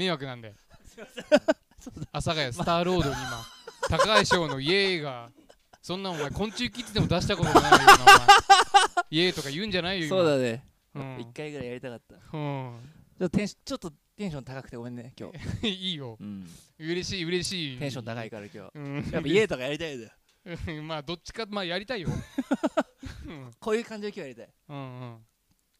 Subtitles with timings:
[0.00, 0.54] 迷惑なんで。
[2.12, 5.28] 阿佐ヶ谷スターロードに今高橋翔のイエーイが
[5.82, 7.86] そんなお前昆虫キッズでも出したことないよなお前。
[9.10, 10.16] イエーイとか言うんじゃないよ今。
[10.16, 10.64] そうだね。
[10.94, 11.20] うん。
[11.20, 12.14] 一回ぐらいやりたかった。
[12.14, 12.72] ちうょ
[13.26, 16.16] っとテンシちょっとテンション高くてごめんね今日、ん いいよ。
[16.18, 16.46] うん、
[16.78, 17.78] 嬉しい嬉しい。
[17.78, 18.70] テンション高いから今日。
[18.74, 19.10] うん。
[19.12, 20.12] やっぱ家とかやりたいんだよ
[20.66, 22.08] うん まあどっちかまあやりたいよ。
[23.28, 23.50] うん。
[23.60, 24.48] こういう感じで今日やりたい。
[24.70, 25.26] うんうん。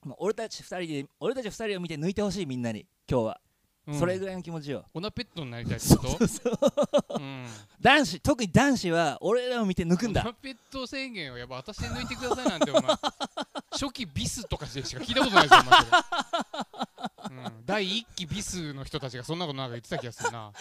[0.05, 3.40] もう俺たち二人で俺たち二人を見て抜いてほしいみんなに今日は、
[3.90, 3.99] うん。
[3.99, 4.85] それぐらいの気持ちよ。
[4.94, 6.07] オナペットになりたいってこ
[7.08, 7.17] と？
[7.17, 7.46] うん。
[7.80, 10.22] 男子特に男子は俺らを見て抜くんだ。
[10.22, 12.82] オナペット宣言をやっぱ私で抜いてくださいなんてお前。
[13.72, 15.79] 初期ビスとかでしか聞いたことないですよマ
[17.29, 20.52] ジで、うん、第一期ビスの人たちがそんなことなんか言ってた気がするな。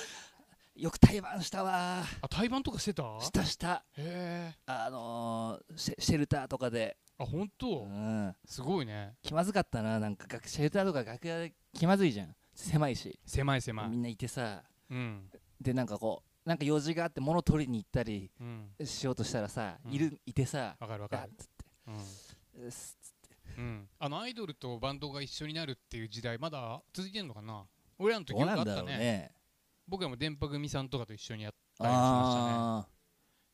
[0.75, 2.03] よく対バンしたわ。
[2.21, 3.03] あ対バンとかしてた？
[3.03, 3.83] へしたした。
[3.97, 4.53] え。
[4.65, 9.15] あのー、シェシェルターとかで、あ本う当ん、すごいね。
[9.21, 13.89] 気まずかったななんか楽シェルターとか楽屋で気まずいじゃん狭いし、狭い狭い。
[13.89, 14.63] みんないてさ。
[14.89, 15.29] うん。
[15.61, 18.85] でなんかこうなんか用事があって物取りに行ったりうん。
[18.85, 19.93] しようとしたらさ、うん。
[19.93, 21.21] いるいてさわかるわかる。
[21.23, 21.65] あっつって。
[21.87, 22.69] うん。
[22.69, 23.37] つって。
[23.57, 27.65] うん、あのアイドルとバンドが一緒になるっていう時代まだ続いてんのかな？
[27.97, 28.97] 俺らの時どうなんだよくあったね。
[28.97, 29.31] ね
[29.87, 32.51] 僕らも電波組さんとかと一緒にやったりしましたね。
[32.53, 32.87] あ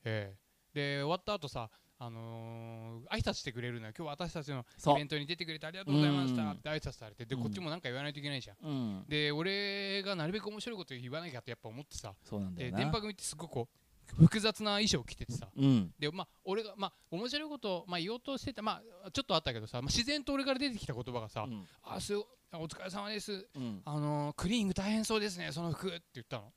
[0.04, 0.98] ええ。
[0.98, 3.94] で終わった後さあのー、挨拶してくれるのよ。
[3.98, 6.52] 今日は私たちのイベントに出てくれてありがとうございましたうん。
[6.52, 7.42] って挨拶されてでうん。
[7.44, 8.58] こっちもなんか言わないといけないじゃん。
[8.58, 9.06] ーうん。
[9.08, 12.14] で俺がなるべく面白いこと言わなきゃってやっぱ思ってさ。
[12.24, 12.78] そうなんだよな。
[12.78, 15.48] で電波組ってすごくこう複雑な衣装を着ててさ。
[15.56, 15.94] うん。
[15.98, 23.48] でまあ俺がまあ面白いことを、まあ、言おうとしてたまあちょっとあったけどさ、まあ、自然と俺から出てきた言葉がさうん「あすお疲れ様です。
[23.56, 23.82] うん。
[23.86, 26.54] あのー、クリーニング大変そうですねその服」って言ったの。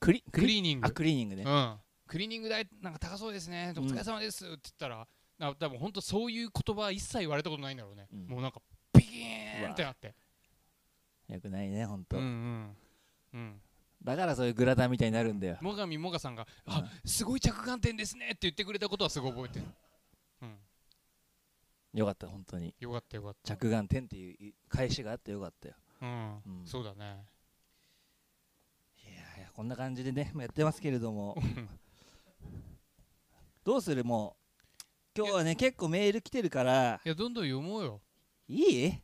[0.00, 0.86] クリーニング。
[0.86, 1.44] あクリーニングね。
[1.44, 3.72] うんクリーニング代なんか高そうですね。
[3.76, 5.06] お疲れ様ですって言ったら、
[5.38, 8.26] な多分本当そういう言葉は一切言われたことないんだろうね、うん。
[8.26, 8.60] もうなんか
[8.92, 10.14] ピキーンってなって。
[11.28, 12.76] よくないねほんとうんうん。
[13.32, 13.60] うん。
[14.02, 15.56] だからそういうグラタンみたいになるんだよ。
[15.62, 16.72] 最上もがさんが「うん。
[16.74, 19.66] あすごい着眼点ですね」って言ってくれたことはすごい覚えてる。
[20.42, 20.58] うん。
[21.94, 22.74] よかった本当に。
[22.78, 23.56] よかったよかった。
[23.56, 25.74] 着眼点っていう返しがあってよかったよ。
[26.02, 26.66] うん、うん。
[26.66, 27.24] そうだね。
[29.02, 31.36] いやいやこんな感じでねまあやってますけれども
[33.64, 34.04] どうする？
[34.04, 34.36] も
[35.16, 37.00] う今日はね結構メール来てるから。
[37.04, 38.00] いやどんどん読もうよ。
[38.48, 38.94] いい？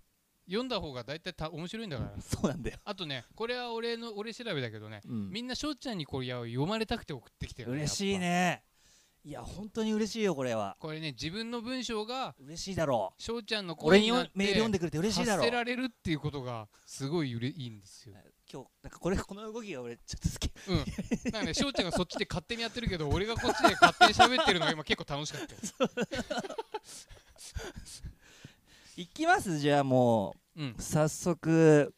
[0.47, 2.13] 読んだ方が大体た面白いんだから。
[2.21, 8.65] そうなんだよ、あとねこれは俺の俺調べだけどねうん、みんな翔ちゃんにこれや読まれたくて送ってきてる、嬉しいやっね。
[9.23, 10.77] いや本当に嬉しいよこれは。
[10.81, 13.23] ぱこれね自分の文章が嬉しいだろう。
[13.23, 15.45] 翔ちゃんの俺に声になってメール読んでくれて嬉しいだろう。
[15.45, 18.17] 発せられるっていうことがすごいうれいいんですよ。
[18.53, 21.33] 今日なんかこれこの動きが俺ちょっと好きうん。
[21.33, 25.91] なんで翔ちゃんがそっちで勝手にやってるけど俺がこっちで勝手に喋ってるのが今結構楽しかったよ。
[28.97, 29.59] いきます？
[29.59, 30.83] じゃあもうんう。
[30.83, 31.95] 早速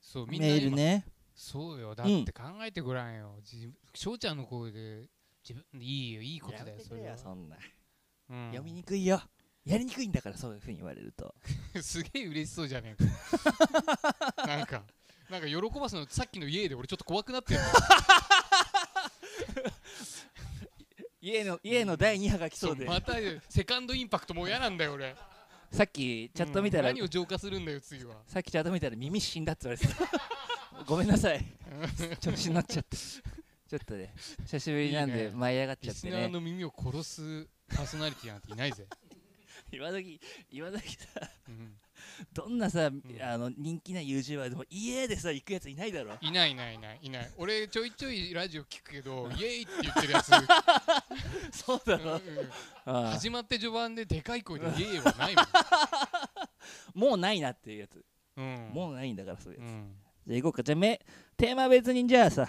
[0.00, 3.36] そうみんなメール今ねそうよだって考えてごらんよ。
[3.42, 5.08] 自翔ちゃんの声で
[5.46, 7.10] 自分いいよいいことだよそれは。
[7.10, 7.56] よそんな
[8.30, 9.20] うん読みにくいよ
[9.64, 11.34] やりにくいんだからそういうふうに言われると
[11.82, 13.04] すげえ嬉しそうじゃねえ
[14.36, 14.46] か。
[14.46, 14.84] なんか。
[15.30, 17.60] なんか喜ばすのさっきの家で俺ちょっと怖くなってる
[21.20, 22.84] 家の家の第2波が来そうで。
[22.84, 23.14] また
[23.48, 25.16] セカンドインパクトもう嫌なんだよ俺。
[25.72, 26.96] さっきチャット見たら、うん。
[26.96, 28.14] 何を浄化するんだよ次は。
[28.26, 30.84] さっきチャット見たら耳死んだって言われてた。
[30.84, 31.44] ごめんなさい。
[32.20, 32.96] 調子に乗っちゃって。
[33.68, 34.14] ちょっとね
[34.44, 38.86] 久しぶりなんで舞い上がっちゃリスナーってねの耳を殺すパーソナリティなんていないぜ、
[39.72, 40.20] 今時
[40.52, 41.06] 今時さ
[41.48, 41.74] うん
[42.32, 42.90] どんなさ、
[43.22, 46.14] あの人気な YouTuber でも家でさ行くやついないだろ。
[46.20, 47.30] いないいないいないいない。
[47.36, 50.30] 俺ちょいちょいラジオ聞くけど イエーイって言ってるやつ、
[51.52, 55.34] そうだろ、うん始まって序盤ででかい声でイエーイはない
[56.94, 58.04] もうないなっていうやつ、
[58.36, 59.96] もん、うん、もうないんだからそういうやつ、うん。
[60.26, 60.62] じゃあ行こうか。
[60.62, 61.00] じゃあめ
[61.36, 62.48] テーマ別にじゃあさ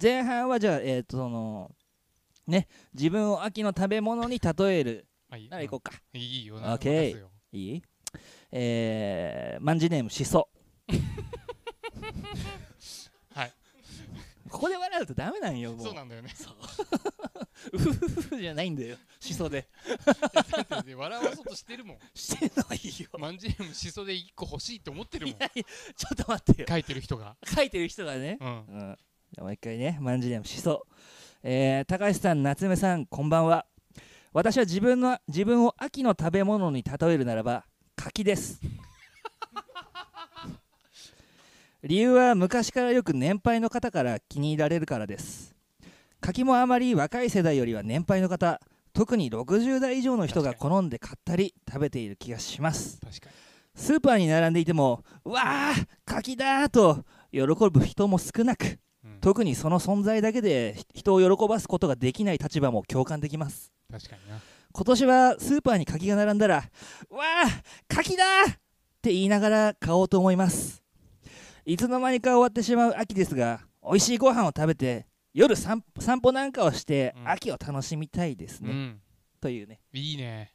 [0.00, 1.74] 前半はじゃあえっ、とその
[2.46, 5.06] ね自分を秋の食べ物に例える。
[5.28, 5.46] まあい。
[5.46, 6.20] いなら行こうか、うん。
[6.20, 6.56] いいよ。
[6.56, 7.30] オな任せよ。
[7.52, 7.82] いい？
[8.50, 10.48] えー、マンジネームしそ
[13.34, 13.52] はい。
[14.48, 15.86] ここで笑うとダメなんよもう。
[15.86, 16.30] そうなんだよね。
[17.72, 17.78] う。
[17.78, 19.68] ふふふじゃないんだよしそで。
[20.68, 21.98] だって笑わそうとしてるもん。
[22.14, 23.08] してんのはいいよ。
[23.18, 25.36] マンジェムしそで1個欲しいって思ってるもん。
[25.36, 26.66] いやいやちょっと待ってよ。
[26.68, 27.36] 書いてる人が。
[27.44, 28.38] 書いてる人がね。
[28.40, 28.48] うん。
[28.48, 28.98] うん、
[29.32, 30.86] じゃあもう一回ね、マンジネームしそ。
[31.42, 33.66] えー、高橋さん、夏目さん、こんばんは。
[34.32, 37.64] 私は自分の自分を秋の食べ物に例えるならば、
[37.98, 38.60] 柿です。
[41.82, 45.54] 理由は昔からよく年配の方から気に入られるからです。
[46.20, 48.60] 柿もあまり若い世代よりは年配の方、
[48.92, 53.00] 特に60代以上の人が好んで買ったり食べている気がします。
[53.74, 64.40] スーパーに並んでいても、うわー、柿だーと喜ぶ人も少なくうん特にその存在だけでひ人を喜ばすことができない立場も共感できます確かにな
[64.72, 66.56] 今年はスーパーに柿が並んだら
[67.10, 68.54] 「わあ柿だ!」っ
[69.00, 70.82] て言いながら買おうと思います。
[71.64, 77.28] いつの間にか終わってしまう秋ですが美味しいご飯を食べて夜散散歩なんかをしてうん。
[77.28, 79.02] 秋を楽しみたいですね、うん。
[79.40, 79.80] というね。
[79.92, 80.54] いいね。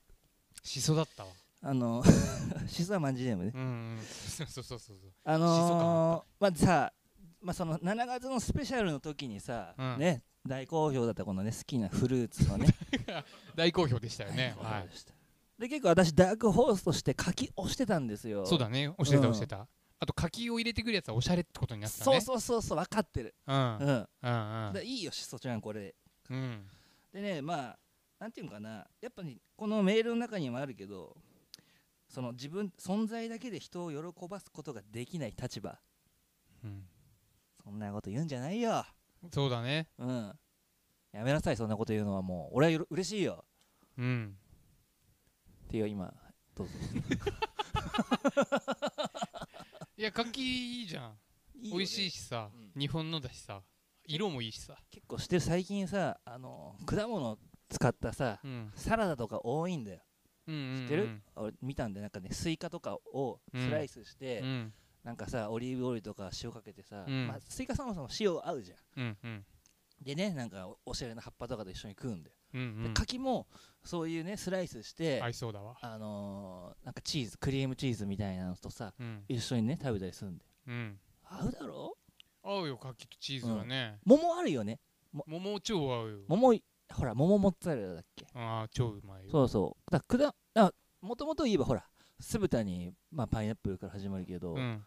[0.63, 1.29] しそだったわ。
[1.61, 2.03] あの
[2.67, 3.51] しそはまんじネームね。
[3.53, 3.63] うんう
[3.95, 3.99] ん。
[4.01, 4.97] そうそうそうそう。
[5.23, 6.91] あのー、まずさ、
[7.41, 9.99] まあ、その7月のスペシャルの時にさ、うん。
[9.99, 12.67] ね大好評だったこのね好きなフルーツのね。
[13.55, 14.55] 大好評でしたよね。
[14.59, 15.13] はい評
[15.59, 18.45] で結構私ダークホースとして柿押してたんですよ。
[18.45, 18.93] そうだね。
[18.97, 19.33] 教えたうん。
[19.33, 19.67] 教えた。
[19.99, 23.35] あと柿を入れてくるやつはおしゃれってことになってたそうねそうそうそう分かってる。
[23.47, 23.55] うん。
[23.55, 24.09] うん。
[24.23, 24.73] うんうん。
[24.73, 25.81] でいいよしそちゃんこれ。
[25.81, 25.95] で
[26.29, 26.69] うん。
[27.13, 27.79] でねまあ
[28.19, 28.85] なんていうのかな。
[28.99, 31.15] やっぱりこのメールの中にもあるけど
[32.09, 35.79] その自分存在だけで人を喜ばすことができない立場。
[36.65, 36.85] うん。
[37.63, 38.85] そんなこと言うんじゃないよ
[39.31, 39.87] そうだね。
[39.97, 40.33] うん。
[41.11, 42.57] やめなさいそんなこと言うのはもう。
[42.57, 43.45] 俺はよろ嬉しいよ。
[43.97, 44.35] うん。
[45.65, 46.13] っていう今
[46.55, 46.73] どうぞ。
[49.95, 50.41] いや柿
[50.81, 51.17] いいじゃん。
[51.55, 52.49] いいよね美味しいしさ。
[52.53, 53.63] う日本のだしさ。
[54.05, 54.77] 色もいいしさ。
[54.91, 57.37] 結構してる最近さあの果物
[57.69, 58.71] 使ったさうん。
[58.75, 60.01] サラダとか多いんだよ。
[60.47, 67.27] うんうん知ってる、俺見たんでなんかねスイカとかをスライスして、うんうんなんかさオリーブオイルとか塩かけてさ、うん。
[67.27, 69.03] まあ、スイカそもそも塩合うじゃん。
[69.03, 69.45] うんうん。
[70.01, 72.83] でねなんかおおしゃれな葉っぱとかと一緒に食うんだよ、うんうん。
[72.83, 73.47] で柿も
[73.83, 75.75] そういうねスライスして、合いそうだわ。
[75.81, 79.23] あのーなんかチーズクリームチーズみたいなのとさうん。
[79.27, 80.49] 一緒にね食べたりするんだよ。
[80.67, 80.99] うん。
[81.23, 81.97] 合うだろ？
[82.43, 83.97] 合うよ柿とチーズはね。
[84.05, 84.79] 桃あるよね。
[85.13, 86.17] 桃超合うよ。
[86.27, 86.53] 桃
[86.93, 88.25] ほら桃モッツァレラだっけ？
[88.35, 89.31] ああ超うまいよ。
[89.31, 89.91] そうそう。
[89.91, 91.85] だからくだもともと言えばほら
[92.19, 94.83] 酢豚に、まあ、パイナップルから始まるけど、うん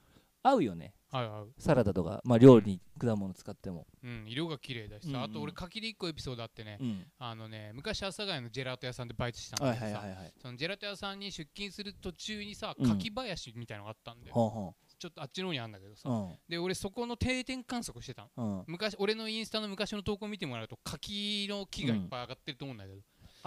[0.46, 0.94] 合うよね。
[1.10, 1.52] 合う合う。
[1.58, 5.20] サラダとか、まあ、料理に果物使っても、うん色が綺麗だしうんうん。
[5.20, 6.78] さあと俺柿で一個エピソードあってね。
[6.80, 9.98] うん、あのね昔阿佐ヶ谷のジェラート屋さんでバイトしてたんはだけどさ。
[9.98, 10.32] いはいはいはい。
[10.40, 12.88] そのジェラート屋さんに出勤する途中にさうん。
[12.88, 16.08] 柿林みたいのがあったんだよほんほちょっとあっちの方にあるんだけどさ。
[16.08, 16.38] ん。
[16.48, 18.28] で俺そこの定点観測してたの。
[18.36, 18.64] うんうん。
[18.66, 23.00] 昔俺のインスタの昔の投稿見てもらうと柿の木がいっぱい上がってると思うんだけど、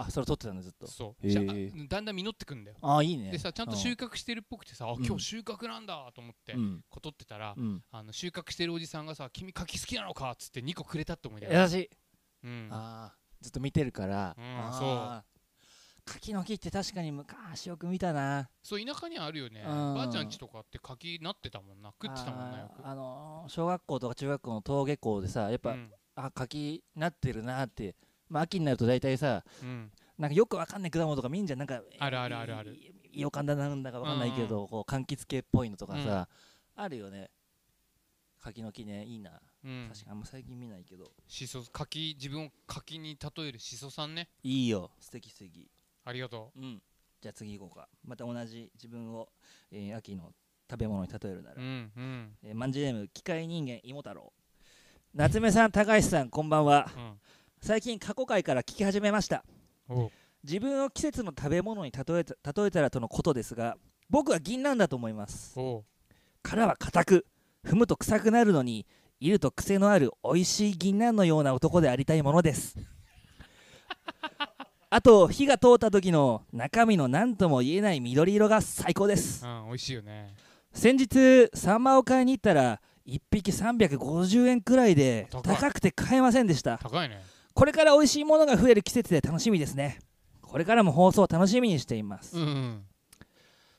[0.06, 0.86] あそれ撮ってたんだずっと。
[0.86, 1.32] そう、へー。
[1.32, 2.76] じゃあだんだん実ってくんだよ。
[2.80, 3.30] ああいいね。
[3.30, 5.04] でさちゃんと収穫してるっぽくてさ、あうん。
[5.04, 6.84] 今日収穫なんだと思って、うん。
[6.88, 7.82] こ取ってたら、うん。
[7.90, 11.90] あの収穫してるおじさんがさ「君柿好きなのか?」っつって2個くれたって思い出が優しい、
[12.44, 12.68] うん。
[12.70, 15.30] ああずっと見てるから、うんあー。
[16.06, 18.48] 柿の木って確かに昔よく見たな。
[18.62, 19.62] そう田舎にはあるよね。
[19.62, 19.94] うん。
[19.94, 21.92] ばあちゃんちとかって柿なってたもんな。
[22.02, 22.86] 食ってたもんなよく。
[22.86, 25.92] あのー小学校とか中学校の登下校でさやっぱ、うん。
[26.16, 27.94] あ柿なってるなって
[28.30, 29.90] まあ秋になると大体さうん。
[30.18, 31.58] なんかよくわかんない果物とか見んじゃん。
[31.58, 32.76] なんかあるあるあるある。
[33.12, 36.28] いよかんだなんだかわかんないけど、こう柑橘系っぽいのとかさ、
[36.76, 37.30] あるよね。
[38.40, 39.88] 柿の木ねいいな、うん。
[39.88, 41.10] 確かにあんま最近見ないけど。
[41.26, 44.28] しそ柿自分を柿に例えるしそさんね。
[44.42, 44.90] いいよ。
[45.00, 45.68] 素敵素敵。
[46.04, 46.60] ありがとう。
[46.60, 46.82] ん。
[47.20, 47.88] じゃあ次行こうか。
[48.04, 49.28] また同じ自分を、
[49.70, 50.32] えー秋の
[50.70, 52.36] 食べ物に例えるなら、ううんうん。
[52.44, 54.32] えー、マンジネーム機械人間芋太郎。
[55.14, 56.88] 夏目さん高橋さんこんばんは。
[56.96, 57.20] うん
[57.62, 59.44] 最近過去回から聞き始めました。
[60.42, 63.76] 自分を季節の食べ物に例えた例えたらとのことですが
[64.08, 65.54] 僕は銀杏だと思います。
[66.42, 67.26] 殻は硬く
[67.62, 68.86] 踏むと臭くなるのに
[69.20, 72.76] いると癖のある美味しい銀杏のような男でありたいものです。
[74.88, 79.44] あと火が通った時の中身の何とも言えない緑色が最高です。
[79.44, 80.34] うん美味しいよね。
[80.72, 86.78] 先日サンマを買いに行ったら1匹350円くらいで高くて買えませんでした。
[86.78, 87.20] 高いね
[87.54, 89.98] これから美味しいものが増える季節で楽しみですね。
[90.42, 92.84] これからも放送楽しみにしています、うんうん。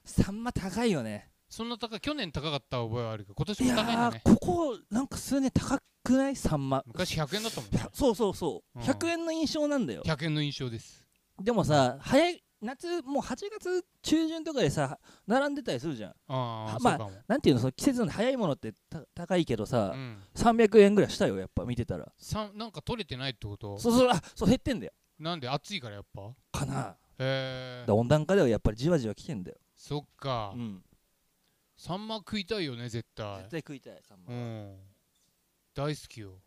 [0.05, 1.29] サンマ高いよね。
[1.49, 6.35] そんな高い去年高かった覚えはあるけど今年も高いんだねーここなんか数年高くない？
[6.37, 7.85] サンマ昔100円だったもんね。
[7.91, 8.85] そうそうそう、うん。
[8.85, 10.03] 100円の印象なんだよ。
[10.05, 11.05] 100円の印象です。
[11.41, 16.11] でもさ早い夏もう8月中旬とかでさ並んでたりするじゃん。
[16.27, 20.23] ああまあなんていうのその季節の早いものってた高いけどさう、ん。
[20.35, 22.11] 300円ぐらいしたよやっぱ見てたら。
[22.17, 23.77] さなんか取れてないってこと？
[23.79, 24.93] そうそうあそう減ってんだよ。
[25.19, 26.59] なんで暑いからやっぱ？
[26.59, 26.95] かな。
[27.17, 30.53] へえら温暖化ではやっぱりじわじわ来てんだよ、そっか。
[30.55, 30.83] うん、
[31.77, 33.37] サンマ食いたいよね絶対。
[33.39, 34.75] 絶対食いたいサンマ、うん。
[35.75, 36.41] 大好きよ。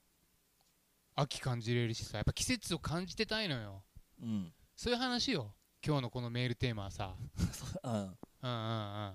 [1.16, 3.83] 秋感じれるしさやっぱ季節を感じてたいのよ。
[4.21, 4.52] うん。
[4.75, 5.54] そういう話よ
[5.86, 7.14] 今日のこのメールテーマはさ。
[7.84, 9.12] うん、うんうん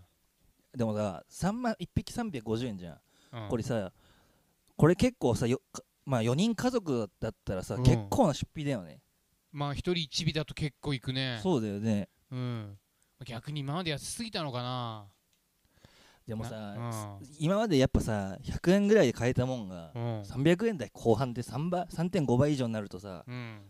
[0.77, 2.99] でもさサンマ1匹350円じゃん、
[3.33, 3.49] うんうん。
[3.49, 3.91] これさ
[4.77, 7.83] これ結構さよかまあ4人家族だったらさ、うん。
[7.83, 9.01] 結構な出費だよね、
[9.51, 11.39] まあ一人一尾だと結構いくね。
[11.41, 12.07] そうだよね。
[12.29, 12.79] うん。
[13.25, 15.07] 逆に今まで安すぎたのかな。
[16.27, 20.03] でもさ、な今までやっぱさ100円ぐらいで買えたもんがうん。
[20.03, 23.61] うん300円台後半で3倍3.5倍以上になるとさうん。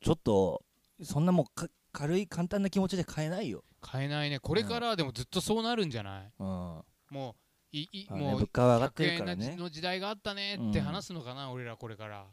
[0.00, 0.64] ちょっと
[1.02, 4.40] そんなもうか軽い簡単な気持ちで買えないよ、買えないね。
[4.40, 6.32] これからでもずっとそうなるんじゃない？
[6.40, 6.46] うん。
[6.46, 9.46] もういいまあねもう物価は上がって100るからね。
[9.52, 12.26] 円の時代があったねって話すのかな、俺らこれから。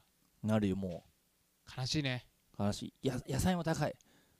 [0.43, 1.05] なるよも
[1.77, 2.25] 悲しいね。
[2.57, 3.07] う悲しい。
[3.07, 3.95] や野菜も高い。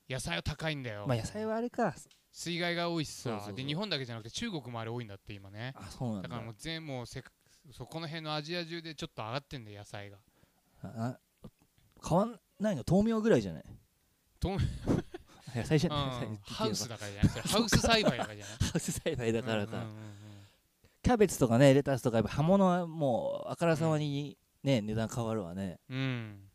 [0.10, 1.96] 野菜は高いんだよ、まあ野菜はあれか。
[2.32, 5.74] 水害が多いしさで日本だけじゃなくて中国もあれ多いんだって今ね。
[5.76, 6.30] あそうなんだ。
[6.30, 7.32] だからもう全もうせか
[7.72, 10.18] そこの辺のアジア中でちょっと上がってんだよ野菜が。
[10.84, 11.20] あ
[12.08, 12.84] 変わんないの？
[12.90, 13.64] 豆苗ぐらいじゃない？
[14.44, 14.58] 豆
[15.56, 16.36] 野菜じゃうん。
[16.44, 17.42] ハウスだからじゃない。
[17.48, 18.56] ハウス栽培だからじゃない。
[18.64, 20.22] ハウス栽培だからか、うんうんうん
[21.04, 25.80] キャベツとかねレタスとかやっぱ葉物はもうあからさまにね、値段変わるわね。
[25.90, 25.98] うん。
[25.98, 26.52] うん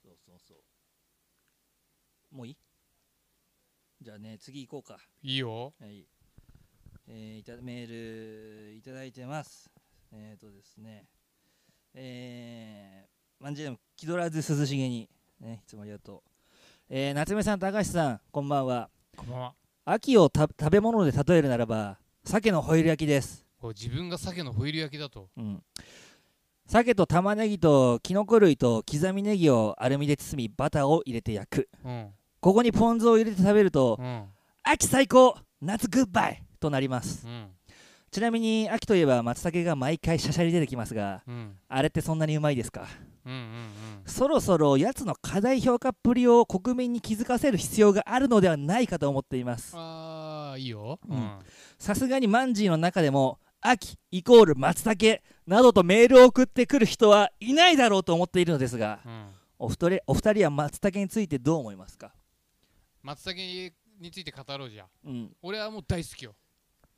[0.00, 2.36] そうそうそう。
[2.36, 2.56] もういい？
[4.00, 5.02] じゃあね次行こうか。
[5.22, 5.74] いいよ。
[5.80, 6.06] はい、
[7.08, 9.68] えーいたメールいただいてます。
[10.12, 11.08] えっ、ー、とですね。
[11.94, 16.30] えー、まんじゅうでも気取らず涼しげにねいつもありがとう
[16.88, 18.90] えー、夏目さん高橋さんこんばんは。
[19.16, 19.54] こんばんは。
[19.84, 23.44] 秋をた食べ物で例えるならば鮭のホイル焼きです。
[23.62, 25.28] 自分が鮭のホイル焼きだと。
[25.36, 25.62] うん。
[26.66, 31.68] 鮭と玉ねぎときのこ類と刻みネギをアルミで包みバターを入れて焼く。
[31.84, 32.08] うん。
[32.40, 34.24] ここにポン酢を入れて食べるとうん。
[34.62, 37.26] 秋最高夏グッバイとなります。
[37.26, 37.48] うん
[38.12, 41.56] ちなみに秋といえば松茸が毎回シャシャリ出てきますがうん。
[41.66, 42.86] あれってそんなにうまいですか？
[43.24, 43.42] うんうん
[44.04, 49.72] そろそろやつの過大評価っぷりを国民に気づかせる必要があるのではないかと思っています。
[49.74, 51.00] ああいいよ。
[51.08, 51.38] うん。
[51.78, 59.26] さすがにマンジーの中でも秋イコール松茸などとメールを送ってくる人はいないだろうと思っているのですがうん。
[59.58, 62.12] お二人お二人は松茸についてどう思いますか？
[63.02, 64.84] 松茸について語ろうじゃ。
[65.06, 65.30] うん。
[65.40, 66.34] 俺はもう大好きよ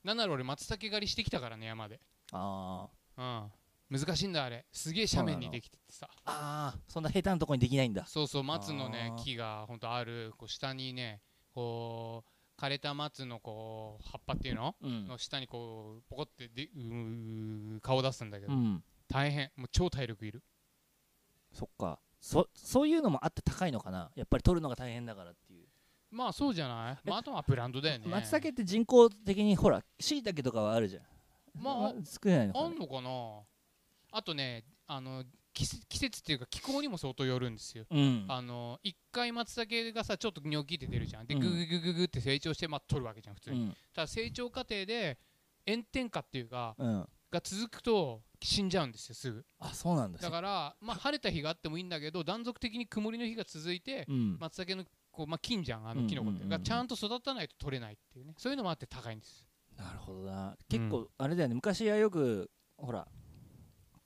[0.05, 1.99] なんなら俺松茸狩りしてきたからね山で。
[2.33, 3.51] あー。
[3.91, 3.99] うん。
[3.99, 4.67] 難しいんだあれ。
[4.71, 6.09] すげえ斜面にできててさ。
[6.27, 6.93] あー。
[6.93, 8.05] そんな下手なとこにできないんだ。
[8.07, 9.25] そうそう松のねあー。
[9.25, 11.23] 木がほんとあるこう下にね
[11.55, 14.75] こう枯れた松のこう葉っぱっていうの？
[14.83, 15.07] うん。
[15.07, 18.85] の下にこうポコってでうー顔出すんだけど、うん。
[19.09, 19.51] 大変。
[19.57, 20.43] もう超体力いる。
[21.53, 21.99] そっか。
[22.21, 24.11] そそういうのもあって高いのかな。
[24.17, 25.33] やっぱり取るのが大変だから
[26.15, 28.07] まあそうじゃない、まあ、あとはブランドだよね。
[28.07, 31.03] 松茸って人工的にほらしいたけとかはあるじゃん。
[31.61, 32.67] まあ作れないのかな。
[32.67, 33.11] あんのかな？
[34.13, 37.85] あとねあの季節っていうか気候にも相当よるんですよ。
[37.91, 38.25] うん。
[38.29, 41.27] あの一回松茸がさちょっとニョキって出るじゃん。
[41.27, 41.41] でうん。
[41.41, 43.77] グググググって成長してまあ取るわけじゃん普通に、うん。
[43.95, 45.19] ただ成長過程で
[45.67, 47.09] 炎天下っていうかうん。
[47.31, 49.45] が続くと死んじゃうんですよすぐ。
[49.59, 50.19] あそうなんだ。
[50.19, 54.37] だからまあ晴れた日があってもいいんだけど断続的に曇りの日が続いてうん。
[54.41, 56.41] 松茸のこう、まあ、菌じゃんあのキノコって。
[56.41, 56.49] うんうん。
[56.49, 58.35] うんうんがちゃんと育たないと取れないっていうね。
[58.37, 59.47] そういうのもあって高いんです。
[59.77, 60.57] なるほどな。
[60.69, 61.55] 結構あれだよね。
[61.55, 63.07] 昔はよくほら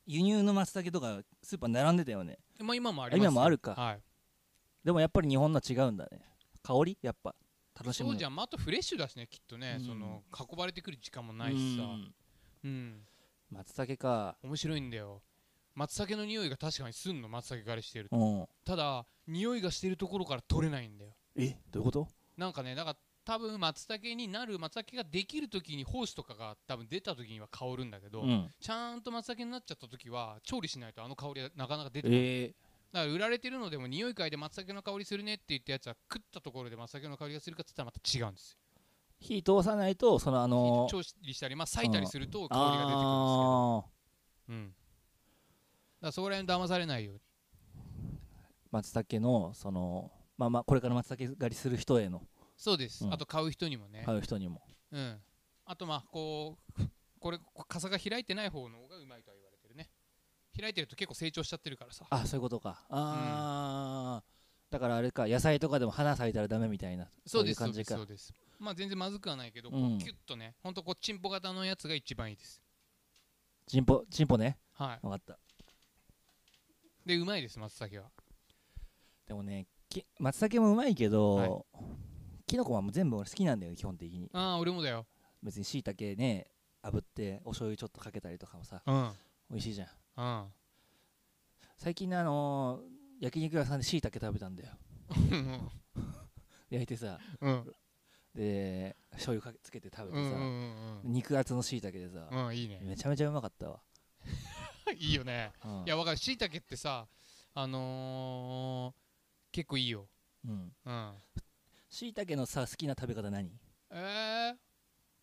[0.07, 2.39] 輸入の松茸とかスーパー並んでたよね。
[2.61, 3.31] まあ今もありますよ。
[3.31, 3.75] 今もあるか。
[3.75, 4.03] はい。
[4.85, 6.21] でもやっぱり日本のは違うんだね。
[6.63, 6.99] 香り？
[7.03, 7.35] やっぱ
[7.79, 9.87] 楽しむそうじゃん、まあ、あとフレッシュだしねきっとね、うん。
[9.87, 11.83] その運ばれてくる時間もないしさ。
[11.83, 12.15] うん。
[12.65, 13.01] うん。
[13.51, 14.37] 松茸か。
[14.43, 15.23] 面白いんだよ。
[15.75, 18.17] 松茸の匂いが確かにすんの松茸狩りしてると。
[18.17, 18.47] うん。
[18.65, 21.13] ただ匂いがしてるところから取れないんだよ。
[21.37, 22.09] えどういうこと？
[22.37, 28.49] なんかねだから多分松茸になる松茸ができる時にホースとかが多分出た時には香るんだけど、うん。
[28.59, 32.55] ちゃんと松茸になっちゃった時は調理しないとあの香りはなかなか出てこない、え
[32.91, 38.59] だから売られてるのでも匂い嗅いで松茸の香りするねって言ったやつは食ったところで松茸の香りがするかって言ったらまた違うんですよ。
[39.21, 43.85] 火通さないとそのあのー調理したりまあ裂いたりすると香りが出てくるんですけどあ
[44.49, 44.69] うん。
[44.69, 47.21] だからそこら辺騙されないように。
[47.21, 47.23] ー
[48.71, 52.23] 松茸のそのまあまあこれから松茸狩りする人への。
[52.57, 53.13] そうです、うん。
[53.15, 54.63] あと買う人にもね、買う人にも。
[54.93, 55.21] うん。
[55.65, 56.83] あとまあこう
[57.21, 59.89] これ傘が開いてない方の方がうまいとは言われてるね。
[60.59, 62.07] 開いてると結構成長しちゃってるからさ。
[62.11, 62.85] あそういうことか。
[62.89, 64.25] ああ、
[64.71, 67.97] だからあれか野菜とかでも花咲いたらダメみたいなそうですいう感じか。
[67.97, 68.49] そうですそうです。
[68.59, 69.97] まあ全然まずくはないけど、こうん。
[69.97, 72.61] うキュッとねほんとこうチンポ型のやつが一番いいです。
[73.67, 74.59] チンポチンポね。
[74.73, 74.99] はい。
[75.03, 75.39] 分かった。
[77.07, 78.11] でうまいです松茸は
[79.29, 81.51] でもねき松茸もうまいけど、はい。
[82.47, 84.31] きのこはもう全部俺好きなんだよ基本的に。
[84.33, 85.07] ああ俺もだよ。
[85.43, 86.47] 別にしいたけね
[86.83, 89.11] 炙ってお醤油ちょっとかけたりとかもさうん。
[89.51, 89.89] 美味しいじゃん。
[90.17, 90.53] うん。
[91.77, 94.71] 最近ねあのー焼肉屋さんでしいたけ食べたんだよ。
[96.71, 97.73] 焼いてさうん。
[98.35, 102.81] で醤油かけつけて食べてさ、うんうんうん肉厚のしいたけでさ、うんうんいいね。
[102.83, 103.81] めちゃめちゃうまかったわ、
[104.97, 105.53] いいよね。
[105.65, 105.83] うん。
[105.85, 106.17] いやわかる。
[106.17, 107.09] しいたけってさ
[107.55, 109.08] あのー、
[109.53, 110.07] 結構いいよ。
[110.47, 110.73] うん。
[110.85, 111.13] うん。
[111.89, 113.51] しいたけのさ好きな食べ方何？
[113.91, 114.57] えー、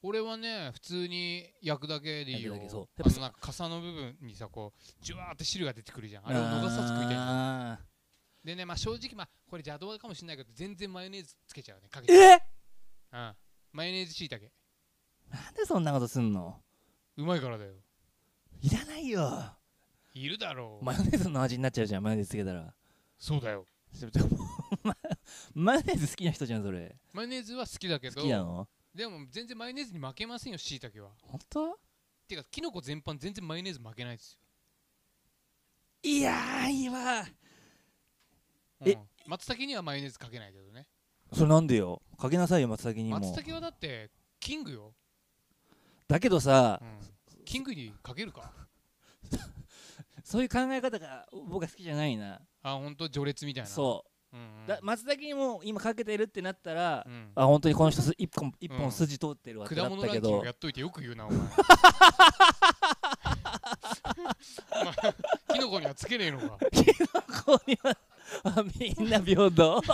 [0.02, 2.54] 俺はね普通に焼くだけでいいよ。
[2.54, 2.88] 焼くだけそう。
[3.04, 6.28] あのなんか傘の部分にさこうジュワーって汁が出てくるじゃん。
[6.28, 7.80] あれを逃さず食いたいんだよあ
[8.44, 11.90] でねまあ正直まあこれ邪道かもしれないけど全然マヨネーズつけちゃうね。
[11.90, 12.14] かけーて。
[12.14, 12.40] え
[13.14, 13.34] うん。
[13.72, 14.52] マヨネーズしいたけ。
[15.32, 16.60] なんでそんなことすんの？
[17.18, 17.72] うまいからだよ。
[18.62, 19.54] いらないよ。
[20.14, 20.86] いるだろう。
[20.86, 22.74] マヨネーズの味になっちゃうじゃんマヨネーズつけたら。
[23.18, 23.66] そうだよ
[24.84, 24.96] マ
[25.54, 26.96] マヨネーズ好きな人じゃんそれ。
[27.14, 28.68] マヨネーズは好きだけ好どきなの？
[28.94, 31.12] でも全然マヨネーズに負けませんよしいたけは。
[31.22, 31.80] 本当？
[32.28, 34.38] てかキノコ全般全然マヨネーズ負けないです
[36.02, 37.26] いやーいいわよ
[38.86, 38.92] え？
[38.94, 40.88] うん松茸にはマヨネーズかけないけどね。
[41.34, 42.02] それなんでよ？
[42.18, 43.20] かけなさいよ松茸にも。
[43.20, 44.94] 松茸はだってキングよ、
[46.08, 48.54] だけどさうん、キングにかけるか
[50.26, 52.42] そういう考え方が僕は好きじゃないな。
[52.64, 54.04] あ本当序列みたいな、そ
[54.34, 54.36] う。
[54.36, 54.66] うんうん。
[54.66, 57.32] うだ松茸にも今かけてるってなったらうん。
[57.36, 58.78] あ本当にこの人す一本一うん。
[58.80, 61.40] 本筋通ってるわってな果物ランキンったけどグやっといてよく言うなお前。
[65.54, 66.58] キノコにはつけねえのか。
[67.46, 67.96] ここには
[68.46, 69.80] あみんな平等。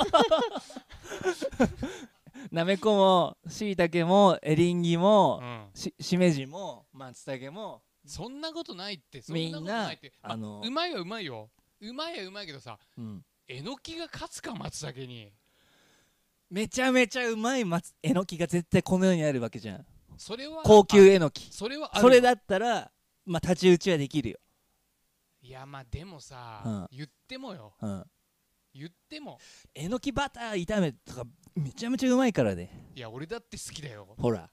[2.54, 5.68] なめこもしいたけもエリンギもうん。
[5.74, 11.50] ししめじも松茸もそんなことないってそんなみんなことないって、まああのうまいはうまいよ。
[11.82, 13.24] うまいはうまいけどさうん。
[13.48, 15.32] えのきが勝つか松茸に。
[16.50, 19.86] めちゃめちゃうまい松えのきが絶対この世にあるわけじゃん。
[20.18, 21.48] それは高級えのき。
[21.50, 22.92] あそれはそれだったら
[23.26, 24.38] まあ太刀打ちはできるよ。
[25.42, 26.88] いやまあでもさ、うん。
[26.92, 27.74] 言ってもよ。
[27.82, 28.04] うん。
[28.74, 29.40] 言っても。
[29.74, 31.24] えのきバター炒めとか
[31.56, 32.92] めちゃめちゃうまいからね。
[32.96, 34.16] いや俺だって好きだよ。
[34.18, 34.50] ほら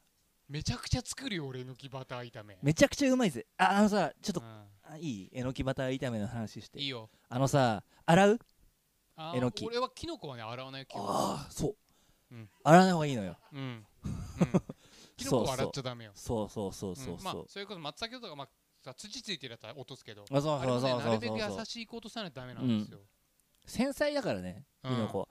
[0.49, 2.59] めちゃくちゃ作るよ俺えのきバター炒め。
[2.62, 3.47] めちゃくちゃうまいぜ。
[3.59, 4.47] ああのさちょっとうん。
[4.47, 5.31] あいい？
[5.33, 6.81] えのきバター炒めの話して。
[6.81, 7.11] いいよ。
[7.28, 8.38] あのさ洗う？
[9.17, 11.69] あーえのき俺はキノコはね洗わないよ基本ああそ
[12.31, 12.49] う、うん。
[12.64, 13.37] 洗わない方がいいのよ。
[13.52, 13.87] うん、うん、
[15.19, 16.12] キノコは洗っちゃダメよ。
[16.14, 17.19] そうそうそうそうう。
[17.19, 17.23] ん。
[17.23, 18.49] まあそう、それこそ松茸とかまあ
[18.83, 21.01] さ土ついてるやつは落とすけどあそうあれもねそうそう。
[21.01, 23.01] そうなるべくそう優しいことさないとダメなんですよ、
[23.66, 24.99] 繊細だからねキうん。
[25.01, 25.29] ノコ、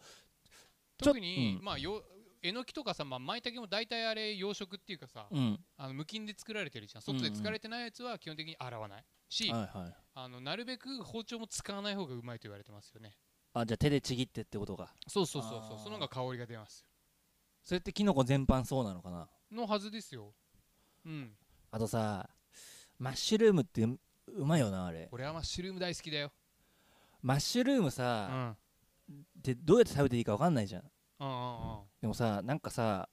[0.98, 1.66] 特に、うん。
[1.66, 2.04] まあよ
[2.44, 5.60] えのきとかさ、まあ、舞茸も大体あれ養殖っていうかさ、うん。
[5.78, 7.02] あの無菌で作られてるじゃん。
[7.02, 9.06] 外で作られてないやつは基本的に洗わない。
[9.30, 9.96] し、はいはい。
[10.16, 13.16] あのなるべく包丁も使わない方がうまいと言われてますよね。
[13.54, 14.94] あじゃあ手でちぎってってことか。
[15.08, 15.80] そうそうそうそう。
[15.84, 16.86] その方が香りが出ます
[17.64, 19.18] それってキノコ全般そうなのかな？
[19.20, 20.34] よのはずですよ。
[21.06, 21.32] うん。
[21.72, 22.30] あとさ
[23.00, 23.98] マッシュルームってう
[24.36, 25.10] うまいよなあれ。
[25.12, 26.32] 俺はマッシュルーム大好きだよ。
[27.22, 28.58] マッシュルームうさ、ん。
[29.42, 30.84] でどうやって食べていいか分かんないじゃん
[31.20, 33.10] でもさなんかさ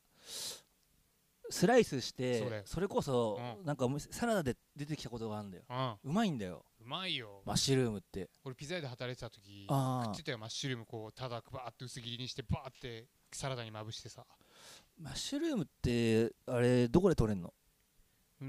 [1.50, 2.88] スライスしてそれ。
[2.88, 5.98] こそ、うなんかむサラダで出てきたことがあるんだよ。
[6.02, 6.64] うまいんだよ。
[6.80, 7.42] うまいよ。
[7.44, 8.30] マッシュルームって。
[8.44, 14.24] 俺ピザ屋で働いてた時食ってたよマッシュルームこうただバーって薄切りにしてバーってサラダにまぶしてさ。
[14.98, 17.52] マッシュルームってあれどこで取れんの、
[18.40, 18.46] うー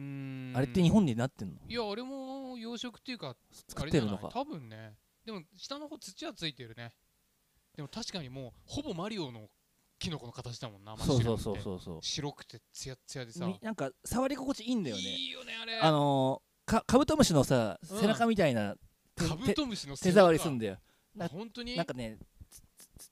[0.53, 0.53] ん。
[0.55, 1.55] あれって日本でなってんの？
[1.67, 3.35] いやあれも養殖っていうか
[3.67, 4.29] 作ってるのか？
[4.31, 4.93] 多分ね。
[5.25, 6.91] でも下の方土はついてるね
[7.75, 9.49] でも確かにもうほぼマリオの
[9.99, 13.45] キノコの形だもんなそうそうそうそうそう白くてツヤツヤでさ。
[13.45, 15.01] みなんか触り心地いいんだよね。
[15.01, 15.79] いいよねあれ。
[15.79, 17.99] あのー、かカブトムシのさうん。
[17.99, 18.75] 背中みたいな、
[19.15, 20.77] てカブトムシの手触りすんだよ。
[21.15, 21.75] な本当に？
[21.75, 22.17] なんかね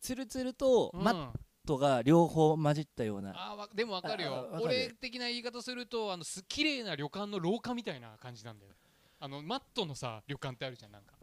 [0.02, 1.04] つるつるとうん。
[1.04, 1.30] マッ
[1.66, 4.64] トが両方混じったような、あでもわかるあよわかる。
[4.64, 8.74] 俺的な言い方するとあのす綺麗な旅館の廊下みたいな感じなんだよ。
[9.22, 11.14] あのマットのさ旅館ってあるじゃんなんか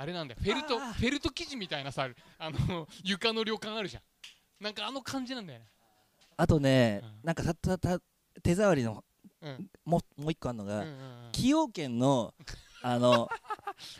[0.00, 0.40] あれなんだよ。
[0.40, 2.08] フェルトフェルト生地みたいなさ
[2.38, 4.02] あの床の旅館あるじゃん。
[4.62, 5.66] なんかあの感じなんだよね。
[6.36, 7.10] あとね、うん。
[7.24, 7.98] なんかたたた
[8.40, 9.02] 手触りの
[9.42, 9.68] うん。
[9.84, 10.98] ももう一個あるのが、うんうんうん。
[11.32, 12.32] 崎陽軒の
[12.80, 13.28] あの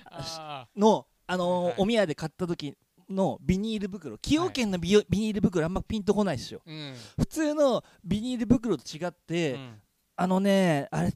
[0.04, 1.74] あのあの、はいはい。
[1.78, 2.76] お宮で買った時
[3.10, 4.14] のビニール袋。
[4.18, 6.96] 崎陽軒のビ,、ビニール袋あんまピンとこないっしょーうん。
[7.18, 9.82] 普通のビニール袋と違って、うん。
[10.14, 11.14] あのねあれな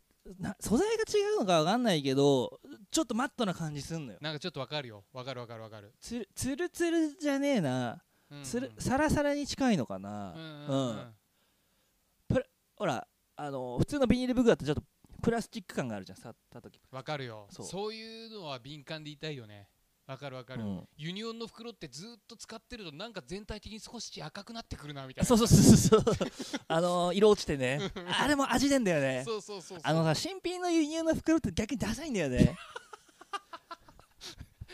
[0.60, 4.18] 素材が違うのかわかんないけどちょっとマットな感じすんのよ。
[4.20, 5.04] なんかちょっとわかるよ。
[5.12, 5.92] わかるわかるわかる。
[6.00, 10.88] つるつるつるじゃねえな、うんつるサラサラに近いのかな、うんうんうん。
[10.88, 12.44] うん。
[12.76, 13.06] ほら
[13.36, 14.82] あの普通のビニール袋だとちょっと
[15.22, 16.80] プラスチック感があるじゃん触った時。
[16.90, 17.46] わかるよ。
[17.50, 17.66] そう。
[17.66, 19.68] そういうのは敏感でいたいよね
[20.06, 20.88] わかるわかる、うん。
[20.96, 25.26] ユニオンの袋ってずっと使ってるとなんか全体的に少し赤くなってくるなみたいな。
[25.26, 26.28] そうそうそうそうそう。
[26.68, 27.80] あの色落ちてね。
[28.20, 29.22] あれも味出んだよね。
[29.24, 29.78] そうそうそうそう。
[29.82, 32.56] あのさ新品のユニオンの袋って逆にダサいんだよね。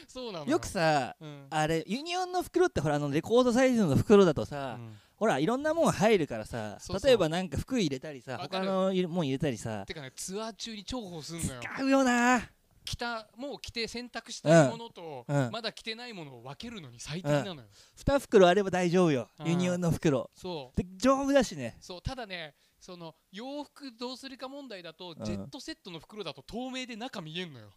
[0.09, 0.59] そうなのよ。
[0.59, 1.47] くさうん。
[1.51, 4.97] あれユニオンの袋ってほらあのレコードサイズの袋だとさ、うん。
[5.17, 11.61] ほらいろんなもん入るからさ例えばなんか服入れたりさ他のもん入れたりさてかねツアー中に重宝すんのよ。
[11.61, 12.49] 使うよな
[12.89, 15.51] 着たもう着て洗濯したいものと、うん。
[15.51, 19.29] まだ着てないものを分けるのに最適なのよ、2袋あれば大丈夫よ。
[19.41, 19.49] うん。
[19.49, 20.31] ユニオンの袋。
[20.35, 20.77] そう。
[20.77, 21.77] で丈夫だしね。
[21.81, 22.03] そう。
[22.03, 25.25] ただねその洋服どうするか問題だと、ん。
[25.25, 27.71] ジェットセットの袋だと透明で中見えんのよ。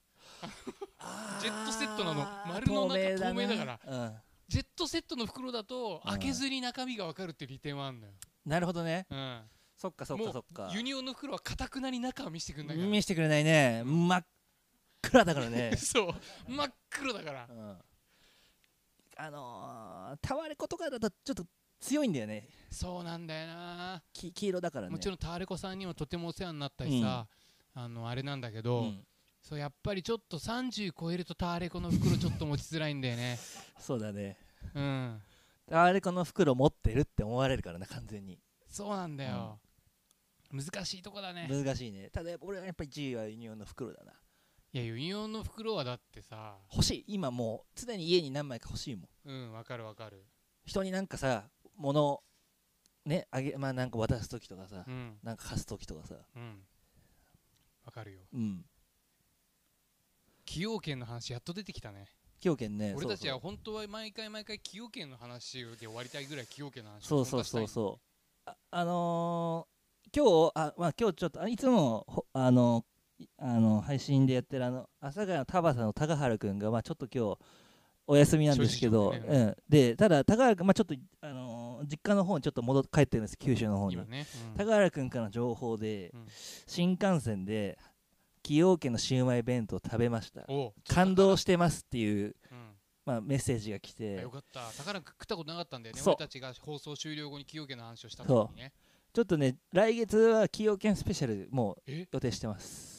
[1.42, 2.22] ジェットセットなの。
[2.48, 3.80] 丸の中透明だから。
[3.86, 4.14] うん。
[4.48, 6.12] ジェットセットの袋だとうん。
[6.12, 8.14] 開けずに中身が分かるって利点はあるのよ、
[8.46, 9.08] なるほどね。
[9.10, 9.42] うん、
[9.78, 10.70] そっかそっかそっか。
[10.74, 12.90] ユニオンの袋はかたくなに中を見せてくんないから。
[12.90, 13.84] 見せてくれないね。
[13.86, 14.26] 真っ
[15.02, 15.76] 暗だからね。
[15.78, 16.14] そう。
[16.48, 17.48] 真っ黒だから。
[17.50, 17.78] うん。
[19.18, 21.46] あのータワレコとかだとちょっと
[21.80, 22.48] 強いんだよね。
[22.72, 24.92] そうなんだよな、き黄色だからね。
[24.92, 27.28] もちろんタワレコさんにもとてもお世話になったりさ、
[27.74, 29.08] あのあれなんだけど、うん。
[29.42, 33.38] そうやっぱりちょっと30超えるとタワレコの袋ちょっと持ちづらいんだよね。
[33.80, 34.38] そうだね。
[34.76, 35.22] うん。
[35.68, 38.40] タワレコの袋持ってるって思われるからな完全に。
[38.68, 39.60] そうなんだよ、
[40.52, 41.48] 難しいとこだね。
[41.50, 42.10] 難しいね。
[42.10, 44.14] ただ俺はやっぱり1位はユニオンの袋だな
[44.74, 46.56] いやユニオンの袋はだってさ。
[46.72, 47.06] 欲しい。
[47.08, 49.30] 今もう常に家に何枚か欲しいもん。
[49.30, 50.26] うんわかるわかる。
[50.66, 52.22] 人になんかさ物
[53.06, 55.18] ねあげまあなんか渡す時とかさ、うん。
[55.24, 56.16] なんか貸す時とかさ。
[56.36, 56.64] うん。
[57.86, 58.22] わかるよ。
[58.34, 58.66] うん。
[60.46, 62.08] 崎陽軒の話やっと出てきたね。
[62.36, 67.68] 崎陽軒ね俺たちは本当は毎回毎回崎陽軒の話で終わりたいぐらい崎陽軒の話そうそうそうう。
[67.68, 68.00] そ
[68.46, 69.72] うああのー
[70.14, 72.91] 今日あまあ今日ちょっとあいつもほあのい
[73.38, 77.38] あの配信でやってるあの阿佐ヶ谷の田畑の高原くんがまあちょっと今日
[78.08, 79.24] お休みなんですけど、ね。
[79.28, 83.96] うん、でただ高原くんまあちょっとあのー実家の方にちょっと戻っ帰ってるんです九州の方に。
[83.96, 84.66] 今ね、うん。
[84.66, 86.26] 高原くんからの情報で、うん。
[86.68, 87.80] 新幹線で
[88.44, 90.46] 崎陽軒のシウマイ弁当食べました。
[90.88, 92.76] 感動してますっていう、うん。
[93.04, 94.60] まあ、メッセージが来あてよかった。
[94.78, 96.02] 宝くん食ったことなかったんだよね。
[96.06, 98.74] 俺たちが放送終了後に崎陽軒の話をした時にね。
[99.12, 102.08] ちょっとね来月は崎陽軒スペシャルもうえ？
[102.12, 102.91] 予定してます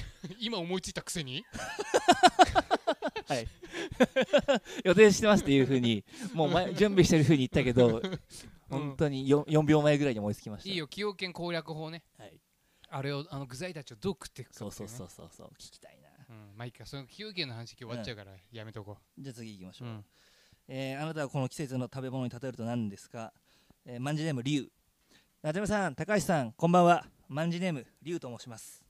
[0.40, 1.44] 今思いついたくせに？
[3.26, 3.46] はい。
[4.84, 6.04] 予定してますっていうふうに。
[6.34, 8.00] もう前準備してるふうに言ったけど
[8.68, 10.68] 本当に 4, 4秒前ぐらいに思いつきました。
[10.68, 10.86] いいよ。
[10.86, 12.02] 崎陽軒攻略法ね。
[12.18, 12.40] はい、
[12.90, 15.50] あれをあの具材たちをどう食っていくかそうそうそうそうそう。
[15.58, 16.08] 聞きたいな。
[16.28, 16.56] うん。
[16.56, 16.86] まあいいか。
[16.86, 20.04] その崎陽軒の話今日終わっちゃうからやめとこじゃあ次行きましう、ょう、うん、
[20.68, 23.32] えーあなたはこの季節の食べ物に例えると何ですか、
[23.84, 24.72] えー、マンジネームリュウ。
[25.42, 27.06] 夏目さん高橋さんこんばんは。
[27.28, 28.81] マンジネームリュウと申します、うん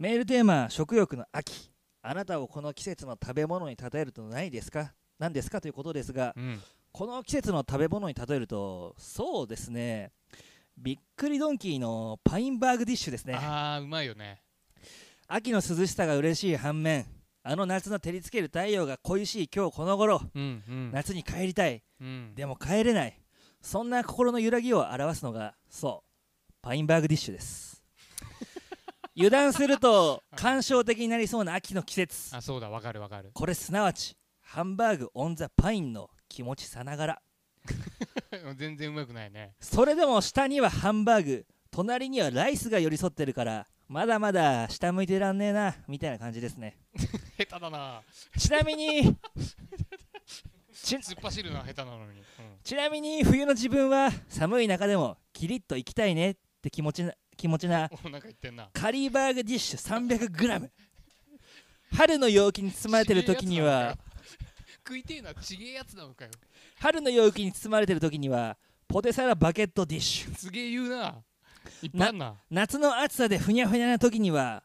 [0.00, 1.70] メールテーマ食欲の秋。
[2.00, 4.94] あなたをこの季節の食べ物に例えると何ですか？
[5.18, 5.60] 何ですか？
[5.60, 6.58] ということですがうん、
[6.90, 10.12] この季節の食べ物に例えるとそうですね。
[10.78, 13.34] びっくりドンキーのパインバーグディッシュですね。
[13.34, 14.40] ああうまいよね。
[15.28, 17.04] 秋の涼しさが嬉しい反面
[17.42, 20.90] あの夏の照りつける太陽が恋しい今日この頃うんうん。
[20.92, 21.82] 夏に帰りたい。
[22.00, 22.34] うん。
[22.34, 23.20] でも帰れない。
[23.60, 26.04] そんな心の揺らぎを表すのがそ
[26.50, 27.69] うパインバーグディッシュです
[29.20, 32.34] 油断すると感傷的になりそうな秋の季節。
[32.34, 33.32] あそうだわかるわかる。
[33.34, 37.22] これすなわちハンバーグオン・ザ・パインの気持ちさながら。
[38.56, 39.54] 全然うまくないね。
[39.60, 41.46] それでも下にはハンバーグ。
[41.70, 46.78] 隣にはライスが寄り添ってるからまだまだ下向いてらんねえなみたいな感じですね。
[47.36, 48.02] 下手だな。
[48.38, 49.16] ちなみに
[50.72, 52.22] ち突っ走るのは下手なのに、
[52.64, 57.90] ちなみに冬の自分は寒い中でもキリッと行きたいねって気持ちな気持ちな
[58.74, 60.68] カリーバーグディッシュ 300g
[61.96, 63.96] 春の陽気に包まれてる時には
[64.86, 66.30] 食いてえなちげえやつなのかよ。
[66.80, 68.56] 春の陽気に包まれてる時には
[68.88, 70.34] ポテサラバケットディッシュ。
[70.34, 71.22] すげえ言うな。
[72.50, 74.62] 夏の暑さでふにゃふにゃな時には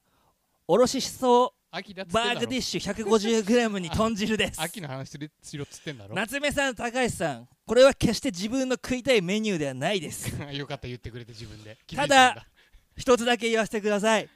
[0.68, 4.62] おろししそバーグディッシュ 150g に豚汁です。
[4.62, 5.12] 秋の話
[5.44, 6.16] しろっつってんだろ。
[6.16, 10.32] 夏目さん高橋さんこれは決して自分の食いたいメニューではないです。
[10.54, 11.78] よかった言ってくれて自分で。
[11.96, 12.48] ただ
[12.96, 14.30] 一つだけ言わせてください、うん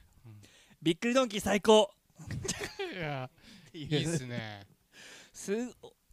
[0.82, 1.92] びっくりドンキー最高。
[2.96, 3.30] いや
[3.74, 4.66] いいいっすね。
[5.34, 5.52] す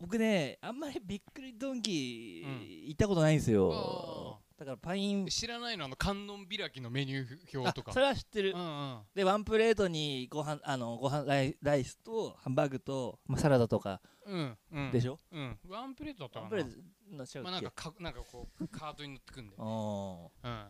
[0.00, 2.52] 僕ねあんまりびっくりドンキうん。
[2.62, 5.28] ー行ったことないんですよ、だからパイン。
[5.28, 7.92] 知らないのあの観音開きのメニュー表とか。
[7.92, 8.98] あそれは知ってる、うんうん。
[9.14, 14.90] でワンプレートにご飯あのご飯ライライスとハンバーグと、まあ、サラダとかうんうん。
[14.90, 15.56] でしょ、うん。
[15.68, 16.62] ワンプレートだったワかな。
[16.62, 19.54] ンプレートまあなんかかなんかこうカートに乗ってくんで。
[19.58, 20.64] おうん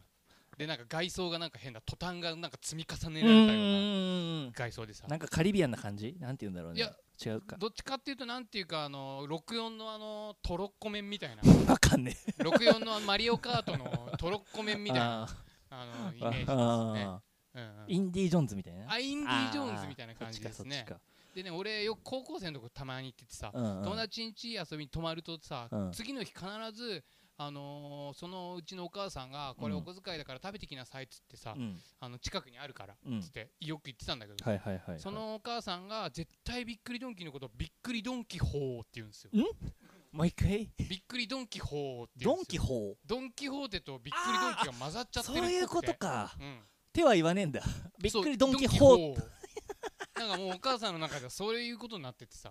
[0.56, 6.16] でなんか外装がなんか変なトタンがなんか積み重ねられたような外装でさなんかカリビアンな感じ？
[6.18, 6.78] なんて言うんだろうね。
[6.78, 6.92] いや
[7.24, 7.56] 違うか。
[7.58, 11.42] どっちかっていうとなんていうかあの64のあのトロッコ麺みたいな。
[11.70, 12.42] わかんねえ。
[12.42, 15.22] 64のマリオカートのトロッコ麺みたいな。
[15.24, 15.28] あ
[15.68, 16.54] あのイーメージですね。
[16.54, 17.20] あ
[17.54, 17.84] うんうん。
[17.84, 18.92] ーインディ・ジョーンズみたいな？
[18.92, 20.86] あインディ・ジョーンズみたいな感じですね。
[21.34, 23.84] でね俺よく高校生のとこたまに行っててさうんうん。
[23.84, 25.92] 友達ん家遊びに泊まるとさうん。
[25.92, 27.04] 次の日必ず
[27.38, 29.80] あのーそのうちのお母さんがこれうん。
[29.80, 31.76] お小遣いだから食べてきなさいっつってさ、うん。
[32.00, 33.20] あの近くにあるからっうん。
[33.20, 35.00] つってよく言ってたんだけど、はいはいはいはい。
[35.00, 39.30] そのお母さんが絶対びっくりドンキーのことをびっくりドンキホーって言うんですよ。
[40.12, 40.70] もう一回？
[40.78, 46.34] びっくりドンキホーってドンキホードンキホーテとびっくりドンキが混ざっちゃってるそういうことか。
[46.40, 46.60] うん。
[46.92, 47.60] 手は言わねえんだ。
[48.00, 49.36] びっくりドンキホードンキホー。
[50.18, 52.50] なんかもうお母さんの中ではそういうことになっててさ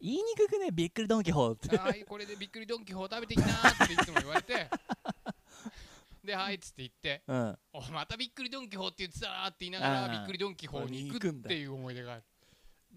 [0.00, 1.78] 言いにくくねびっくりドンキホーって。
[1.78, 4.68] あーこれでびっくりドンキホー食べてきなーっていつも言われて。
[6.24, 7.22] ではいっつって言って。
[7.26, 7.58] うん。
[7.72, 12.24] おまたびっくりドンキホーって言ってたなーって言いながらびっくりドンキホーに行くっていう思い出がある。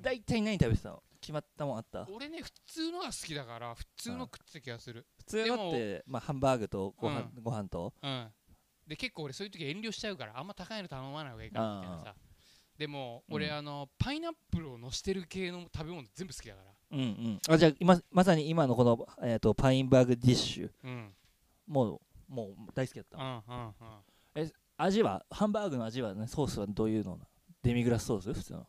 [0.01, 1.03] 大体何食べてたの？
[1.21, 2.07] 決まったもんあった？
[2.11, 5.07] 俺ね普通のが好きだから普通の食ってた気がする。
[5.17, 7.93] 普通のってまあハンバーグとご飯うご飯と。
[8.01, 8.31] うん。
[8.85, 12.15] で結構俺そういう時遠慮しちゃうからあんま高いの頼まない方がいいかなみたいなさ。
[12.77, 13.53] でも俺、うん。
[13.53, 17.39] あのパイナップルをのしてる系の食べ物全部好きだからうんうん。
[17.47, 20.71] あじゃあ今まさに今のこのえっとパインバーグディッシュ。
[20.83, 21.13] うん。
[21.67, 23.17] もうもう大好きだった。
[23.17, 24.51] うんうんうん。
[24.77, 27.19] 味はハンバーグの味はねソースはどういうの
[27.63, 28.33] デミグラスソース？
[28.33, 28.67] 普通の。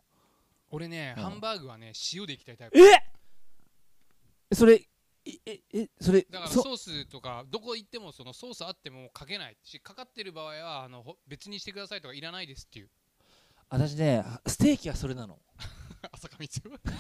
[0.71, 1.23] 俺ね、うん。
[1.23, 2.79] ハンバーグはね塩でいきたいタイプ。
[2.79, 3.03] え？
[4.55, 4.81] それ
[5.25, 9.57] えええそれそだからソースとかどこ行ってもそのソースあってもかけない。
[9.65, 12.89] しかかってる場合はあのほ別にしてくださいとかいらないですっていう。
[13.69, 15.41] 私ねステーキはそれなの
[16.13, 16.95] 朝霞光代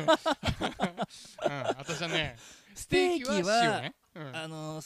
[0.00, 2.36] うん私はね
[2.74, 4.82] ステーキは塩ね、うん、あの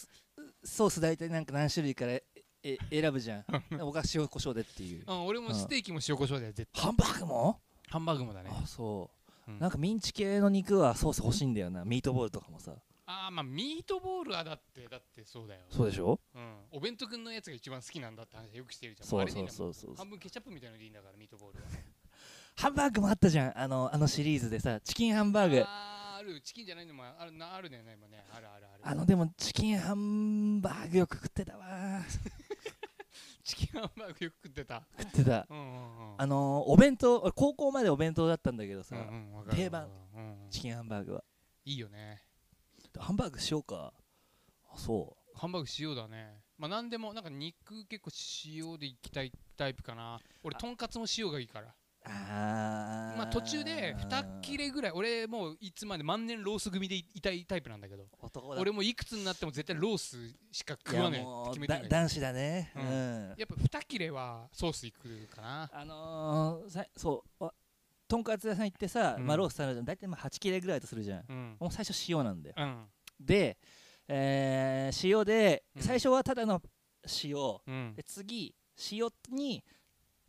[0.64, 2.22] ソース大体なんか何種類からえ
[2.62, 3.44] え選ぶじゃん。
[3.78, 5.04] 僕は塩コショウでっていう。
[5.06, 6.82] うん、俺もステーキも塩コショウだよ絶対。
[6.82, 7.60] ハンバーグも？
[7.88, 8.50] ハンバーグもだね。
[8.52, 9.08] あそ
[9.46, 9.60] う、うん。
[9.60, 11.84] なんかミンチ系の肉はソース欲しいんだよな。
[11.84, 12.74] ミートボールとかもさ。
[13.06, 15.60] ああまあミートボールはだってだってそうだよ。
[15.70, 16.18] そうでしょ？
[16.34, 19.08] うん、お弁当くんのやつが一番好きなんだって話よくしてるじゃん。
[19.08, 19.94] そうそうそうそう。
[19.94, 21.68] 半分ケチャップみたいのでいいんだからミートボールは
[22.56, 23.58] ハンバーグもあったじゃん。
[23.58, 25.64] あのあのシリーズでさチキンハンバーグ。
[25.66, 26.40] ある。
[26.40, 28.24] チキンじゃないのもあるなあるね今ね。
[28.34, 28.82] あるあるある。
[28.82, 32.00] あのでもチキンハンバーグよく食ってたわ。
[33.44, 34.82] チキンハンバーグよく食ってた。
[34.98, 35.46] 食ってた。
[35.50, 36.14] うんうんうん。
[36.16, 39.88] あのーお弁当俺高校までお弁当だったんだけどさ、うんうん定番。
[40.14, 40.50] うんうん。
[40.50, 41.24] チキンハンバーグは。
[41.66, 42.22] いいよね。
[42.98, 43.92] ハンバーグしようか。
[44.72, 45.38] あそう。
[45.38, 46.40] ハンバーグ塩だね。
[46.56, 48.10] まあ何でもなんか肉結構
[48.46, 50.18] 塩でいきたいタイプかな。
[50.42, 50.58] 俺あ。
[50.58, 51.74] とんかつも塩がいいから
[52.08, 53.16] あー。
[53.18, 58.04] まあ途中で2切れぐらい俺もういつまで万年ロース組でいいたいタイプなんだけど
[58.58, 60.16] 俺もいくつになっても絶対ロース
[60.52, 62.72] しか食わねえってもう決めてる男子だね。
[62.76, 62.86] ううん。
[62.86, 65.70] ん、やっぱ2切れはソースいくかな。
[65.72, 67.52] あのー、さそうあ
[68.08, 69.26] とんかつ屋さん行ってさ、うん。
[69.26, 69.74] まあ、ロース頼ん。
[69.76, 71.24] で大体まあ8切れぐらいとするじゃん。
[71.28, 71.56] うん。
[71.58, 72.54] もう最初塩なんだよ。
[72.58, 72.86] うん。
[73.20, 73.58] で、
[74.08, 75.82] えー塩で、うん。
[75.82, 76.62] 最初はただの
[77.24, 77.36] 塩。
[77.66, 77.94] うん。
[77.96, 78.54] で次
[78.92, 79.64] 塩に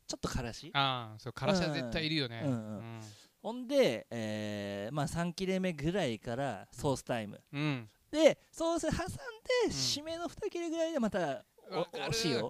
[0.08, 0.72] ちょっとからし。
[0.74, 2.42] ああそうからしは絶対いるよね。
[2.46, 3.02] うんうん。
[3.42, 7.42] ほんで、えーまあ、3切れ目ぐらいからソースタイム。
[7.54, 7.62] うん。
[7.62, 9.04] うんでソース挟んで、
[9.66, 9.72] うん。
[9.72, 11.88] 締めの2切れぐらいでまたおお
[12.24, 12.50] 塩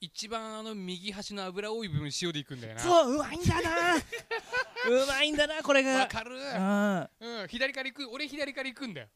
[0.00, 2.80] 一番あの右端の油多い部分塩でいくんだよな。
[2.80, 3.96] そううまいんだな。
[4.90, 5.90] うまいんだなこれが。
[5.94, 6.36] わかる。
[6.36, 7.08] うん。
[7.20, 9.08] うん左から行く俺左から行くんだよ。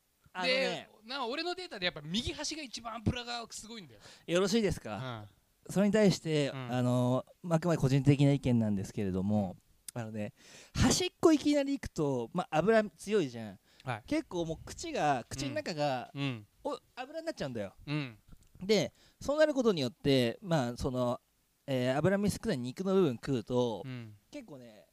[0.43, 0.89] でね。
[1.05, 4.01] な俺のデータでやっぱ右端が一番油がすごいんだよ。
[4.27, 5.01] よろしいですか、う
[5.37, 6.73] んそれに対して、うん。
[6.73, 9.57] あのまああくまで個人的な意見なんですけれども
[9.95, 10.33] あのね
[10.75, 14.03] 端っこいきなり行くと、まあ、油強いじゃん、はい。
[14.07, 16.47] 結構もう口が口の中が、うん。
[16.65, 17.73] お油になっちゃうんだよ。
[17.87, 18.17] うん。
[18.63, 21.21] でそうなることによってまあその、
[21.67, 24.15] えー脂身少ない肉の部分食うと、うん。
[24.31, 24.87] 結構ね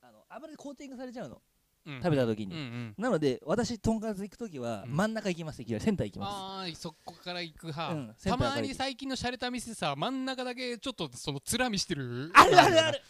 [0.00, 1.42] あの油でコーティングされちゃうの、
[1.86, 1.96] うん。
[2.02, 2.94] 食べた時に、うんうん。
[2.98, 4.96] なので私とんかつ行く時はうん。
[4.96, 12.28] 真ん中行きますいきなりセンター行きまああそこから行く派、うんたまに最近の洒落た店さ真ん中だけちょっとそのつらみしてる。
[12.28, 13.02] すあるあるある。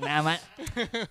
[0.00, 0.38] 生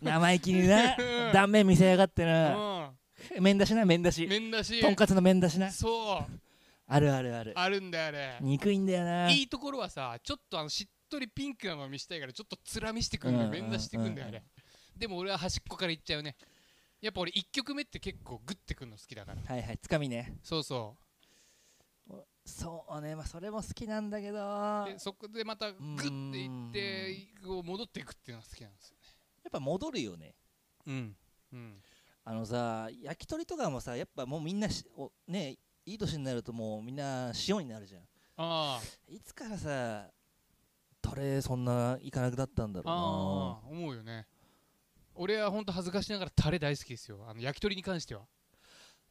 [0.02, 1.34] 生意気になうん。
[1.34, 2.94] 断面見せやがってうな、ん。
[3.40, 4.26] 麺だしな麺だし。
[4.28, 4.82] 麺だし。
[4.82, 5.72] とんかつの麺だしな。
[5.72, 6.40] そう。
[6.88, 7.54] あるあるある。
[7.56, 8.38] あるんだよあれ。
[8.42, 9.30] 憎いんだよな。
[9.30, 13.46] いいところはさちょっとあのしっとりピンクなの見したいからちょっとつらみしてくんだよ。
[13.46, 14.44] うん麺出してくんだようんあれ。
[14.98, 16.36] でも俺は端っこから行っちゃうね
[17.02, 19.42] やっぱ俺1曲目って結構グッてくんの好きだから。
[19.42, 20.38] はいはいつかみね。
[20.44, 20.98] そうそ
[22.46, 24.38] そうねまあそれも好きなんだけど。
[24.38, 28.98] うやでそこでまたグッていってこう戻っていくっていうのが好きなんですよ
[29.50, 30.28] っぱ戻るよね。
[30.28, 30.36] ね
[30.88, 31.16] うん
[31.54, 31.84] うん。
[32.24, 38.04] あのさ焼き鳥とかもさやっぱもうみんなしおねいい年になるともうみんな塩になるじゃん。
[38.38, 40.10] あいつからさ
[41.02, 44.26] タレそんないかなくなったんだあろああ思うよね
[45.22, 47.26] 俺はほんと恥ずかしながらタレ大好きですよ。
[47.28, 48.22] あの焼き鳥に関しては。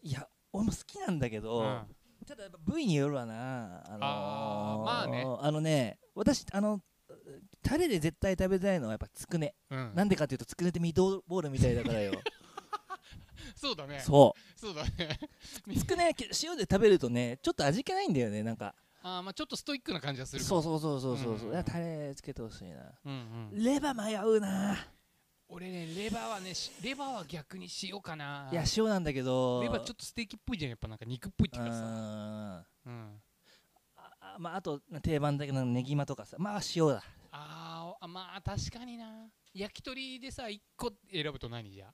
[0.01, 1.87] いや俺も好きなんだけど、うん。
[2.27, 3.85] ただやっぱ部位によるわな。
[3.87, 5.25] あのーあーまあね。
[5.41, 6.81] あのね私あの
[7.63, 9.93] タレで絶対食べたいのはやっぱつくね、うん。
[9.95, 12.13] なんでかっていうとつくねってミートボールみたいだからよ。
[13.55, 14.01] そうだね。
[14.01, 15.19] そそうだね。
[15.67, 18.75] う つくね塩で食べるとねちょっと味気ないんだよねなんか。
[19.03, 21.49] あーまあちょっとストイックな感じがするそうそうそうそうそうそう。
[21.49, 21.53] うん。
[21.53, 22.95] いやタレつけてほしいな。
[23.05, 23.63] うんうん。
[23.63, 24.89] レバ迷うな
[25.51, 28.49] 俺ねレバーはねしレバーは逆に塩かな。
[28.53, 29.63] いや塩なんだけど。
[29.63, 31.81] レバーちょっとステーキっぽいじゃんやっぱなんか肉っぽいっていうかさ。
[31.85, 33.23] あうん。
[33.97, 37.03] あまああと定番だけどネギマとかさまあ塩だ。
[37.31, 39.07] あーあまあ確かにな。
[39.55, 41.87] 焼き鳥でさ1個選ぶと何じゃ？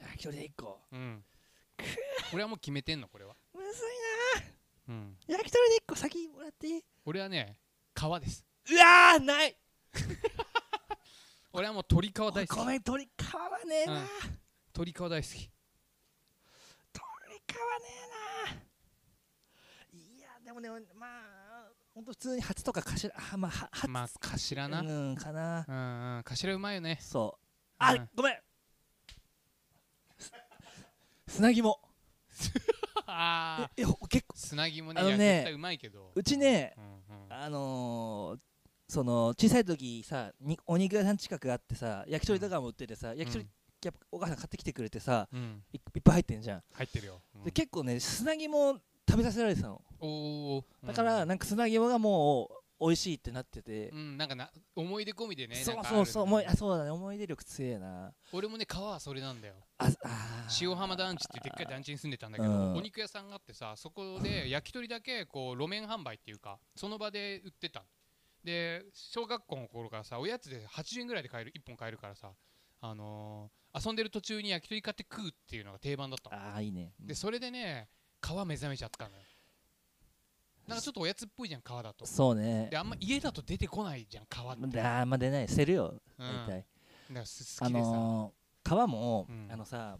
[0.00, 0.80] 焼き鳥で1個？
[0.90, 1.22] うん。
[2.32, 3.34] 俺はもう決めてんのこれは。
[3.54, 3.72] むずい
[4.88, 5.16] うん。
[5.28, 6.82] な焼き鳥で1個先もらっていい？
[7.04, 7.58] 俺はね
[7.94, 8.46] 皮です。
[8.70, 9.54] うわーない
[11.52, 12.58] 俺はもう鶏皮大好き。
[12.58, 14.06] ごめん鳥皮はねえな、うん。
[14.74, 15.18] 鶏皮大好き。
[15.18, 15.50] 鳥皮ね
[17.96, 18.60] えな。
[20.16, 24.80] いやでもねまあほんと普通に初とか頭あまあは初まあ頭な。
[24.80, 25.64] うんかな。
[25.68, 26.98] うんうん頭うまいよね。
[27.00, 27.46] そう。
[27.78, 28.08] あ、うん。
[28.14, 28.38] ごめん。
[30.18, 30.32] す
[31.26, 31.80] 砂肝
[33.06, 33.70] ああ
[34.08, 34.36] 結構。
[34.36, 36.12] 砂肝ねねうまいけど。
[36.14, 37.32] うちねうんうん。
[37.32, 38.49] あのー
[38.90, 43.46] その小さい時さにお肉屋さん近くあってさ焼き鳥とかも売っててさ、焼き鳥
[43.82, 45.36] やっぱお母さん買ってきてくれてさい
[45.76, 47.22] いっぱい入ってんじゃん、入ってるよ。
[47.36, 47.44] うん。
[47.44, 49.80] で結構ね砂肝食べさせられてたの。
[50.00, 58.12] おおだからなんか砂肝がもう美味しいってなってて、うんなんかな思い出込みでねそうそうそう思いあそうだね思い出力強えな。
[58.32, 59.54] 俺もね皮はそれなんだよ。
[59.78, 60.68] ああー。
[60.68, 62.76] 塩浜団地ってでっかい団地に住んでたんだけど、うん。
[62.76, 67.84] お肉屋さんがあってさそこで焼き鳥だけこう路面販売っていうかその場で売ってた
[68.44, 72.32] で小学校の頃からさおやつで80円ぐらいで買える1本買えるからさ
[72.80, 76.42] あのー遊んでる途中に焼き鳥買って食うっていうのが定番だったの。
[76.42, 76.92] あーいいね。
[76.98, 77.88] でそれでね
[78.20, 79.22] 皮目覚めちゃったのよ。
[80.66, 82.04] なんかちょっとおやつっぽいじゃん皮だと。
[82.04, 82.66] そうね。
[82.68, 84.80] であんま家だと出てこないじゃん皮って。
[84.80, 85.48] あーまあ出ない。
[85.48, 85.94] 捨てるよ。
[86.18, 86.26] うん。
[86.26, 86.56] 大体、
[87.10, 89.48] だからす好あきでさ、のー皮も、うん。
[89.52, 89.96] あのさ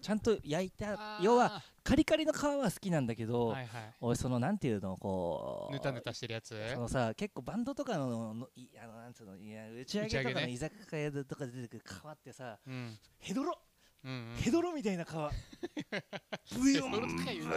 [0.00, 3.68] ちゃんと焼いた要はカリカリの皮は好きなんだけど、はいはい。
[4.02, 6.54] 俺そのなんていうのこうぬたぬたしてるやつ？
[6.74, 12.98] そのさ結構バンドとかののいあのなんつうのいや打ち上げとかの居酒屋とかで出てくる皮ってさうん。
[13.18, 13.58] ヘドロ？
[14.04, 14.36] うんうん。
[14.36, 15.08] ヘドロみたいな皮。
[15.08, 16.98] ブブヨンブ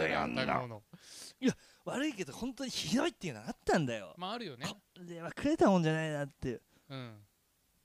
[0.08, 0.82] ヨンなもの。
[1.84, 4.14] 悪いけど本当にひどいっていうのがあったんだよ。
[4.16, 4.66] まああるよね。
[4.66, 6.62] これは食えたもんじゃないなって。
[6.88, 7.16] うん。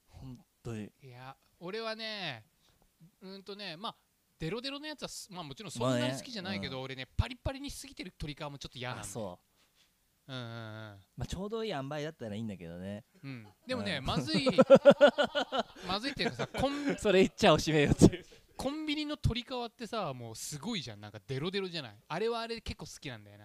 [0.08, 0.90] 本当に。
[1.04, 2.46] いや俺はね
[3.22, 3.96] うんとねまあ
[4.40, 9.40] デロデロのやつはすまあもちろんそまあねんなに好きじゃないけど、俺ねパリパリにしすぎてる鶏皮もちょっと嫌なそ
[10.28, 10.32] う。
[10.32, 10.44] うんうん
[11.16, 13.06] まあちょうどいい塩梅だったらいいんだけどね。
[13.24, 13.30] うん。
[13.30, 14.06] うんでもねうん。
[14.06, 14.46] まずい。
[15.88, 18.26] まずいっていうかさコンそれ言っちゃおしめよって
[18.58, 21.02] コンビニの鶏皮ってさもうすごいじゃん。
[21.02, 21.98] なんかデロデロじゃない。
[22.08, 23.38] あれはあれで結構好きなんだよ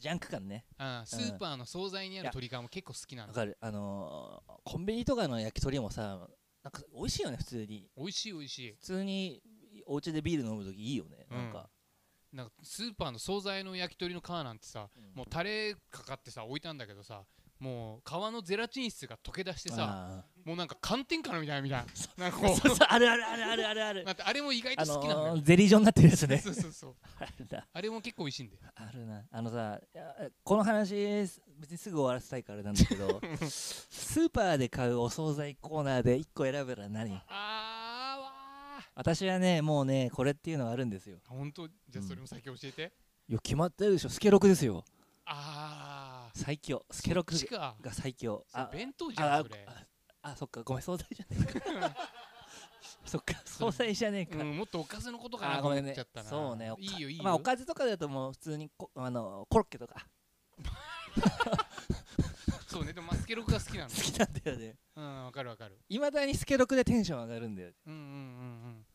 [0.00, 0.64] ジャンク感ね。
[0.78, 3.58] な、うん、スーパーの惣菜にある鶏皮も結構好きなんだわかる。
[3.60, 6.26] あのーコンビニとかの焼き鳥もさ
[6.62, 7.86] なんか美味しいよね普通に。
[7.96, 8.72] 美味しい美味しい。
[8.72, 9.42] 普通に
[9.90, 11.68] お家でビール飲む時いいよね、なんか。
[12.32, 15.16] なんかスーパーの惣菜の焼き鳥の皮なんてさ、うん。
[15.16, 17.24] もうタレかかってさ置いたんだけどさ
[17.58, 21.62] もう皮のゼラチン質が溶け出してさあもうなんか寒天かなみたいな。
[21.62, 21.84] みたい
[22.16, 24.06] ななんかーこ そうそうあるあるあるあるあるある。
[24.24, 26.38] あれも意外あと好きなんだよ、のー、ゼリー状になってるやつね。
[26.40, 26.96] そうそうそう
[27.72, 28.62] あれも結構美味しいんだよ。
[28.76, 29.24] あるな。
[29.28, 29.80] あのさ
[30.44, 30.94] この話
[31.58, 37.12] 別にすぐ終わらせたいからなんだけどスーパーで買うお惣菜コーナーで1個選べたら何？
[37.26, 37.49] あ
[39.00, 41.16] 私はねもうねこれっていうのがあるんですよ。
[41.26, 41.66] ー本当？
[41.88, 42.92] じゃあそれも先教えて、
[43.30, 44.10] いや決まってるでしょ。
[44.10, 44.84] スケロクですよ。
[45.24, 46.84] ああ最強。
[46.90, 48.44] スケロクが最強。
[48.52, 49.66] あ弁当じゃんそれ。
[49.66, 49.86] あ
[50.20, 50.62] あそっか。
[50.62, 51.96] ごめん惣菜じゃねえか。
[53.06, 55.92] そっか惣菜じゃねえか、うん、もっとおかずのことかなとあごめんね。
[55.92, 56.28] 思っちゃったな。
[56.28, 60.06] そうねいいよいいよ、まあおかずとかだともう普通にこあのコロッケとか。
[62.68, 62.92] そうね。
[62.92, 64.76] でもまあスケロクが好きなんだ好きなんだよね。
[64.94, 65.78] うんわかるわかる。
[65.88, 68.08] いまだにスケロクでテンション上がるんだようんうんうんう
[68.68, 68.86] ん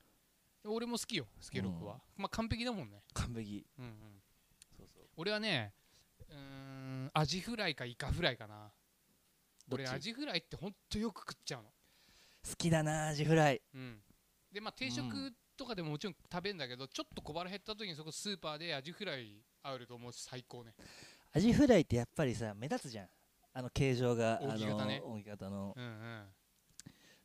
[0.67, 3.03] 俺も好きよスケロクは、まあ完璧だもんね。
[3.13, 3.65] 完璧。
[3.77, 3.93] うんうん。
[4.77, 5.03] そうそう。
[5.17, 5.73] 俺はね
[6.29, 8.71] うーんアジフライかイカフライかな。
[9.71, 11.69] 俺アジフライってほんとよく食っちゃうの。
[12.47, 13.61] 好きだなアジフライ。
[13.73, 13.97] うん。
[14.51, 20.73] でまあ定食うんとかでももちろん食べるんだけど、ちょっと小腹減った時にそこスーパーでアジフライあるともう最高ね。
[21.33, 23.07] アジフライってやっぱりさ目立つじゃん。
[23.53, 25.01] あの形状が扇形ね。
[25.03, 25.73] あの扇形の。
[25.75, 26.25] うんうん。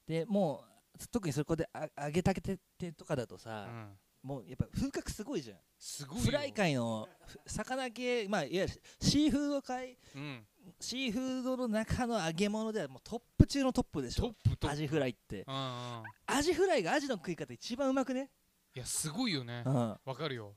[0.06, 0.69] でもう
[1.08, 3.98] 特にそこであ揚げたててとかだとさ、うん。
[4.22, 5.58] もうやっぱ風格すごいじゃん。
[5.78, 6.24] すごいよ。
[6.24, 8.68] フライ界のふ魚系まあいわゆる
[9.00, 10.46] シーフード界うん。
[10.78, 14.68] シーフードの中の揚げ物ではもうトップ中のトップでしトップトップ。
[14.68, 15.44] アジフライって。
[15.46, 16.02] うんうん。
[16.26, 18.30] アジフライがアジの食い方一番うまくね？
[18.74, 19.62] いやすごいよね。
[19.64, 19.74] うん。
[19.74, 20.54] わかるよ。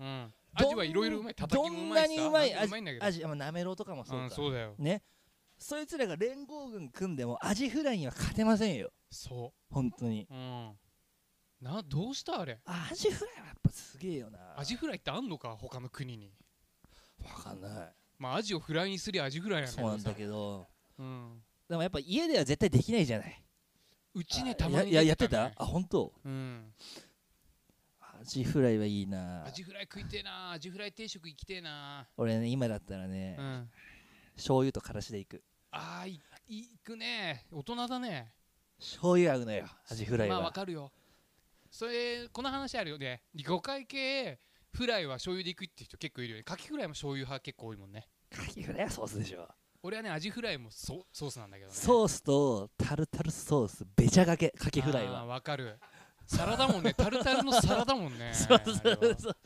[0.00, 0.32] うん。
[0.54, 1.34] アジはいろいろうまい。
[1.34, 4.74] 叩きもうまいどんなにうまいアジまあなめろうとかもそうか、うんそうだよ。
[4.78, 5.02] ね。
[5.58, 10.26] そいつらが連合軍組んでもアジフライには勝てませんよそ本当に。
[10.30, 10.72] ううん。
[11.60, 12.60] などうしたあれ？
[12.66, 14.38] アジフライはやっぱすげえよな。
[14.58, 16.32] アジフライってあんのか他の国に？
[17.24, 17.70] わかんない。
[18.18, 20.66] まあアジをフライにすりゃアジフライなんそうなんだけど。
[20.98, 21.42] うん。
[21.68, 23.42] でもやっぱ家では絶対できないじゃない。
[24.14, 25.52] うあちねたまにいやいややってた？
[25.56, 26.12] あ本当？
[26.24, 26.72] うん。
[28.00, 29.44] アジフライはいいな。
[29.46, 30.52] アジフライ食いてえな。
[30.52, 32.06] アジフライ定食行きてえな。
[32.16, 33.70] 俺ね今だったらね、うん。
[34.36, 35.42] 醤油とからしでいく。
[35.70, 37.46] あーい行くね。
[37.50, 38.32] 大人だね
[38.78, 40.92] 醤油合うのよアジフライまあは、わかるよ。
[41.70, 43.22] それこの話あるよね。
[43.34, 44.38] 魚介系
[44.72, 46.44] フライは醤油でいくって人結構いるよね。
[46.44, 48.08] カキフライも醤油派結構多いもんね。
[48.30, 49.48] カキフライはソースでしょ、
[49.82, 51.74] 俺はねアジフライもソソースなんだけどね。
[51.74, 55.78] ソースとタルタルソースべちゃがけカキフライあーはわかる
[56.26, 56.94] サラダもんね。
[56.96, 58.32] タルタルのサラダもんね。
[58.34, 59.36] そうそうそう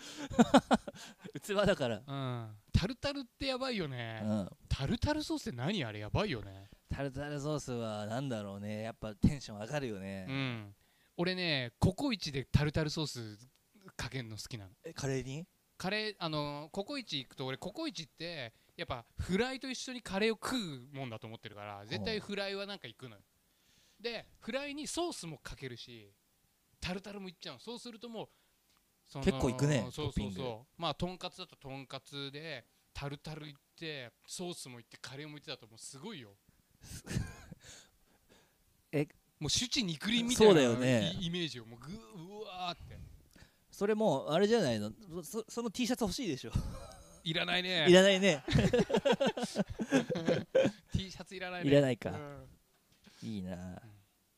[1.40, 2.56] 器だから、うん。
[2.72, 5.84] タルタルってやばいよね、うん、タルタルソースって何？
[5.84, 6.68] あれやばいよね。
[6.88, 8.82] タルタルソースはなんだろうね。
[8.82, 10.74] やっぱテンション上がるよね、うん。
[11.16, 13.48] 俺ねココイチでタルタルソース
[13.96, 14.70] かけるの好きなの。
[14.84, 15.46] えカレーに？
[15.76, 23.22] カレーあのココイチ行くと俺ココイチってやっぱフライと一緒にカレーを食うもんだと思ってるから絶対フライはなんか行くのよ。
[24.00, 26.12] でフライにソースもかけるし
[26.80, 27.54] タルタルもいっちゃう。
[27.54, 28.28] のそうするともう
[29.24, 30.80] 結構いくねそうそうそう。
[30.80, 36.36] まあとんかつだととんかつでタルタルいってソースもいってカレーもいってだともうすごいよ。
[38.92, 39.06] え
[39.38, 41.12] もう主治肉林みたいなそうだよね。
[41.20, 42.98] イイメージをもうぐうわーって。
[43.70, 44.92] それもうあれじゃないの？
[45.22, 46.50] そその T シャツ欲しいでしょ、
[47.22, 47.86] いらないね。
[47.88, 48.42] いらないね。
[50.92, 51.70] T シャツいらないね。
[51.70, 52.10] いらないか。
[52.10, 52.48] うん。
[53.22, 53.80] いいな。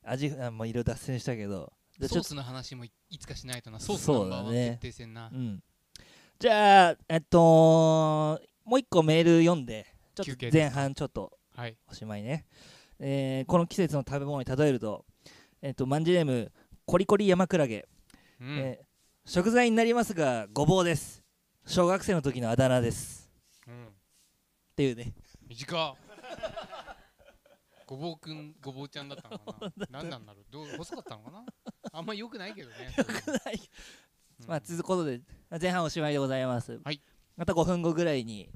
[0.02, 1.72] 味あもういろいろ脱線したけど
[2.08, 3.80] ソースの話もいいつかしないとな。
[3.80, 5.62] ソースそうナンバーワンだね決定戦な、とうん。
[6.38, 11.76] じゃあえっともう一個メール読んでちょっと前半ちょっとはい。
[11.90, 12.46] おしまいね、
[12.98, 15.04] えーこの季節の食べ物に例えると
[15.62, 16.52] えっとマンジネーム
[16.86, 17.86] コリコリ山クラゲ、
[18.40, 18.58] うん。
[18.58, 18.84] えー
[19.26, 21.22] 食材になりますがごぼうです。
[21.66, 23.30] 小学生の時のあだ名です。
[23.68, 23.86] うん。
[23.86, 23.88] っ
[24.74, 25.12] ていうね。
[25.46, 25.96] 短っ
[27.90, 29.72] ごぼうくんごぼうちゃんだったのかな？
[29.90, 30.44] 何なんだろう？
[30.48, 31.44] どう細かったのかな？
[31.92, 32.76] あんま良くないけどね。
[34.38, 35.20] うんまあ続くことで
[35.60, 37.02] 前半おしまいでございます、はい。
[37.36, 38.48] また5分後ぐらいに。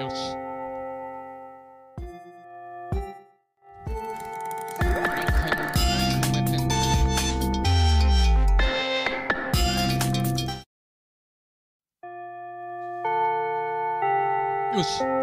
[0.00, 0.41] よし
[14.72, 15.00] よし。
[15.00, 15.16] 本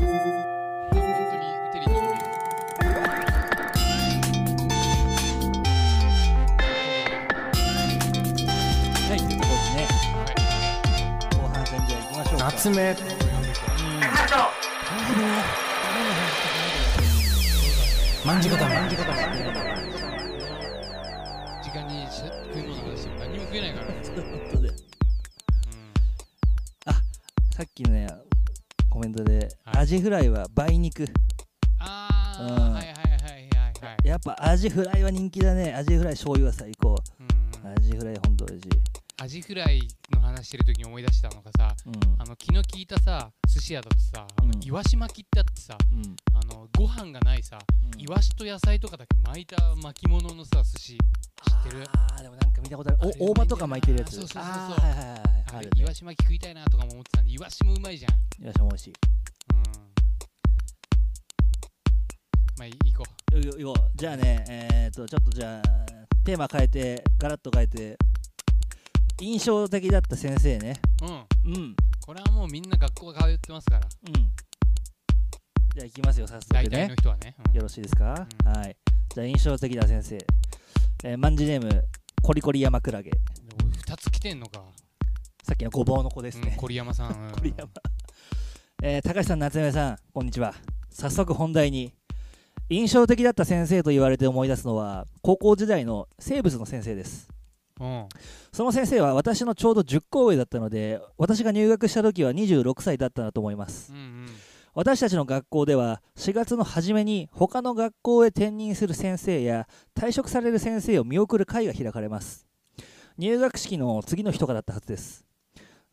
[0.00, 2.16] 当に打てる人もい。
[2.16, 2.18] る
[9.08, 9.18] はい。
[9.18, 9.36] とい。
[9.36, 11.10] うころでねはい。
[11.36, 12.94] 後半戦じゃあ行きましょう夏目
[18.24, 19.51] まん
[27.74, 28.06] きのね
[28.90, 29.82] コメントで、はい。
[29.82, 31.06] アジフライは梅肉。
[31.78, 32.72] あー、うん。
[32.74, 33.36] はいはいはいは
[33.82, 34.08] いはい。
[34.08, 35.72] やっぱアジフライは人気だね。
[35.72, 36.96] アジフライ醤油は最高。
[37.20, 37.72] うんうん。
[37.72, 38.68] アジフライほんと美味しい。
[39.22, 41.94] アジフライの話してる時に思い出したのがさうん。
[42.20, 44.62] あの気の利いたさ寿司屋だとさあの、うん。
[44.62, 46.16] イワシ巻きってあってさうん。
[46.31, 47.58] あのご飯がないさ
[47.94, 48.00] うん。
[48.00, 50.98] イワシと野菜とかだけ巻いた巻物のさ寿司知っ
[51.64, 51.84] てる？
[51.92, 52.98] あーでもなんか見たことある。
[53.20, 54.16] お大葉とか巻いてるやつ。
[54.16, 54.52] そうそうそうそう。
[54.52, 58.12] はいはいはいねイワシ巻き食いたいなとかも思ってたんでイワシもうまいじゃん。
[58.42, 58.92] イワシも美味しい。
[59.52, 59.62] うん。
[62.58, 65.62] まあいい行こよよよじゃあねえー、とちょっとじゃあ
[66.24, 67.96] テーマ変えてガラッと変えて
[69.20, 70.80] 印象的だった先生ね。
[71.02, 71.06] う
[71.46, 71.54] うん。
[71.54, 71.76] うん。
[72.04, 73.88] これはもうみんな学校通ってますから。
[74.08, 74.30] うん
[75.74, 77.56] じゃあ行きますよ早速大体ねの人はね、うん。
[77.56, 78.52] よろしいですか、うん。
[78.52, 78.76] はい。
[79.14, 80.18] じゃあ印象的な先生、
[81.04, 81.84] えー、マンジネーム
[82.22, 83.10] コリコリ山クラゲ。
[83.86, 84.62] 2つ来てんのか、
[85.42, 87.32] さっきのごぼうの子ですね、うん、栗山さん、うん。
[87.32, 87.70] コリ山
[88.82, 90.54] えー高橋さん夏目さんこんにちは。
[90.90, 91.94] 早速本題に。
[92.68, 97.28] 印象的だった先生と言われて思い出すのは高校時代の生物の先生です。
[97.80, 98.08] うん。
[98.52, 103.90] その先生は私のちょうど10個上だったので私が入学した時は26歳だったなと思います。
[103.90, 104.26] うんうん
[104.74, 112.46] 私たちの学校では4月の初めに他の学校へ転任する先生や退職される先生を見送る会が開かれます。
[113.18, 115.26] 入学式の次の日とかだったはずです。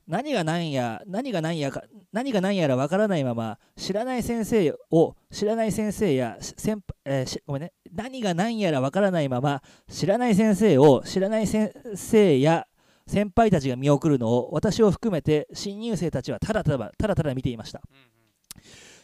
[0.07, 7.73] 何が何や何が何やか何が何やらわからないまま知らない先生を知らない先生や先輩、えーごめんね。
[7.91, 12.65] 何が何やらわからないまま知らない先生を知らない先生や
[13.05, 17.81] 先輩たちが見送るのを私を含めて新入生たちはただただただただ見ていました。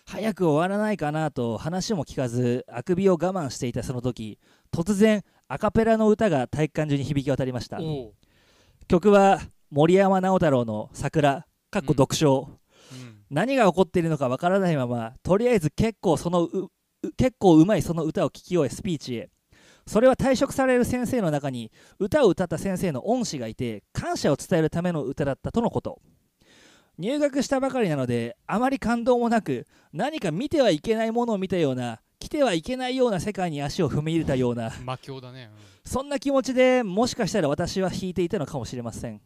[0.07, 4.39] 早く終わらないかなと話も聞かずあくびを我慢していたその時
[4.71, 7.79] 突然アカペラの歌が体育館中に響き渡りました。
[8.87, 9.41] 曲は
[9.71, 12.49] 森山直太朗の「桜」かっこ読書、
[12.91, 13.17] うん。
[13.31, 16.49] 何が起こっているのかわからないままとりあえず結構その
[17.17, 19.29] 結構うまいその歌を聞き終えスピーチへ。
[19.87, 26.01] それは退職される先生の中に歌を歌った先生の恩師がいて感謝を伝えるための歌だったとのこと
[26.97, 35.51] 入学したばかりなのであまり感動もなく何か見てはいけないものを見たような来てはいけないような世界に足を踏み入れたような魔境だね、
[35.83, 39.21] そんな気持ちでもしかしたら私は弾いていたのかもしれません。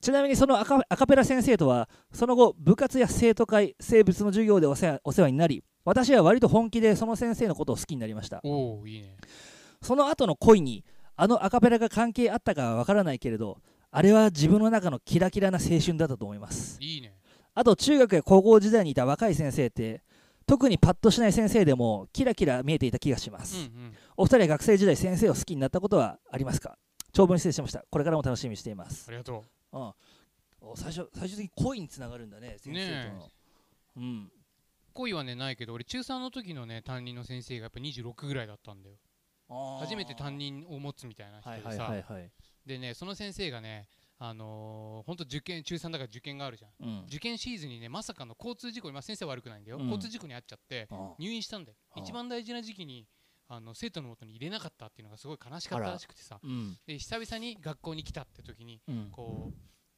[0.00, 8.40] ちなみにそのアカペラ先生とはその後部活や生徒会生物の授業でお世話になり私は割と本気でその先生のことを好きになりました。
[8.42, 9.16] おいいね。
[9.80, 10.84] その後の恋に
[11.16, 13.58] あのアカペラが関係あったかはわからないけれど
[13.94, 16.78] あれは自分の中のキラキラな青春だったと思います。
[16.80, 17.14] いいね。
[17.54, 20.02] あと中学や高校時代にいた若い先生って
[20.46, 23.94] 特にパッとしない先生でもキラキラ見えていた気がします、うんうん。
[24.16, 26.78] お二人は学生時代先生を好きになったことはありますか？
[27.12, 27.84] 長文失礼しました。
[27.90, 29.04] これからも楽しみにしています。
[29.08, 29.78] ありがとう。
[29.78, 29.92] ん。
[30.62, 33.28] お最初最終的に恋につながるんだね先生との、
[33.98, 34.22] うん。
[34.24, 34.30] う
[34.94, 38.96] 恋はねないけど俺中3の時のね担任の先生がやっぱ26ぐらいだったんだよ。
[39.80, 42.30] 初めて担任を持つみたいな人はいはいでさ、はいはい
[42.66, 43.88] でねその先生がね
[44.24, 46.70] あのー、ほんと受験中3だから受験があるじゃん。
[46.80, 47.04] うん。
[47.08, 49.86] 受験シーズンにねまさかの交通事故今先生は悪くないんだよ、うん。
[49.86, 51.76] 交通事故に遭っちゃってあ入院したんだよ。
[51.96, 53.08] あ一番大事な時期に
[53.48, 56.38] あの生徒のもとに入れなかったっていうのがすごい悲しかったらしくてさ。
[56.40, 56.76] うん。
[56.86, 59.08] で久々に学校に来たって時にうん。
[59.10, 59.56] こう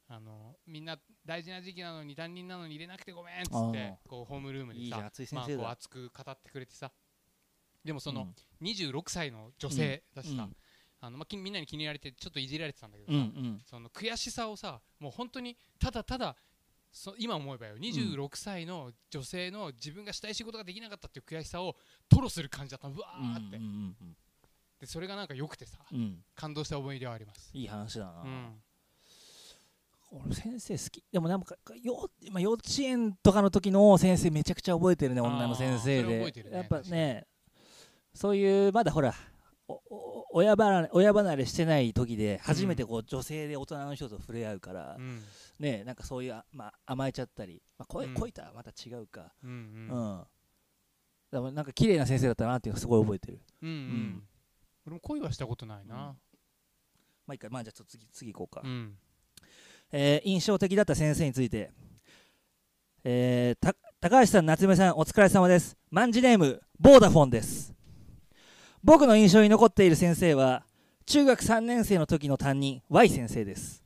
[0.09, 0.97] あのみんな
[1.27, 6.91] 大事な時期なのに担任なのに入れなくてごめんっつってこうホームルームでさまあ、こう熱く語ってくれてさ。
[7.85, 8.67] でもそのうん。
[8.67, 10.57] 26歳の女性だしさ、うん
[11.07, 13.61] あのまあ、きみんなに気に入られてちょっといじられてたんだけどうんうさ、ん。
[13.65, 16.35] その悔しさをさもう本当にただただ
[16.91, 21.77] そ今思えばよ26歳の女性の自分がしたい仕事ができなかったっていう悔しさを
[22.09, 22.95] 吐露する感じだったの。
[22.95, 23.97] うわうんーって、うん。
[24.81, 25.99] でそれがなんか良くてさうん。
[25.99, 27.51] うん感動した思い出はあります。
[27.53, 28.63] いい話だな、うん。
[30.13, 31.05] 俺先生好き。
[31.13, 36.33] でもなんかよ、まあ、幼稚園とかの時の先生めちゃくちゃ覚えてるね女の先生で。
[36.33, 37.27] ねやっぱね
[38.15, 39.13] そういうまだほら
[40.37, 45.23] 親離れ親離れしてない時で初めてこう女性で大人の人と触れ合うから、うん。
[45.61, 48.15] ねなんかそういう、あまあ、甘えちゃったり、まあ、恋うん。
[48.15, 49.33] 恋とはまた違うか。
[49.45, 50.25] うんうん、
[51.31, 53.41] でもなんか綺麗な先生だったなっていうのすごい覚えてる。
[53.63, 54.23] うんうん、ん。
[54.87, 55.95] 俺も恋はしたことないな。
[55.95, 56.17] ま
[57.29, 57.49] あいいか。
[57.49, 58.99] まあじゃあちょっと次次行こうか、うん。
[59.93, 61.71] えー印象的だった先生について、
[63.05, 65.77] えーた高橋さん、夏目さん、お疲れ様です。
[65.91, 67.74] マンジネーム、ボーダフォンです。
[68.87, 70.63] 僕の印象に残っている先生は、
[71.07, 73.83] 中学3年生の時の担任、Y 先生です。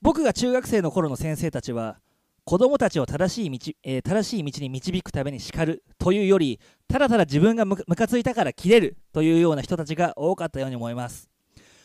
[0.00, 1.98] 僕が中学生の頃の先生たちは、
[2.46, 6.58] 子供たちを正しい道,、えー正しい道に導くために叱るというより、
[6.88, 11.28] ただただ自分がムカムカついたから切れるというような人たちが多かったように思います。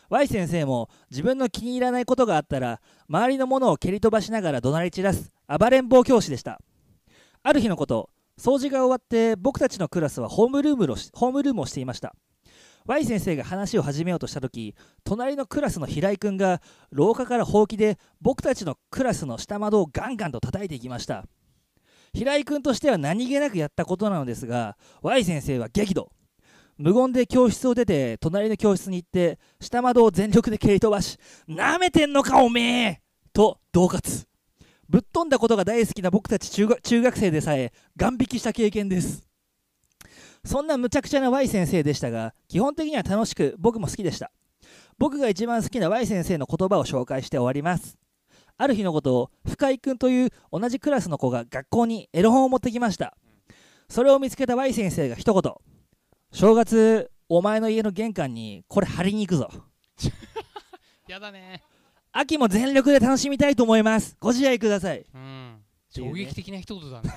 [0.07, 2.79] Y 先生も自分の気に入らないことがあったら
[3.09, 6.59] 周りのものを蹴り飛ばしながら怒鳴り散らす暴れん坊教師でした
[7.43, 8.09] ある日のこと
[8.41, 12.15] 掃除が終わって僕たちのクラスはホームルームをホームルームをしていました。
[12.87, 14.73] Y 先生が話を始めようとした時
[15.03, 21.25] 隣のクラスの平井君が廊下からほうきで僕たちのクラスの下窓をガンガンと叩いていきました。
[22.15, 26.11] 平井君としては何気なくやったことなのですが Y 先生は激怒。
[26.79, 33.01] 無言で教室を出て隣の教室に行って下窓を全力で蹴り飛ばしなめてんのかおめえ！
[33.33, 34.30] と恫喝。
[34.91, 36.67] ぶっ飛んだことが大好きな僕たち中
[37.01, 39.25] 学生でさえガン引きした経験です。
[40.43, 44.33] そんな無茶苦茶な Y 先生でしたが基本的には楽しく僕も好きでした。
[44.97, 47.97] 僕が一番好きな Y 先生の言葉を紹介して終わります。
[48.57, 53.15] ある日のことを深井君という同じクラスの子が学校にエロ本を持ってきました。
[53.87, 55.53] それを見つけた Y 先生が一言。
[56.33, 59.49] 正月お前の家の玄関にこれ貼りに行くぞ。
[61.07, 61.63] やだね。
[62.13, 64.17] 秋も全力で楽しみたいと思います。
[64.19, 65.05] ご自愛ください。
[65.13, 65.63] うん。
[65.89, 67.13] 衝撃的な一言だね。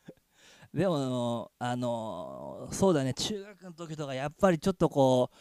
[0.74, 3.14] でもあのそうだね。
[3.14, 5.36] 中学の時とかやっぱりちょっとこう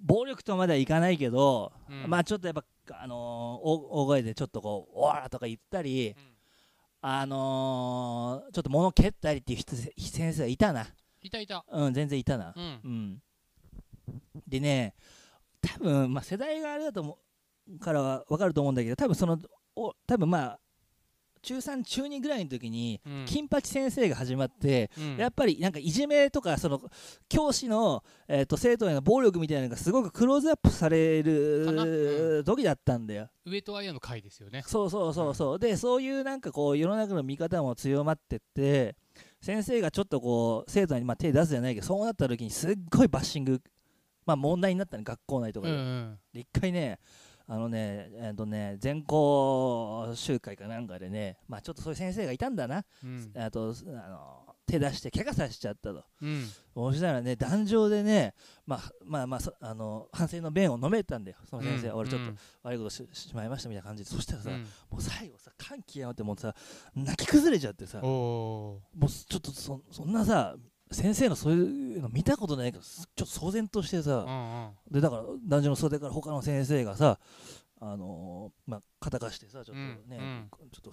[0.00, 2.08] 暴力とまではいかないけど、うん。
[2.08, 2.64] まあちょっとやっぱ
[3.02, 6.36] あの大大声でちょっとこう「おら!」とか言ったり、うん。
[7.02, 10.86] あのーちょっと物蹴ったりっていう人先生はいたな。
[11.20, 11.64] いたいた。
[11.70, 12.54] うん全然いたな。
[12.56, 12.80] うん。
[12.82, 13.22] うん、
[14.48, 14.94] でね
[15.60, 17.16] 多分まあ世代があれだと思う
[17.80, 19.38] からは分かると思うんだけど多分その
[19.74, 20.58] お多分まあ
[21.42, 23.24] 中3中2ぐらいの時に、うん。
[23.26, 25.16] 金八先生が始まって、うん。
[25.16, 26.80] やっぱりなんかいじめとかその
[27.28, 33.28] 教師の、えー、と生徒への暴力みたいなのがすごくクローズアップされる時だったんだよ。
[33.44, 34.62] 上戸彩の回ですよね。
[34.66, 35.58] そうそうそうそう。
[35.58, 38.94] でそういうなんかこう世の中の見方も強まってって
[39.40, 43.60] 先生がちょっとこう生徒にまあ手出すじゃないけどそうなった時にすっごいバッシング
[44.24, 46.18] まあ問題になったね学校内とかで,、うんうん。
[46.32, 47.00] で一回ね
[47.52, 53.30] あのねえっとね全校集会かなんかでねまあちょっとそういう先生がいたんだな、うん。
[53.36, 56.02] あとあの手出して怪我させちゃったと。
[56.22, 56.46] うん。
[56.72, 58.32] そしたらね壇上でね
[58.64, 61.36] まあまあまあそあの反省の弁を述べたんだよ。
[61.44, 61.94] その先生、うん。
[61.96, 62.32] 俺ちょっと
[62.62, 64.08] 悪いことししまいましたみたいな感じで。
[64.08, 64.62] そしたらさ、うん。
[64.62, 66.54] もう最後さ感極まってもうさ
[66.94, 70.56] 泣き崩れちゃってさもうちょっとそそんなさ
[70.92, 74.70] 先生のそういうの見たことないからすちょっと騒然としてーさ、うんうん。
[74.90, 77.18] でだから男女の袖から他の先生がさ
[77.80, 80.92] あのーまあ肩貸してさちょっとね、うんちょっ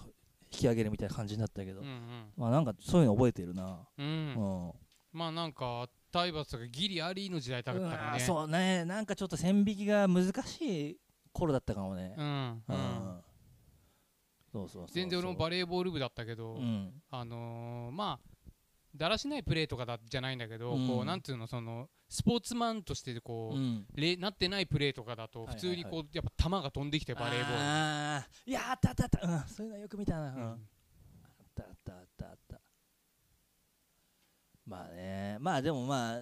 [0.52, 2.32] 引き上げるみたいな感じになったけど、うんうん。
[2.36, 3.86] まあなんかそういうの覚えてるな。
[3.96, 4.32] ううん。
[4.34, 4.72] ん、
[5.12, 8.18] まあなんか体罰がギリありの時代だったからね。
[8.18, 8.84] そうね。
[8.84, 10.96] なんかちょっと線引きが難しい
[11.32, 12.16] 頃だったかもね。
[12.18, 12.76] うんう、うん。
[12.76, 13.20] ん
[14.52, 14.86] そうそう。
[14.90, 16.90] 全然俺もバレーボール部だったけどうん。
[17.12, 18.26] あのーまあ
[18.94, 20.88] だらしないプレーとかだじゃないんだけど、うん。
[20.88, 23.86] こうなんていうのそのスポーツマンとしてこう、うん。
[23.94, 28.50] れなってないプレーとかだとはいはい普通にこうやっぱ球が飛んできてバレーボール。
[28.50, 30.34] いやあったあったあった、うん、そういうのよく見たな、うん。
[30.34, 30.42] うん。
[30.44, 30.56] あっ
[31.54, 32.60] たあったあったあった。
[34.66, 36.20] まあねまあでもまあ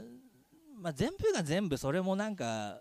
[0.81, 2.79] まあ全部が全部それもなんか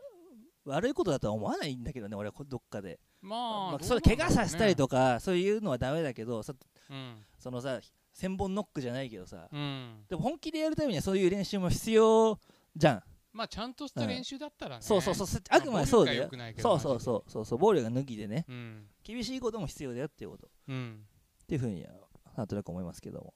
[0.65, 3.38] 悪いことだとは思わないんだけどね俺はこどっかで、まま
[3.73, 6.53] ああ、それ怪我させたりとかそういうのはダメだけどそ
[6.89, 7.25] うん。
[7.39, 7.79] そのさ
[8.18, 9.47] 千本ノックじゃないけどさ。
[9.51, 10.03] うん。
[10.09, 12.39] でも本気でやるためにはそういう練習も必要
[12.76, 15.28] じゃん、まあちゃんとした練習だったらね、そうそうそう。
[15.49, 16.24] あくまでそうだよ。
[16.24, 17.45] 暴力は良くないけどそうそうそうそう。
[17.45, 18.45] そう暴力が抜きでね。
[18.49, 18.88] うん。
[19.03, 20.49] 厳しいことも必要だよっていうこと。
[20.68, 20.99] うん。
[21.43, 21.91] っていうふうには
[22.36, 23.34] なんとなく思いますけども。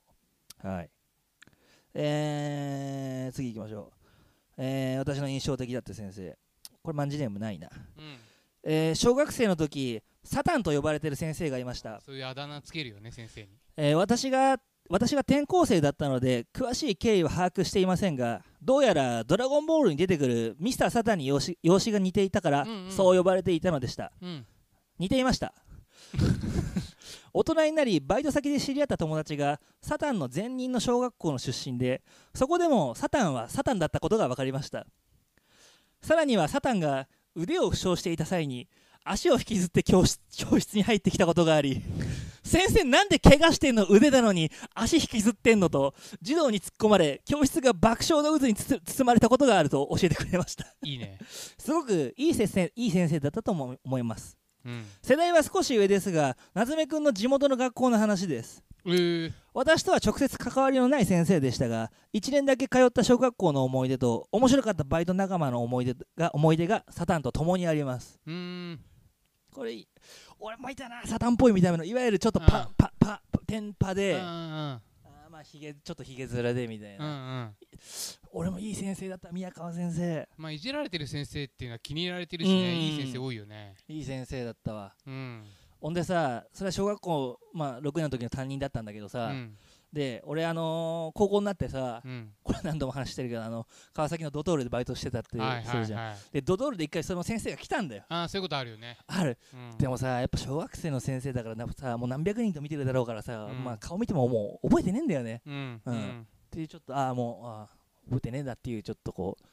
[0.63, 0.89] はい。
[1.93, 6.37] えー、次行きましょう、えー、私の印象的だった先生。
[6.81, 8.17] これマンジネームないな、うん。
[8.63, 13.49] えー小学生の時サタンと呼ばれてる先生がいました、そういうあだ名つけるよね先生に。
[13.75, 14.57] えー私が
[14.91, 22.91] 私が転校生だったので詳しい経緯は把握していませんがどうやら「ドラゴンボール」に出てくるミスター・サタンに容姿容姿が似ていたから、うんうん。
[22.91, 24.11] そう呼ばれていたのでした。
[24.21, 24.45] うん。
[24.99, 25.53] 似ていました。
[27.33, 32.03] 大人になりバイト先で知り合った友達がサタンの前任の小学校の出身で
[32.35, 34.85] そこでもサタンはサタンだったことが分かりました。
[36.01, 38.67] さらにはサタンが腕を負傷していた際に
[39.03, 41.81] 足を引きずって教室教室に入ってきたことがあり
[42.43, 50.65] 先生なんで怪我してんの腕なのに足引きずってんのと児童に突っ込まれ教室が爆笑の渦に包まれたことがあると教えてくれました。
[50.83, 51.19] いいね。
[51.57, 54.37] すごくいい先生いい先生だったと思思います。
[54.65, 54.85] うん。
[55.01, 58.63] 世代は少し上ですが夏目くんの地元の学校の話です。
[58.83, 68.19] えー、私とは直接関わりのない先生でしたが1年だけ通った小学校の思い出と面白かったバイト仲間の思い出が思い出がサタンと共にあります。
[68.25, 68.79] うーん
[69.53, 69.85] これ
[70.39, 72.73] 俺もいたなサタンっぽい見た目のいわゆるちょっとパうん。
[72.77, 77.55] パパパテンパで、うんうんあーまあひげちょっとひげ面でみたいうんうな、ん。
[78.31, 80.27] 俺もいい先生だった宮川先生。
[80.37, 82.77] まあいじられてる先生っていうのは気に入られてるしねうん。
[82.77, 83.75] いい先生多いよね。
[83.87, 84.93] いい先生だったわ。
[85.05, 85.43] うん。
[85.79, 89.57] ほんでさそれは小学校、まあ、6年の時の担任だったんだけどうさ、ん
[89.91, 92.33] で俺あのー高校になってさ、うん。
[92.43, 98.03] これ何度も話してるけどあの川崎のドトールでバイトしてたってはいするじゃん、はいはいでドトールで一回その先生が来たんだよ。
[98.07, 98.97] ああそういうことあるよね。
[99.07, 99.37] ある。
[99.53, 99.77] うん。
[99.77, 103.63] でもさやっぱ小学生の先生だからなさもう何百人と見てるだろうからさ、うん。
[103.63, 105.41] まあ顔見てももう覚えてねえんだよね。
[105.45, 106.21] うんうん。
[106.21, 109.43] っていうちょっとああもうあー覚えてねえんだっていうちょっとこう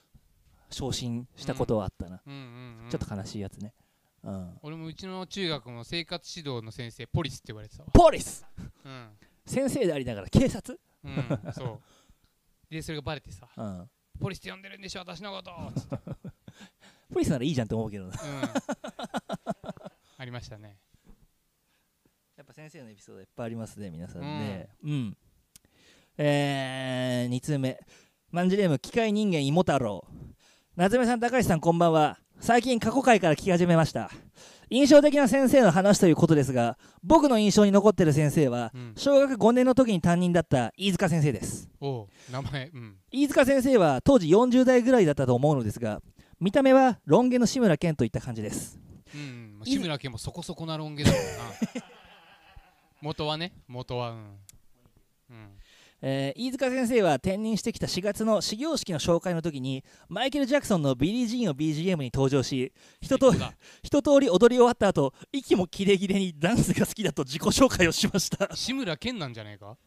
[0.74, 2.40] 昇進したことはあったな、うんうん
[2.84, 2.90] うん。
[2.90, 3.74] ちょっと悲しいやつね。
[4.22, 4.58] うん。
[4.62, 7.88] 俺もうちの中学の生活指導の先生ポリスって言われてたわ。
[7.92, 8.46] ポリス！
[8.84, 9.08] うん
[9.48, 10.78] 先生でありながら警察？
[11.04, 11.80] うんそう
[12.70, 13.90] でそれがバレてさうん
[14.20, 15.96] ポリスって呼んでるんでしょ私のことつって
[17.12, 18.16] ポリスならいいじゃんって思うけどなうん
[20.18, 20.76] ありましたね
[22.36, 24.68] やっぱ先生のエピソードいっぱいありますね、皆さんね。
[24.84, 25.16] うん。
[26.16, 27.80] えー、2通目。
[28.30, 30.06] マンジネーム、機械人間芋太郎。
[30.76, 32.16] 夏目さん、高橋さん、こんばんは。
[32.38, 34.08] 最近過去回から聞き始めました。
[34.70, 38.92] 印象的な先生の話ということですが、僕の印象に残っている先生は、うん。
[38.96, 41.68] 小学5年の時に担任だった飯塚先生です。
[41.80, 42.96] おう名前うん。
[43.10, 46.00] 飯塚先生は当時40代ぐらいだったと思うのですが、
[46.40, 48.78] 見た目はロン毛の志村けんといった感じです。
[49.14, 49.58] うんうん。
[49.58, 51.24] まあ志村けんもそこそこなロン毛だもんな。
[53.00, 54.16] 元はね元はうん。
[55.30, 55.57] うん
[56.00, 63.44] えー飯塚先生は転任してきた4月の始業式の紹介の時にマイケル・ジャクソンのビリー・ジーンを BGM に登場し一通り
[63.82, 69.76] 一通り踊り終わった後息もキレキレにダンスが好きだと自己紹介をしました、志村けんなんじゃないか？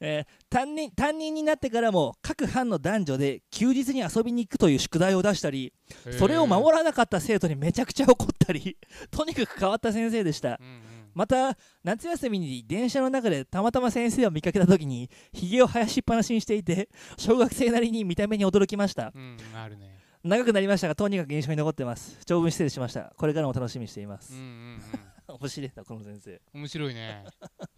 [0.00, 5.72] えー担任担任になってからも各班の男女で休日に遊びに行くという宿題を出したり
[6.18, 8.78] それを守らなかった生徒にめちゃくちゃ怒ったり
[9.12, 10.58] とにかく変わった先生でした。
[10.60, 10.82] うんうん
[11.18, 16.88] また夏休みに電車の中でたまたま先生を見かけた時にひげを生やしっぱなしにしていて
[17.18, 19.10] 小学生なりに見た目に驚きました。
[19.12, 19.98] うんあるね。
[20.22, 22.20] 長くなりましたがとにかく印象に残ってます。
[22.24, 23.12] 長文失礼しました。
[23.16, 24.32] これからも楽しみにしています。
[24.32, 24.80] うん、うん
[25.40, 26.30] 面白いなこの先生。
[26.30, 27.24] うん面白いね。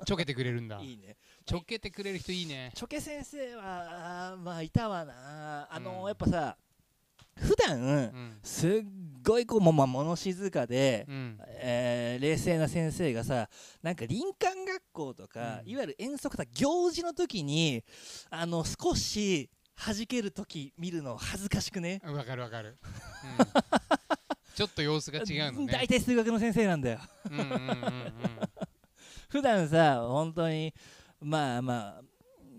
[0.04, 0.78] ちょけてくれるんだ。
[0.84, 1.16] いいね。
[1.46, 2.72] ちょけてくれる人いいね。
[2.74, 5.66] チョケ先生はまあいたわな。
[5.70, 6.06] あの、うん。
[6.08, 6.58] やっぱさ
[7.40, 8.38] 普段うん。
[8.42, 8.70] すっ
[9.22, 11.38] ごいこうも、まあ、物静かで、うん。
[11.62, 13.48] えー冷静な先生がさ
[13.82, 15.70] なんか林間学校とか、うん。
[15.70, 17.82] いわゆる遠足とか行事の時に
[18.30, 22.02] あの少し弾ける時見るの恥ずかしくね？
[22.04, 22.76] わかるわかる、
[23.38, 23.46] うん、
[24.54, 25.72] ちょっと様子が違うのね。
[25.72, 27.00] 大体数学の先生なんだよ。
[27.30, 28.12] うんうんうんうん。
[29.30, 30.74] 普段さ本当に
[31.20, 32.02] まあまあ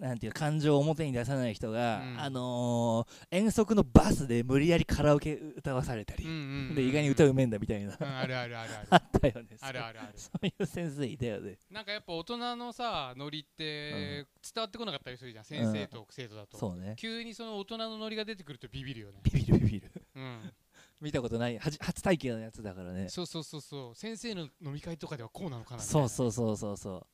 [0.01, 2.19] なんていう感情を表に出さない人が、うん。
[2.19, 9.57] あのー遠足のバスで無理やりカラオケ歌わされたり、うんうんうんで意外に歌うめんだみたいな、うんあるあるある あったよね。
[9.61, 10.13] あるあるある。
[10.15, 11.59] そういう先生いたよね。
[11.69, 14.25] なんかやっぱ大人のさノリって伝
[14.57, 16.95] わってこなかったりするじゃん先生と生徒だと、そうね。
[16.97, 19.19] 急にその大人のノリが出てくるとビビるよね。
[19.23, 19.91] ビビるビビる。
[20.15, 20.53] うん。
[20.99, 21.57] 見たことない。
[21.59, 23.09] はじ初体験のやつだからね。
[23.09, 23.95] そうそうそうそう。
[23.95, 27.07] 先生の飲み会とかではこうなのかなそうなそうそうそうそう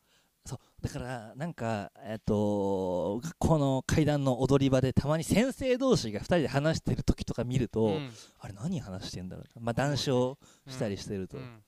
[0.48, 0.60] そう。
[0.82, 8.10] だからなんかえっと学校の階段の踊り場でたまに先生同士が2人で話してる時とか見ると、うん。
[8.40, 9.62] あれ何話してんだろうな。
[9.66, 11.64] まあ談笑したりしてると、うん。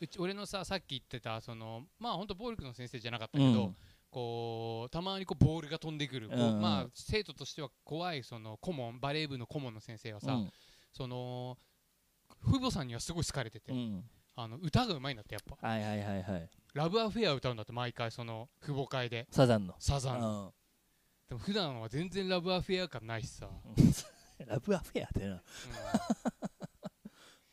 [0.00, 3.76] うち俺のささっき言ってたそのまあ本当暴力の先生じゃなかったけど、うん。
[4.10, 10.50] こうたまにこうボールが飛んでくる、まあ生徒としては怖いその顧問バレー部の顧問の先生はさ、うん。
[10.92, 11.58] その
[12.44, 14.04] 父母さんにはすごい好かれてて、うん。
[14.36, 15.68] あの歌がうまいんだってやっぱ。
[15.68, 19.26] はいはいはいはいラブアフェア歌うんだって毎回その父母会で。
[19.32, 19.74] サザンの。
[19.80, 20.50] サザン、うん。
[21.28, 23.48] でも普段は全然ラブアフェア感ないしさ、
[24.46, 25.26] ラブアフェアってな。
[25.26, 25.40] うん。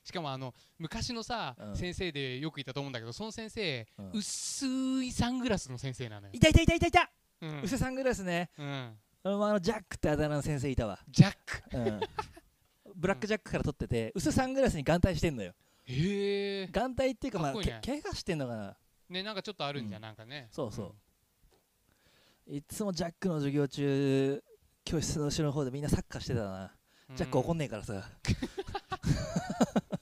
[0.04, 1.76] しかもあの昔のさ、うん。
[1.76, 4.12] 先生でよくいたと思うんだけどその先生、うん。
[4.12, 4.68] 薄
[5.04, 6.92] いサングラスの先生なのよ、いたいたいたいたい。
[6.92, 7.12] た
[7.42, 7.62] うん。
[7.64, 8.52] 薄サングラスね。
[8.60, 11.64] うん、あのジャックってあだ名の先生いたわ、ジャック。
[11.76, 12.00] うん、
[12.96, 15.56] ブラックジャックから取ってて薄サングラスに眼帯してんのよ。
[15.88, 17.80] へえ眼帯っていうかまあね。
[17.82, 18.78] け怪我してんのかな
[19.10, 20.02] ねなんかちょっとあるんじゃん、うん。
[20.04, 20.48] なんかね。
[20.52, 20.96] そうそ
[22.48, 22.56] う。
[22.56, 24.44] いつもジャックの授業中
[24.84, 26.72] 教室の後ろの方でみんなサッカーしてたな、
[27.10, 27.16] うん。
[27.16, 27.94] ジャック怒んねえからさ。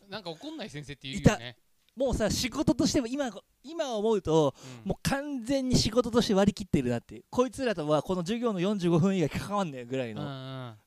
[0.10, 1.58] なんか怒んない先生って言うよね。
[1.96, 3.30] もうさ仕事としても今
[3.64, 4.90] 今思うとうん。
[4.90, 7.26] もう完全に仕事として割り切ってるなっていう。
[7.30, 10.78] こいつらとはこの授業の45分以外関わんねえぐらいうんうの、ん。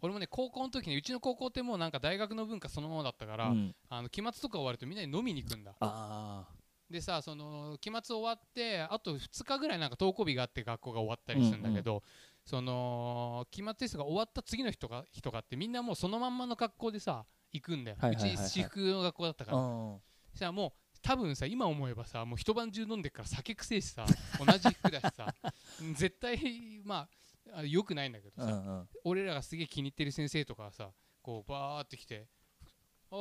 [0.00, 3.74] 俺もね高校の時にうちの高校ってもうなんか大学の文化そのままだったから、うん。
[3.88, 5.74] あの期末とか終わるとみんなで飲みに行くんだ。
[5.80, 6.46] あ
[6.90, 12.02] でさその期末終わってあと2日ぐらいなんか登校日があって学校が終わったりするんだけど、
[12.44, 19.58] その期末テストが終わった次の日とか日とかってみんなもうそのまんまの学校でさ行くんだよ、うち私服の学校だったから、
[20.34, 20.72] じゃあもう
[21.02, 24.06] 多分さ今思えばさもう一晩中飲んでっから酒くせえしさ
[24.44, 25.34] 同じ服だしさ。
[25.94, 27.08] 絶対ま
[27.52, 28.88] ああ良くないんだけどさ、うんうん。
[29.04, 30.90] 俺らがすげえ気に入ってる先生とかはさ
[31.22, 32.28] こうバーって来て
[33.10, 33.18] 「ああ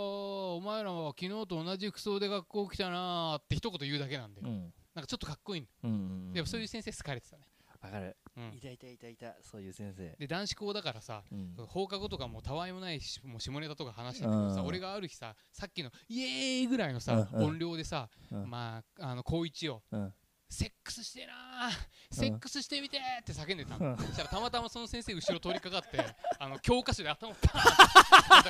[0.56, 4.74] お前らは昨日と同じ服装で学校来たな」って一言言うだけなんだよ、うん。
[4.94, 5.94] なんかちょっとかっこいいうんう
[6.30, 7.44] んでもそういう先生好かれてたね、
[7.82, 8.54] わかる、うん。
[8.56, 11.56] いたいたいたいたそういう先生、で男子校だからさうん。
[11.68, 14.68] 放課後とかもたわいもないしもう下ネタとか話してたけどさうん。
[14.68, 17.40] 俺がある日ささっきのイエーイぐらいのさうん。
[17.40, 17.46] うん。
[17.46, 18.50] 音量でさうん。
[18.50, 20.14] まああの高一をうん
[20.50, 23.92] セックスしてえなーセックスしてみてーって叫んでたの。
[23.92, 23.98] うん。
[23.98, 26.00] そしたらたまたまその先生後ろ通りかかって
[26.40, 28.44] あの教科書で頭をパーンっ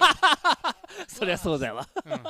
[1.07, 1.09] て。
[1.13, 2.21] そりゃそうだわうんうん。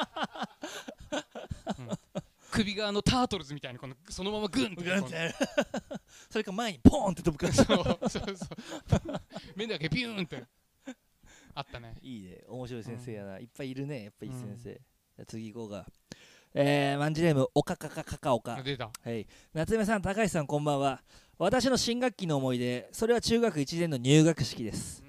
[2.51, 4.88] 首があのタートルズみたいにこのそのままグンってこう
[6.30, 8.47] それか前にポーンって飛ぶから そうそうそ
[8.95, 9.22] う。
[9.55, 10.45] 目だけビューンって。
[11.53, 11.95] あったね。
[12.01, 12.43] いいね。
[12.47, 14.03] 面白い先生やな、いっぱいいるね。
[14.03, 15.86] やっぱいい先生、じゃあ次行こうか
[16.60, 18.60] えー、マンジネームおかかかかかおか。
[18.64, 18.89] 出た。
[19.03, 19.28] はい。
[19.53, 21.03] 夏目さん高橋さんこんばんは。
[21.38, 25.03] 私の新学期の思い出それは中学1年の入学式です。
[25.05, 25.08] うん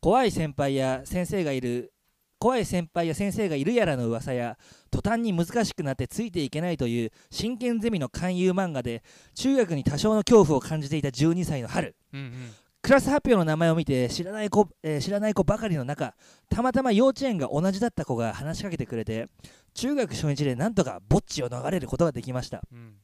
[0.00, 1.92] 怖い先輩や先生がいる
[2.38, 4.56] 怖い先輩や先生がいるやらの噂や
[4.90, 9.02] 途端に難しくなってついていけないという真剣ゼミの勧誘漫画で
[9.34, 11.94] 中学に多少の恐怖を感じていた12歳の春。
[12.14, 12.50] うんうん
[12.82, 16.14] クラス発表の名前を見て知らない子、えー知らない子ばかりの中
[16.48, 19.26] たまたま幼稚園が同じだった子が話しかけてくれて
[19.74, 22.62] 中学初日でなんとかぼっちを逃れることができました。
[22.72, 22.94] うん。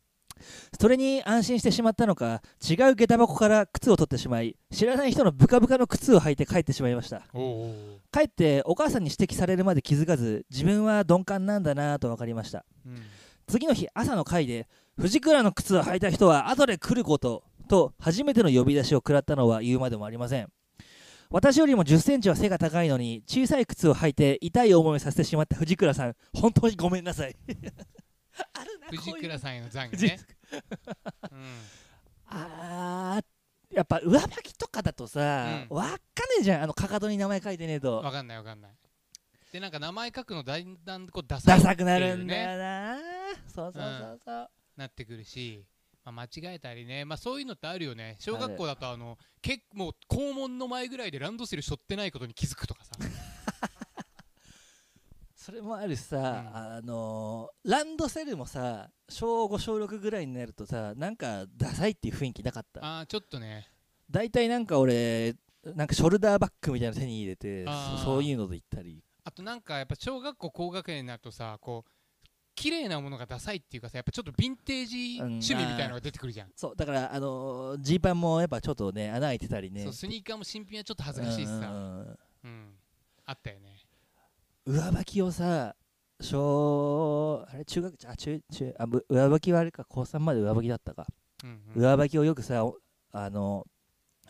[0.79, 7.23] それに安心してしまったのか違う下駄箱から靴を取ってしまい知らない人のブカブカの靴を履いて帰ってしまいました。
[8.13, 12.65] 帰ってお母さんに指摘されるまで気づかず自分は鈍感なんだなと分かりました。
[12.87, 13.03] うん。
[13.47, 14.69] 次の日朝の会で
[14.99, 20.49] 藤倉の靴を履いた人は後で来ることと初めての呼び出しを食らったのは言うまでもありません。
[21.29, 26.15] 私よりも1 0センチは背が高いのに小さい靴を履いて痛い思いをさせてしまった藤倉さん。
[26.33, 27.37] 本当にごめんなさい。
[28.53, 30.21] ある藤倉さんへの懺悔藤ね、
[31.33, 31.41] うん、
[32.27, 33.25] あー
[33.75, 35.77] やっぱ上履きとかだとさ、うん。
[35.77, 36.01] わっかね
[36.41, 36.63] えじゃん。
[36.63, 37.97] あのかかとに名前書いてねえと。
[37.97, 38.73] わかんないわかんない。
[39.53, 42.99] でなんか名前書くのだんだんこうダサダいサくなるんだよな、
[43.47, 45.65] そうそうそうそう、なってくるし、
[46.13, 48.17] まあ、間違えたりね、まあ、そういうのってあるよね。
[48.21, 52.93] 小学校だとあの結構校門の前ぐらいでランドセル背負ってないことに気づくとかさ。
[55.35, 56.57] それもあるしさ、ん。
[56.77, 62.81] あのーランドセルもさ小5小6ぐらいになるとさなんかダサいっていう雰囲気なかった？
[63.01, 63.69] あーちょっとね。
[64.11, 65.35] 大体なんか俺
[65.65, 67.65] なんかショルダーバッグみたいなの手に入れて
[68.05, 69.03] そういうので行ったり。
[69.25, 71.91] あとなんかやっぱ小学校高学年になるとさこう
[72.57, 75.27] 綺麗なものがダサいっていうかさやっぱちょっとヴィンテージうん。
[75.27, 79.85] 趣味みたいなのが出てくるじゃん、そうだからあのージーパンもやっぱちょっとね穴開いてたりね。
[79.85, 81.53] そうスニーカーも新品はちょっと恥ずかしいしさ。
[81.53, 81.61] うん。
[81.61, 81.69] うん。
[81.69, 82.75] うんうん
[83.29, 83.77] あったよね。
[84.65, 85.75] 上履きをさ
[86.21, 91.07] 小あれ中学あ中中あぶ上履きはあれか高3まで上履きだったか、
[91.45, 91.83] うんうん。
[91.83, 92.79] 上履きをよくさお
[93.13, 93.67] あの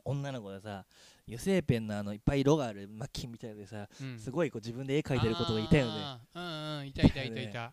[0.04, 0.84] 女の子がさ
[1.26, 4.18] 油性ペンのあのいっぱい色があるマッキンみたいでさ、うん。
[4.18, 5.92] すごいこう自分で絵描いてることがいたよね。
[6.34, 6.42] うん
[6.78, 6.86] うん。
[6.86, 7.72] いたいたいたいた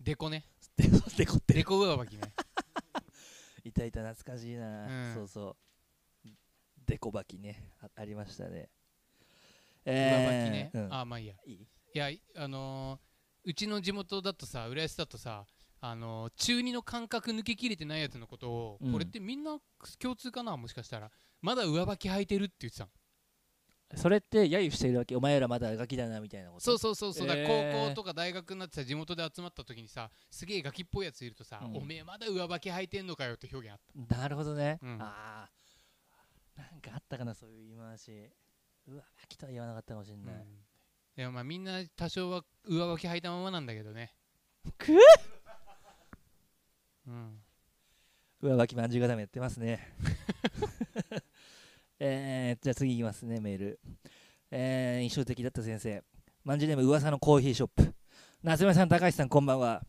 [0.00, 0.46] デコね。
[0.76, 2.22] ででこってデコ上履きね。
[3.64, 5.14] いたいた懐かしいな、うん。
[5.14, 5.56] そうそ
[6.24, 6.28] う。
[6.86, 7.70] デコ履きね。
[7.80, 8.70] あありましたね。
[9.84, 10.94] 上履きね、えーうん。
[10.94, 11.34] あーまあいいや。
[11.44, 11.54] いい？
[11.62, 13.00] いやあのー
[13.42, 15.46] うちの地元だとさ浦安だとさ
[15.80, 18.92] あのー中二の感覚抜けきれてないやつのことを、うん。
[18.92, 19.58] これってみんな
[19.98, 20.56] 共通かな？
[20.56, 21.10] もしかしたら。
[21.42, 22.90] まだ上履き履いてるって言ってたの
[23.96, 25.16] それって揶揄しているわけ。
[25.16, 26.60] お前らまだガキだなみたいなこと？
[26.60, 27.46] そうそうそうそう、えー。
[27.82, 31.76] 高校とか大学になってさ地元で集まった時にさすげえガキっぽいやついるとさ、うん。
[31.76, 34.98] おめえまだ上履き履いてんのかよって表現あっなるほどね、うん。
[35.02, 35.48] あ
[36.56, 38.10] あなんかあったかなそういう言い回し。
[38.88, 40.44] うわきとは言わなかったかもしれた、ない、うん。
[41.16, 44.14] でもまあみんな多少は上履き履いたままなんだけどね。
[44.78, 44.92] く
[47.06, 47.42] うん。
[48.42, 49.92] 上履きまんじゅう固めやってますね
[52.02, 53.80] えー、じゃあ次いきますねメール。
[54.50, 56.02] えー、印象的だった先生。
[56.44, 57.92] まんじネーム噂のコーヒーショップ。
[58.42, 59.82] 夏目さん高橋さんこんばんは。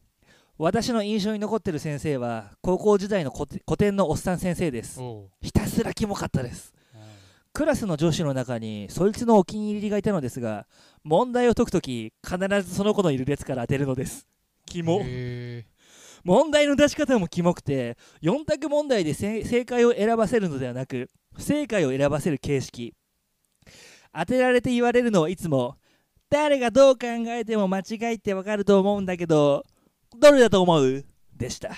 [0.58, 5.00] 私の印象に残ってる先生は高校時代の古古典のおっさん先生です。
[5.42, 6.74] ひたすらキモかったです。
[6.76, 6.82] うん
[7.54, 10.68] クラスの女子の中にそいつのお気に入りがいたのですが
[11.04, 14.28] 問題を解くとき必ずその子のいる列から当てるのです。
[14.66, 15.02] キモ。
[15.04, 15.66] へ
[16.24, 21.10] 問題の出し方もキモくて4択問題でせ正解を選ばせるのではなく
[21.42, 22.94] 不正解を選ばせる形式。
[24.14, 25.76] 当てられて言われるのはいつも
[26.30, 29.64] 誰がどう考えても間違いってわかると思うんだけど
[30.20, 31.04] どれだと思う？
[31.36, 31.72] でした。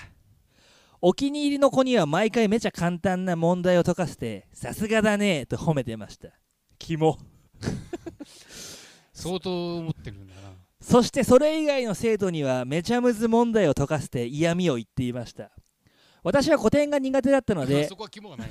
[0.99, 6.27] お気に入りの子には毎回めちゃ簡単な問題を解かせてさすがだねと褒めてました。
[6.77, 7.17] キモ。
[9.13, 10.41] 相当思ってるんだな。
[10.81, 15.51] そしてそれ以外の生徒にはめちゃむず問題を解かせて嫌味を言っていました。
[16.23, 18.49] 私は古典が苦手だったので そこは肝がない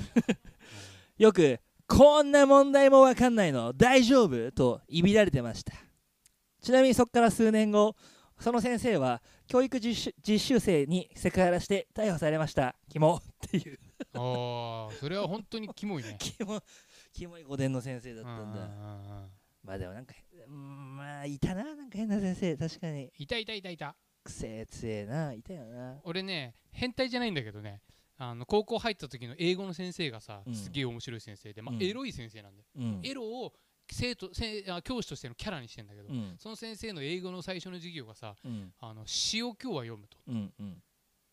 [1.23, 1.57] よく
[1.87, 4.51] こんな問題もわかんないの大丈夫？
[4.51, 5.71] といびられてました。
[6.61, 7.95] ちなみにそこから数年後
[8.37, 12.75] その先生は教育実習生にセクハラして逮捕されました。
[12.89, 13.79] キモっていう。
[14.15, 16.15] ああそれは本当にキモいね。
[16.19, 16.59] キモ
[17.13, 18.67] キモい古典の先生だったんだ。
[19.63, 20.13] まあでもなんか
[20.45, 22.57] うんまあいたななんか変な先生。
[22.57, 23.09] 確かに。
[23.17, 23.95] いたいたいたいた。
[24.25, 26.01] くせえつえないたよな。
[26.03, 27.79] 俺ね変態じゃないんだけどね
[28.17, 30.55] あの高校入った時の英語の先生がさ、うん。
[30.55, 31.83] すげえ面白い先生で、まあうん。
[31.83, 32.99] エロい先生なんだよ、うん。
[33.03, 33.53] エロを
[33.91, 36.35] 生徒せあ教師としてのキャラにしてんだけど、うん。
[36.37, 38.73] その先生の英語の最初の授業がさうん。
[38.79, 40.17] あの詩を今日は読むと。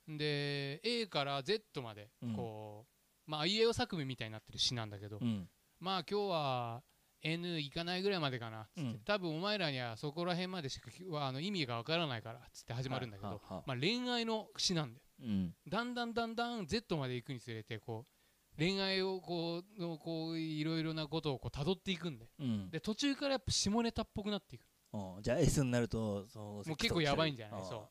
[0.08, 2.34] で A から Z までうん。
[2.34, 2.86] こ
[3.26, 5.48] う、まああいうえお作文みたいになってる詩なんだけど、うん。
[5.78, 6.82] まあ今日は
[7.22, 9.00] N いかないぐらいまでかなっつって、うん。
[9.04, 15.54] 多分お前らにはそこら辺までしかはあの意味がわからないからっつって始まるんだけど、まあ、恋愛の詩なんだようん。
[15.68, 18.06] だんだんだんだん Z まで行くにつれてこ
[18.54, 22.28] う恋愛をこうのこういろいろなことをこう辿っていくんで。
[22.38, 22.70] うん。
[22.70, 24.62] で途中からやっぱ下ネタっぽくなっていく。
[24.92, 27.64] うんじゃあ S になるとそうもう結構やばいんじゃない？
[27.64, 27.88] そ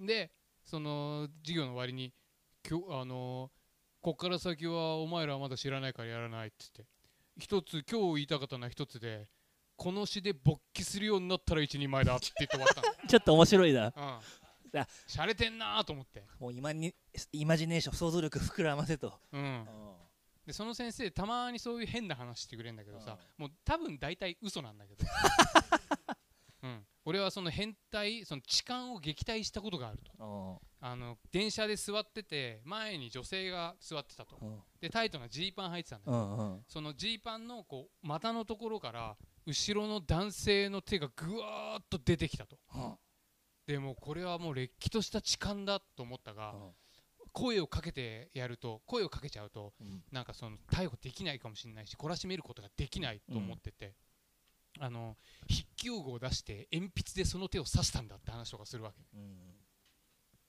[0.00, 0.06] う。
[0.06, 0.30] で
[0.64, 2.12] その授業の終わりに
[2.62, 3.56] きょあのー
[4.02, 6.84] こっから先はお前らはまだ知らないからやらないっつって。
[7.38, 9.26] 一つ今日言いたかったのは一つで
[9.76, 12.86] この詩で勃起するようになったら一人前だって言って終わったの。
[13.08, 13.86] ちょっと面白いな。
[13.86, 13.92] うん
[14.80, 16.24] あしゃれてんなーと思って。
[16.38, 16.94] もう今に
[17.32, 19.66] イマジネーション想像力膨らませと、うん。
[20.46, 25.04] でその先生たまにそういう変な話してくれるんだけどさもう多分大体嘘なんだけど、
[26.62, 30.60] うん、俺はその変態その痴漢を撃退したことがあると。
[30.78, 34.38] あの電車で座ってて前に女性が座ってたと。
[34.40, 34.62] うん。
[34.80, 39.16] でタイトなジーパン履いてたんだけうど、そのジーパンのこう股のところから
[39.46, 42.58] 後ろの男性の手がぐわーっと出てきたと
[43.66, 46.54] でもこれはもうれっきとした痴漢だと思ったが
[47.32, 50.02] 声をかけてやると声をかけちゃうとうん。
[50.10, 53.94] なんかその逮捕できないかもしれないし懲らしめることができないと思ってて、
[54.80, 59.02] あの筆記用具を出して鉛筆でその手を刺したんだって話とかするわけ。
[59.14, 59.36] うん。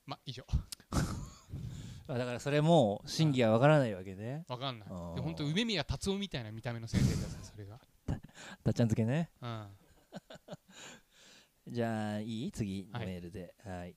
[0.06, 0.44] まあ以上。
[2.10, 4.46] あだからそれも真偽はわからないわけね。
[4.48, 4.88] わかんない。
[4.88, 7.78] で本当梅宮達夫みたいな見た目の先生だったそれが。
[8.64, 9.30] たっちゃん漬けね。
[9.42, 9.68] うん
[11.70, 12.52] じゃあいい？
[12.52, 13.54] 次のはいメールで。
[13.64, 13.94] はい、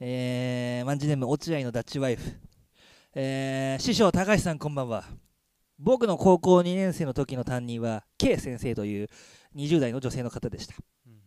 [0.00, 2.22] えー、マンジネーム落合のダッチワイフ。
[3.14, 5.04] えー、師匠高橋さんこんばんは。
[5.78, 9.08] 僕の高校2年生の時の担任は K 先生という
[9.54, 10.74] 20代の女性の方でした。
[11.06, 11.18] うんうん。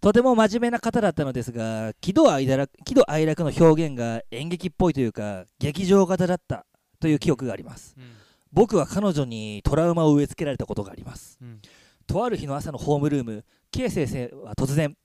[0.00, 6.64] とても真面目な方だったのですが喜怒哀楽喜怒哀楽の表現が演劇っぽいというか劇場型だった
[7.00, 7.94] という記憶があります。
[7.98, 8.04] うん。
[8.50, 11.38] 僕は彼女にトラウマを植え付けられたことがあります。
[11.42, 11.60] うん
[12.08, 14.96] とある日の朝のホームルーム K 先生は突然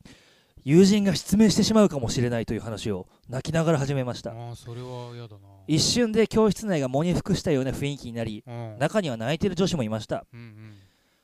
[0.63, 4.31] 友人が失明してしまうかもしれないという話を泣きながら始めました。
[4.31, 5.47] ああそれは嫌だな。
[5.67, 8.77] 一瞬で教室内が喪に服したような雰囲気になりうん。
[8.79, 10.25] 中には泣いている女子もいました。
[10.33, 10.73] うんうん。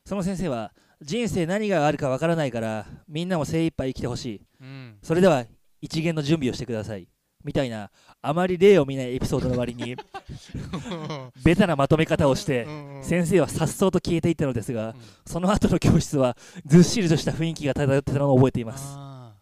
[0.06, 4.42] その先生は人生何があるかわからないからみんなも精一杯生きてほしい。
[4.62, 4.98] うん。
[5.02, 5.46] それでは
[5.82, 7.08] 一元の準備をしてください
[7.44, 7.90] みたいな
[8.22, 9.96] あまり例を見ないエピソードの割に
[11.44, 12.68] ベタなまとめ方をして
[13.02, 14.96] 先生はさっそうと消えていったのですがうん。
[15.26, 16.36] その後の教室は
[16.66, 18.94] ずっしりとした雰囲気が漂ってたのを覚えています。
[18.98, 19.34] あ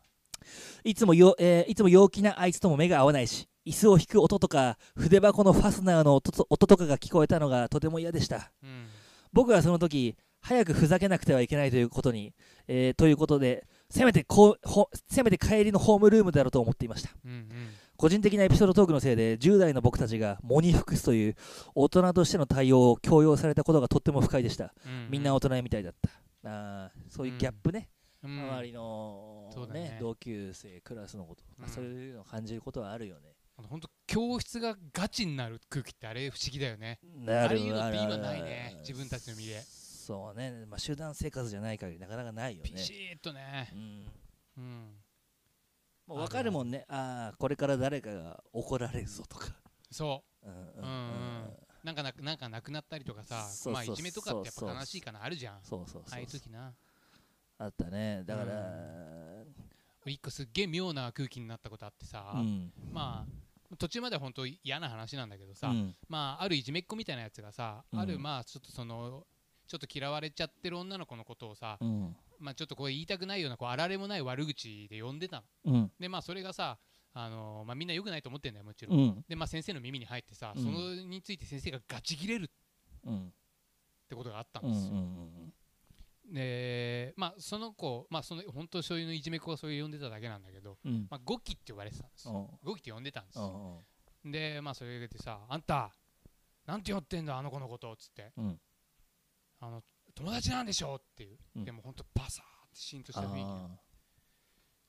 [0.84, 8.38] いつもよ、えーいつも陽気なあいつとも目が合わないし椅子を引く音とか筆箱のファスナーの音と音とかが聞こえたのがとても嫌でした。
[8.38, 8.86] ーうん。
[9.34, 12.34] 僕はその時早くふざけなくてはいけないということに、
[12.68, 17.10] えーということでせめてこうほせめて帰りのホームルームだろうと思っていました。
[17.26, 17.48] うんうん
[17.98, 21.36] 個人的なエピソードトークのせいで10代の僕たちが喪に服すという
[21.74, 24.74] 大人としての対応を強要されたことがとっても不快でした。
[24.86, 25.08] うん。
[25.10, 26.10] みんな大人みたいだった。
[26.44, 27.90] あーそういうギャップね、
[28.24, 28.40] うん。
[28.40, 29.80] 周りの、ね。
[29.82, 31.74] ね同級生クラスのこと、まあうん。
[31.74, 33.34] そういうのを感じることはあるよね。
[33.70, 37.00] 本当教室がガチになる空気ってあれ不思議だよね。
[37.26, 39.62] なああいうのって今ないね自分たちの身で。
[39.62, 42.70] そうね、まあ、集団生活じゃない限りなかなかないよね。
[42.70, 43.70] ピシッとね。
[43.74, 44.06] うん。
[44.58, 45.07] うん
[46.08, 46.86] もう分かるもんね。
[46.88, 49.48] ああこれから誰かが怒られるぞとか。
[49.92, 50.50] そう。
[50.50, 51.68] んうんうんうん。
[51.84, 55.60] なんかななんかなくなったりとかさまあいじめとかってやっぱ悲しいかなあるじゃん。
[55.64, 56.74] そうそうそうああいう時な。
[57.60, 58.24] あったね。
[58.26, 58.54] だから
[60.06, 62.72] 俺一個すっげえ妙な空気になったことあってさうん。
[62.92, 65.96] まあ途中までは本当嫌な話なんだけどさうん。
[66.08, 68.00] まああるいじめっ子みたいなやつがさうん。
[68.00, 69.26] あるまあちょっとその
[69.68, 75.74] ちょっと嫌われちゃってる女の子のことをさうんまあちょっとこれ言いたくないようなこうあられもない悪口で呼んでたの。
[75.74, 75.92] うん。
[76.00, 76.78] でまあそれがさ
[77.14, 79.00] あのまあみんな良くないと思ってんだよもちろうん。
[79.08, 80.64] んでまあ先生の耳に入ってさうん。
[80.64, 82.48] そのについて先生がガチ切れるっ
[83.06, 83.34] うん。
[84.10, 85.54] てことがあったんうんうですよん。
[86.34, 91.08] でまあその子まあその本当そういうのいじめっ子がそういう呼んでただけなんだけどうん。
[91.10, 92.48] まあゴキって呼ばれてたんですうん。
[92.64, 95.92] ゴキって呼んでたんですうんでまあそれでさ「あんた
[96.66, 98.32] なんて呼ってんだあの子のこと」っつって。
[98.38, 98.60] うん
[99.60, 99.84] 「あの
[100.18, 101.66] 友達なんでしょ」っていう、うん。
[101.66, 103.70] でもほんとバサーってシーンとした雰囲気あ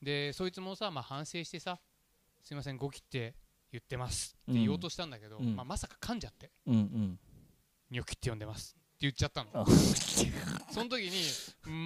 [0.01, 1.79] でそいつもさ、まあ、反省してさ
[2.41, 3.35] 「すいませんゴキって
[3.71, 5.55] 言ってます」って言おうとしたんだけど、うん。
[5.55, 7.19] まあ、まさか噛んじゃってーうんうん
[7.91, 9.51] 「ニョキって呼んでます」って言っちゃったの。
[9.53, 9.65] あ
[10.71, 11.23] その時に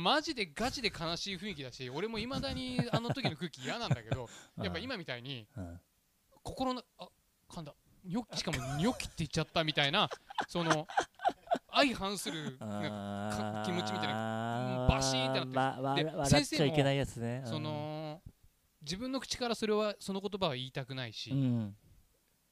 [0.02, 5.82] マジでガチで悲しい雰囲気だし俺もいまだにあの時の空気嫌なんだけど やっぱ今みたいにうん。
[6.44, 7.08] 心のあ
[7.50, 7.74] 噛んだ
[8.04, 10.10] ニョキしかもニョキって言っちゃったみたいな
[10.50, 10.88] その
[11.74, 14.88] 相反する なんかあ気持ちみたいな。
[14.90, 17.44] バシーンってなってで先生もちゃいけないやつね。
[17.46, 18.22] その
[18.82, 21.76] 自分の口からそれはその言葉は言いたくないし、うん。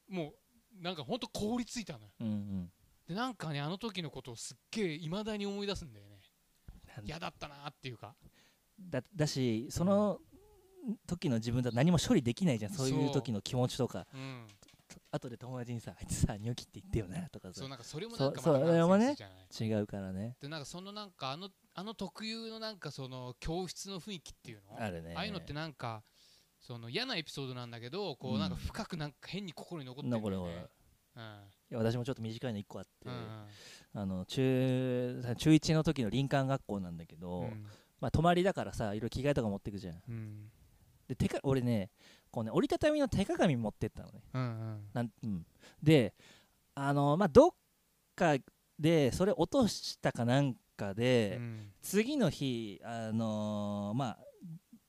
[0.08, 0.34] も
[0.78, 2.10] うなんかほんと凍りついたのよ。
[2.20, 2.72] うんうん。
[3.06, 6.20] でなんかねあの時のことをすっげえいまだに思い出すんだよね。
[7.04, 8.14] 嫌だったなっていうか。
[8.78, 10.18] だだしその
[11.06, 12.72] 時の自分だと何も処理できないじゃん。
[12.72, 14.06] そういう時の気持ちとか。
[14.12, 14.46] うん
[15.12, 17.54] 後で友達にさ「あいつさニョキって言ってよな」とかさ。
[17.54, 19.16] そうなんかそれもなんかまたそれもね
[19.60, 20.36] 違うからね。
[20.40, 24.80] でなんかそのなんかあのあの特有のなんかその教室の雰囲気っていうの？
[24.80, 25.14] あるね。
[25.14, 26.02] ああいうのってなんか
[26.58, 28.40] その嫌なエピソードなんだけどこううん。
[28.40, 30.66] なんか深くなんか変に心に残ってるんだよね。
[31.16, 31.22] うん。
[31.22, 33.14] いや私もちょっと短いの1個あって、うん。
[33.14, 33.46] うん
[33.94, 37.66] あの中中1の時の林間学校なんだけど、うん。
[38.00, 40.02] まあ、泊まりだからさいろいろ着替えとか持ってくじゃん。
[40.08, 40.50] うん。
[41.08, 41.90] で手か俺ね
[42.32, 44.22] こうね折りたたみの手鏡持ってったのね。
[44.34, 44.80] うんうん。
[44.92, 45.46] なん、うん、
[45.82, 46.14] で
[46.74, 47.50] あのまあどっ
[48.16, 48.34] か
[48.78, 51.72] でそれ落としたかなんかで、うん。
[51.82, 54.18] 次の日あのーまあ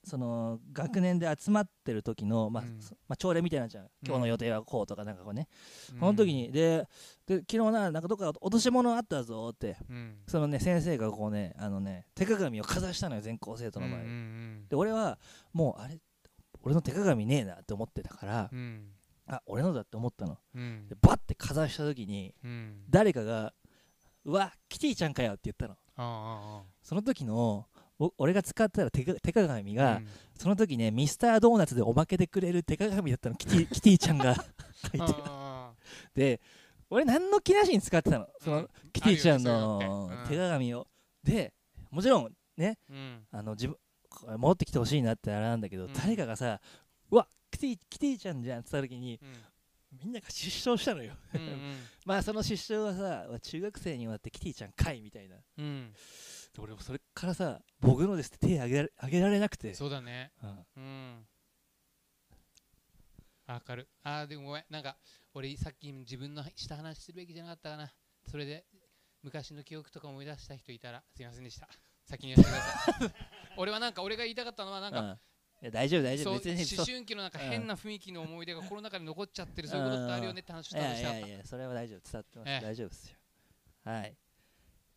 [0.06, 2.82] その学年で集まってる時の、まあうん。
[2.82, 3.88] そまあ、朝礼みたいなのじゃん。
[4.06, 5.48] 今日の予定はこうとかなんかこうね、
[5.94, 6.00] うん。
[6.00, 6.86] その時にで
[7.26, 9.78] で昨日ななんかどっか落とし物あったぞって。
[9.90, 10.18] うん。
[10.28, 14.68] そのね先生がこうねあのね手鏡をかざしたのよ全校生徒の前で,、うんうん。
[14.68, 15.20] で俺は
[15.54, 15.98] もうあれ
[16.64, 18.88] 俺の手鏡ねえなって思ってたからうん。
[19.28, 20.38] あ俺のだって思ったの。
[20.56, 20.88] うん。
[20.88, 22.84] でバッてかざした時にうん。
[22.90, 23.54] 誰かが
[24.26, 25.78] 「うわキティちゃんかよ」って言ったの。
[25.96, 27.68] あその時の
[28.00, 30.08] お俺が使ったら手か手鏡が、うん。
[30.36, 33.36] その時ねミスタードーナツでおまけでくれる手鏡だったの。
[33.36, 34.46] キティ キティちゃんが書い
[34.92, 35.74] てあ。
[36.16, 36.42] で
[36.90, 38.28] 俺何の気なしに使ってたの？
[38.40, 40.88] その、うんキティちゃんの手鏡を、
[41.24, 41.54] で
[41.90, 43.28] もちろんねーうん。
[43.32, 43.78] あの自分
[44.24, 45.94] これ持ってきてほしいなってあれなんだけど、うん。
[45.94, 46.60] 誰かがさ
[47.12, 49.34] 「うわキティキティちゃんじゃん」って言った時にうん。
[50.04, 51.16] みんなが失笑したのよ。
[51.36, 51.88] うんうん。
[52.06, 55.38] まあその失笑はさ中学生にわってキティちゃんかいみたいな。
[55.58, 55.94] うん。
[56.54, 59.74] で俺もそれからさ僕のですって手あげられあげられなくて。
[59.76, 60.32] そうだね。
[60.42, 60.66] うん。
[60.78, 61.28] うん。
[63.46, 63.88] わかる。
[64.02, 64.66] あーでもごめん。
[64.70, 64.98] なんか
[65.34, 67.94] 俺さっき自分のした話するべきじゃなかったかな。
[68.30, 68.66] それで
[69.22, 71.70] 昔の記憶とか思い出した人いたらすいませんでした
[72.14, 73.12] 先に言ってください。
[73.58, 75.10] 俺はなんか俺が言いたかったのはなんかうん。
[75.10, 76.34] いや大丈夫大丈夫。
[76.36, 82.00] 別に思春期のなんか変な雰囲気の思い出がこの中に残っちゃってるそういうことってあるよねって話をしたいやいやいやそれは大丈夫。
[82.00, 82.62] 伝わってます、ええ。
[82.62, 83.18] 大丈夫ですよ。
[83.86, 84.18] はい。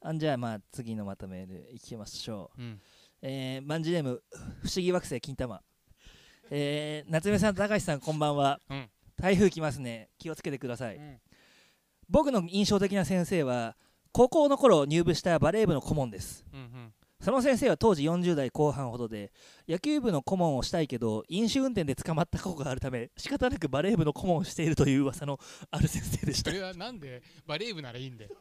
[0.03, 2.63] あんじゃあまあ次のまとめでいきましょう。
[2.63, 2.81] うん。
[3.23, 4.23] えー、マンジネーム
[4.63, 5.63] 不思議惑星金玉。
[6.51, 8.91] えー、夏目さん高橋さんこんばんは、うん。
[9.17, 10.11] 台風来ますね。
[10.19, 11.21] 気をつけてください、うん。
[12.09, 13.77] 僕の印象的な先生は
[14.13, 16.45] 高校の頃入部したバレー部の顧問です。
[16.53, 19.33] うんうんその先生は当時40代後半ほどで
[19.69, 25.39] 野球部の顧問をしたいけど飲酒運転で捕まった過去があるため仕方なくバレー部の顧問をしているという噂の
[25.71, 26.51] ある先生でした。
[26.51, 28.31] それはなんでバレー部ならいいんだよ。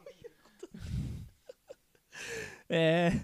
[2.68, 3.20] えー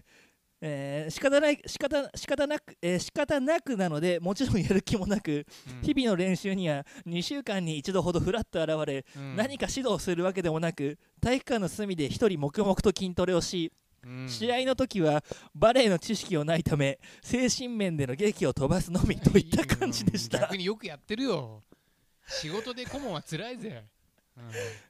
[0.65, 5.83] えー仕方ない仕方仕方なく、えー仕方なくなのでもちろんやる気もなくうん。
[5.83, 9.37] 日々の練習には2週間に一度ほどフラッと現れ、うん。
[9.37, 13.73] 何か指導するわけでもなく体育館の隅で一人黙々と筋トレをし、
[14.05, 14.29] うん。
[14.29, 15.23] 試合の時は
[15.55, 20.39] バレエの知識をないため精神面での劇を飛ばすのみといった感じでした。
[20.39, 21.63] うん逆、によくやってるよ。
[22.27, 23.85] 仕事で顧問は辛いぜ、
[24.37, 24.45] うん。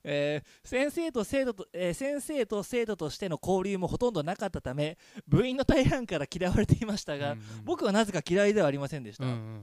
[0.05, 7.45] えー先生と生徒と、えー先生と生徒としての交流もほとんどなかったため部員の大半から嫌われていましたが、うんうん。
[7.65, 9.63] 僕はなぜか嫌いではありませんでした、うんうん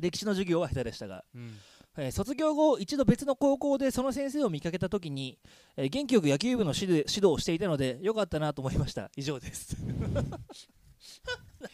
[0.00, 1.58] 歴史の授業は下手でしたが、うんうん
[1.96, 5.38] えー卒業後一度別の高校でその先生を見かけた時に、
[5.76, 9.10] えー元気よく野球部の指導をしていたのでよかったなと思いました。
[9.16, 9.76] 以上です。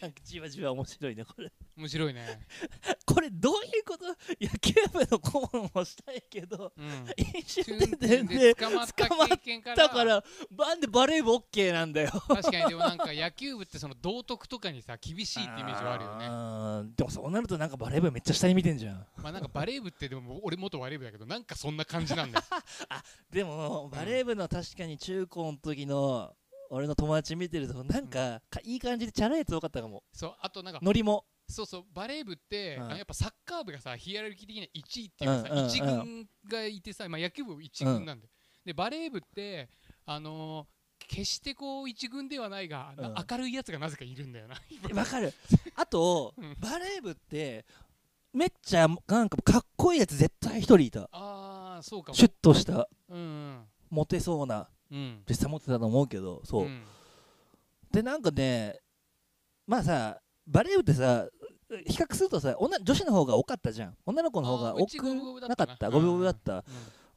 [0.01, 1.51] なんかじわじわ面白いねこれ。
[1.77, 2.47] 面白いね、
[3.05, 4.05] これどういうこと？
[4.39, 9.15] 野球部の顧問をしたいけどうん、飲酒運運転転でで捕まったか
[9.69, 9.75] ら。
[9.75, 12.11] だからなんでバレー部 OK なんだよ。
[12.27, 16.93] 確かにでもなんか 野球部ってその道徳とかにさ厳しいってイメージはあるよね。
[16.95, 19.07] でもそうなるとなんかバレー部めっちゃ下に見てんじゃん。
[19.17, 22.45] まあなんかバレー部ってでも俺元バレー部だけどなんかそんな感じなんだよ。
[23.31, 26.33] でもバレー部の確かに中高の時の
[26.73, 30.03] 俺の友達見てるとなんかかいい感じでチャラいやつ多かったかも。
[30.13, 31.25] そうあとなんかノリも。
[31.49, 32.89] そうそうバレー部って、うん。
[32.95, 35.67] やっぱサッカー部がさヒエラルキー的には1位っていうかさ、うんうんうん。
[35.67, 38.29] 一軍がいてさ、まあ、野球部1軍なんで、
[38.65, 39.69] でバレー部って
[40.05, 40.65] あのー
[41.07, 43.15] 決してこう一軍ではないが、うん。
[43.29, 44.55] 明るいやつがなぜかいるんだよな。
[44.89, 45.33] えわかる。
[45.75, 46.55] あと、うん。
[46.59, 47.65] バレー部って
[48.31, 51.09] めっちゃなんかかっこいいやつ絶対一人いた。
[51.11, 52.15] あーそうかも。
[52.15, 52.87] シュッとした。
[53.09, 53.67] うん。
[53.89, 54.69] モテそうな
[55.27, 56.81] 実際持ってたと思うけどそう、ん。
[57.91, 58.79] でなんかね
[59.65, 61.27] まあさバレー部ってさ
[61.87, 63.95] 比較するとさ女女子の方が多かったじゃん。
[64.05, 65.89] 女の子の方が多くなかった？
[65.89, 65.91] な。
[65.91, 66.63] 五分五分だった、うん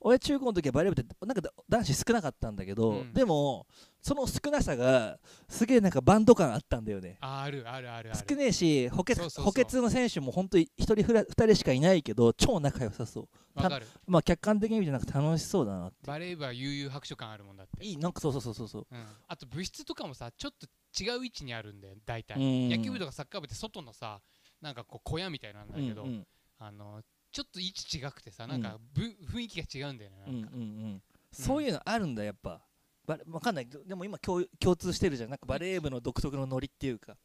[0.06, 3.12] 俺中高の時はバレー部ってなんか男子少なかったんだけど、うん。
[3.14, 3.66] でも
[4.02, 7.16] その少なさがすげえなんかバンド感あったんだよね。
[7.20, 8.20] あるあるあるある。
[8.28, 13.28] 少ねえし補欠補欠の選手も本当に1人ふら2人しかいないけど超仲良さそう。
[13.54, 13.86] わかる。
[14.06, 18.86] まあ客観的に見てなんか楽しそうだなバレー部は悠々白書感あるもんだって、いいなんかそうそうそうそうそう。
[18.92, 20.66] うん、あと部室とかもさちょっと
[21.02, 22.36] 違う位置にあるんだよ大体。
[22.36, 22.68] うん。
[22.68, 24.20] 野球部とかサッカー部って外のさ
[24.60, 26.26] なんかこう小屋みたいなんだけど、うんうん。
[26.58, 27.00] あの
[27.34, 30.62] ちょっと位置違くてさなんかぶ、雰囲気が違うんだよねうんなんか、うん。
[30.62, 31.02] うん。
[31.32, 32.62] そういうのあるんだやっぱ。
[33.04, 33.68] バレわかんない。
[33.68, 35.30] でも今共共通してるじゃん。
[35.30, 37.16] なんかバレー部の独特のノリっていうか。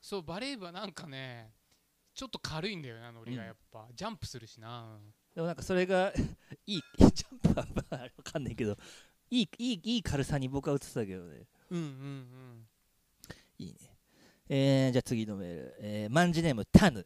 [0.00, 1.50] そうバレー部はなんかね
[2.14, 5.00] ちょっと軽いんだよなノリがやっぱ、ジャンプするしな。
[5.34, 6.12] でもなんかそれが
[6.64, 6.82] いい
[7.12, 8.76] ジャンプはまあわかんないけど
[9.30, 11.46] いいいいいい軽さに僕は映ってたけどね。
[11.70, 12.68] うんうんうん。
[13.58, 13.98] いいね。
[14.48, 15.76] えー、じゃあ次のメール。
[15.80, 17.04] えー、万字ネームタヌ。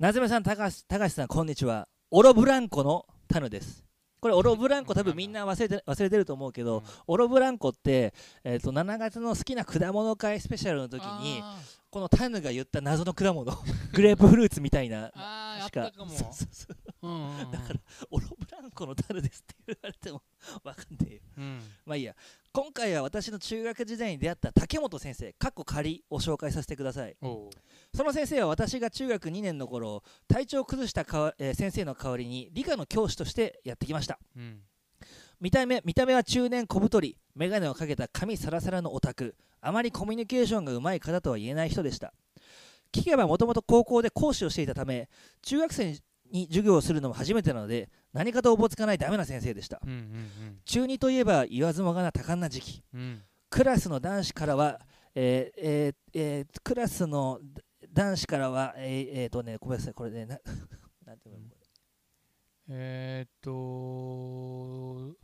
[0.00, 1.86] 夏目さん、高橋高橋さん、こんにちは。
[2.10, 3.84] オロブランコのタヌです。
[4.20, 8.12] これ、オロブランコ多分みんな忘れて忘れてると思うけど、うんオロブランコって、
[8.42, 11.58] えー、と7月の好きな果物会スペシャルの時に、あ
[11.90, 13.56] このタヌが言った謎の果物、
[13.94, 15.10] グレープフルーツみたいな。
[15.10, 17.80] ーあーあっ確たかもそうそうそうだから
[18.10, 20.22] オロブランコのタヌですって言われても
[20.64, 21.20] わかんねえよ。
[21.38, 22.16] うんまあいいや。
[22.56, 27.16] 今回は私の中学時代に出会った竹本先生、かっこ仮を紹介させてください。
[27.92, 34.20] その先生は私が中学2年の頃体調を崩したかわ、えー先生の代わりに理科の教師としてやってきました。
[34.36, 34.60] うん。
[35.40, 39.34] 見た目見た目は中年小太り眼鏡をかけた髪サラサラのオタク。
[39.60, 42.14] あまりコミュニケーションがうまい方とは言えない人でした。
[42.92, 45.08] 聞けばもともと高校で講師をしていたため
[45.42, 45.98] 中学生
[46.30, 49.80] に授業をするのも初めてなので何かとおぼつかないダメな先生でした。
[49.84, 52.82] うんうん中2といえば言わずもがな多感な時期。
[52.94, 53.00] うん。
[53.00, 54.80] うんクラスの男子からは、
[55.14, 57.38] えーえーえークラスの
[57.92, 60.40] 男子からは、えーえーとね、ごめんなさい、これね、な
[61.06, 61.54] なんていうのこ
[62.70, 65.16] えーっと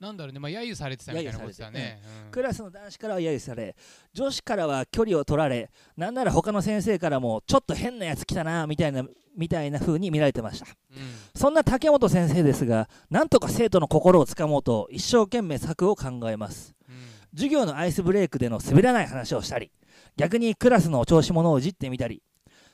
[0.00, 0.38] なんだろうね。
[0.38, 2.00] まあ揶揄されてたみたいなことだね。
[2.02, 2.30] れうん。
[2.30, 3.74] クラスの男子からは揶揄され、
[4.12, 9.04] 女子からは距離を取られ、なんなら他の先生からも、ちょっと変なやつ来たなみたいな
[9.38, 10.66] みたいな風に見られてました。
[10.66, 10.98] うん。
[11.34, 16.74] そんな竹本先生ですが、なんとか生徒の心をつかもうと、一生懸命策を考えます。
[16.88, 17.18] うん。
[17.34, 19.70] 授業のアイスブレイクでの滑らない話をしたり
[20.16, 22.22] 逆にクラスのお調子者をいじってみたり。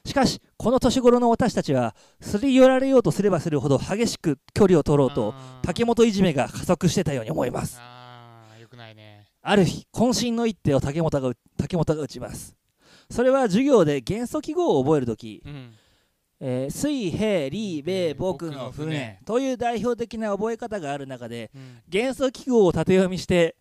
[0.06, 7.78] しかしこの年頃の私たちはすり寄られようとすればするほど激しく距離を取ろうと竹本いじめが加速してたように思います。
[7.80, 9.26] あーよくないね。
[9.40, 12.54] ある日渾身の一手を竹本が打竹本が打ちます。
[13.10, 15.72] それは授業で元素記号を覚えるとき、うん
[16.46, 18.86] えー水平リーベえー僕の船。
[18.86, 21.78] 船という代表的な覚え方がある中でうん。
[21.88, 23.56] 元素記号を縦読みして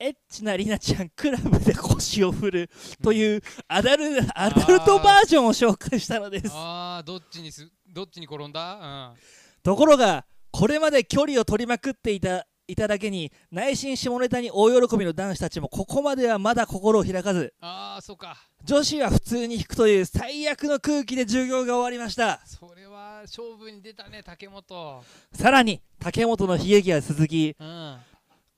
[0.00, 2.70] エッチなりなちゃんクラブで腰を振る
[3.04, 4.04] というアダル
[4.34, 6.50] アダルトバージョンを紹介したのです。
[6.52, 9.14] ああどっちにすどっちに転んだ？
[9.62, 18.36] ところがこれまで距離を取りまくっていたいただけに内心下ネタに大喜びの男子たちもここまではまだ心を開かずうんああそうか。
[18.64, 22.40] 女子は普通に引くという最悪の空気で授業が終わりました。
[22.46, 25.02] それは勝負に出たね竹本。
[25.32, 27.96] さらに竹本の悲劇は続きうん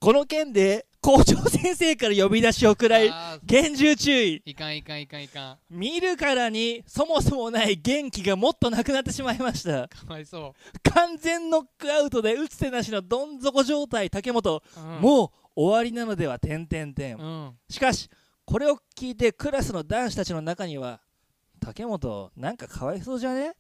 [0.05, 3.11] この件で校長先生から呼び出しを食らい
[3.43, 4.43] 厳重注意。
[4.45, 5.59] いかんいかんいかんいかん。
[5.71, 9.89] 見るからにそもそもない元気がもっとなくなってしまいました。
[9.89, 10.55] かわいそ
[10.95, 17.53] 完全ノックアウトで打つ手なしのどん底状態竹本、う、うん、もう終わりなのでは点々点、うん。
[17.71, 18.11] しかし
[18.45, 21.01] これを聞いてクラスの男子たちの中には
[21.61, 23.55] 竹本なんかかわいそうじゃね？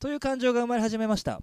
[0.00, 1.40] という感情が生まれ始めました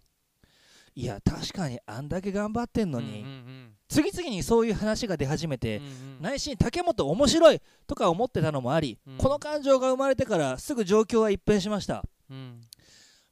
[0.93, 5.91] いや確かにあんだけ頑張ってんのに、うんうん次々にそういう話が出始めて、うんうん。
[6.21, 9.17] 内心竹本面白いとか思ってたのもあり、うん。
[9.17, 12.01] この感情が生まれてからすぐ状況は一変しました。
[12.29, 12.61] うん。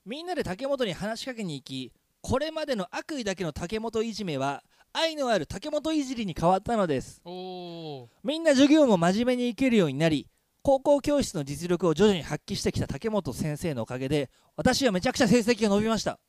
[0.06, 4.62] みんなで竹本に話しかけに行きこれまでの悪意だけの竹本いじめは
[4.92, 7.22] 愛のある竹本いじりに変わったのです。
[7.26, 10.28] みんな授業も真面目に行けるようになり
[10.62, 16.20] 高校教室の実力を徐々に発揮してきた竹本先生のおかげで私はめちゃくちゃ成績が伸びました。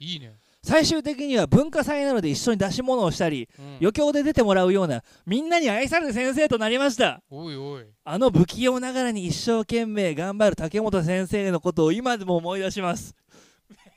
[0.00, 0.34] いいね、
[0.66, 3.76] 最終的には文化祭などで一緒に出し物をしたりうん。
[3.80, 7.22] 余興で出てもらうようなみんなに愛される先生となりました。
[7.30, 7.86] おいおい。
[8.04, 13.14] あの不器用ながらに一生懸命頑張る竹本先生のことを今でも思い出します。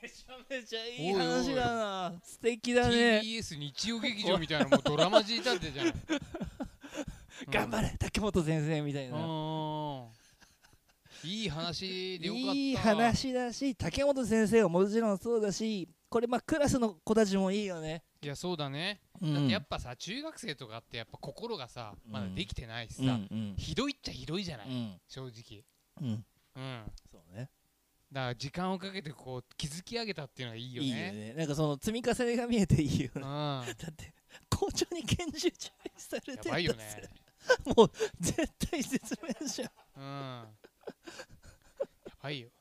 [0.00, 2.12] めちゃめちゃいい話だな。
[2.22, 3.20] 素敵だね。
[3.24, 5.94] TBS 日曜劇場みたいなもうドラマ仕立てじゃない。
[7.50, 9.18] 頑張れ竹本先生みたいうんな。
[9.18, 10.06] う
[11.26, 11.30] ん。
[11.30, 12.52] いい話でよかった。
[12.52, 19.34] いい話だし竹本先生はもちろんそうだしこれまあクラスの子たちもいいよね、いやそうだね、うん。
[19.34, 23.54] だってやっぱさ中学生とかってやっぱ心がさまだできてないしさ、うんうん。
[23.56, 25.00] ひどいっちゃひどいじゃない、うん。
[25.06, 25.64] 正直。
[26.02, 26.24] うん。
[26.56, 26.92] うん。
[27.12, 27.48] そうね。
[28.10, 30.88] だから時間をかけてこう築き上げたっていうのがいいよね。
[30.88, 31.34] いいよね。
[31.34, 33.20] なんかその積み重ねが見えていいよね。
[33.22, 34.12] だって
[34.50, 35.52] 校長に厳重注意
[35.96, 37.08] されてんだぜばいよね。
[37.76, 40.02] もう絶対説明じゃんうん。
[40.02, 40.48] や
[42.20, 42.48] ばいよ。
[42.48, 42.52] う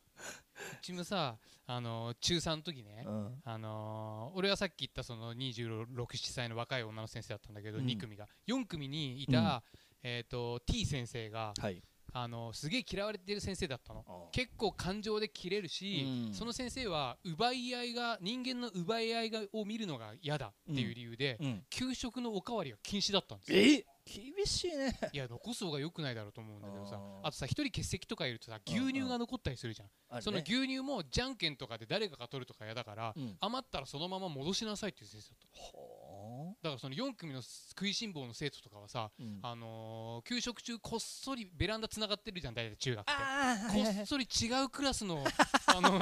[0.81, 1.35] ちもさ
[1.71, 3.41] あの中3の時ね、うん。
[3.45, 5.85] あのー俺はさっき言ったその267
[6.31, 7.85] 歳の若い女の先生だったんだけど、うん。
[7.85, 8.27] 2組が。
[8.47, 9.61] 4組にいた、
[10.01, 11.83] えー、と T 先生が、はい。
[12.11, 14.03] あのすげえ嫌われてる先生だったの。
[14.07, 16.33] あ結構感情で切れるし、うん。
[16.33, 21.63] その先生は奪い合いが人間の奪い合いがを見るのが嫌だっていう理由で、うん。
[21.69, 23.59] 給食のおかわりが禁止だったんですよ。
[23.59, 23.85] え？
[24.13, 24.97] 厳しいね。
[25.13, 33.37] いや残す方が良くないだろうと思うんだけどさあとさ一人欠席とかいるとさ牛乳が残ったりするじゃん、その牛乳もじゃんけんとかで誰かが取るとか嫌だから、うん。
[33.39, 35.61] 余ったらそのまま戻しなさいっていう先生だった。
[35.61, 39.39] ほだからその4組の食いしん坊の生徒とかはさ、ううん。
[39.41, 43.11] あのー給食中こっそりベランダつながってるじゃん大体中学って。
[43.13, 45.23] こっそり違うクラスの
[45.67, 45.99] あの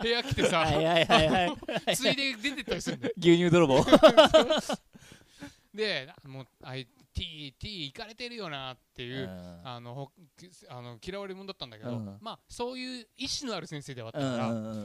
[0.00, 0.66] 部屋来てさ、
[1.94, 3.84] ついで出てったりするんだよ牛乳泥棒。
[5.74, 9.28] でもうあい T, T 行かれてるよなっていう、
[9.64, 10.12] あのほ
[10.68, 12.18] あの嫌われ者だったんだけど、うん。
[12.20, 14.36] まあそういう意志のある先生ではあったか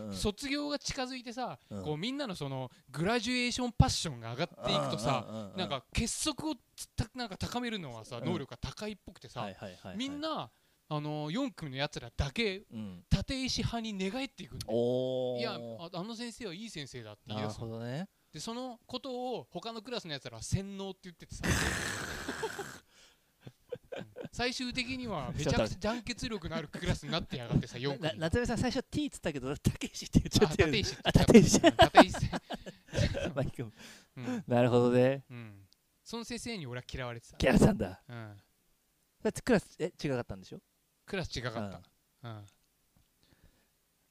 [0.07, 1.83] ら、卒業が近づいてさ、うん。
[1.83, 8.25] こうみんなのそのグラジュエーションパッションが上がっていくとさ、なんか結束をつたなんか高めるのはさ、うん。
[8.25, 9.47] 能力が高いっぽくてさ、
[9.95, 10.49] みんな
[10.89, 13.03] あの4組のやつらだけうん。
[13.11, 18.07] 立石派に寝返っていくんだいやああの先生はいい先生だって言いなる出すのほどね。
[18.33, 21.43] でそのことを他のクラスのやつらは洗脳って言っててさ。
[21.45, 21.49] う
[22.13, 22.16] ん
[24.31, 31.63] 最終的にはめちゃくちゃ団結力のあるクラスになってやがってさ4組な夏目さん最初 T っつったけどたけしって言っちゃあってる立石あ立石うん
[32.03, 33.71] 立石マイクも
[34.17, 34.43] うん。
[34.47, 35.23] なるほどね。
[35.29, 35.67] うん。
[36.03, 37.37] その先生に俺は嫌われてた。
[37.37, 38.01] キャラさんだ。
[38.07, 38.41] うん。
[39.23, 40.59] だってクラスえ違かったんでしょ？
[41.05, 41.81] クラス違かった、
[42.29, 42.45] うん、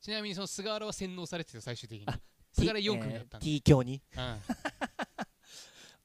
[0.01, 2.06] ちなみにその菅原は洗脳されてたよ最終的に。
[2.09, 2.18] あ
[2.52, 4.02] 菅原4組だったんだ、T 教に？
[4.16, 4.40] うん。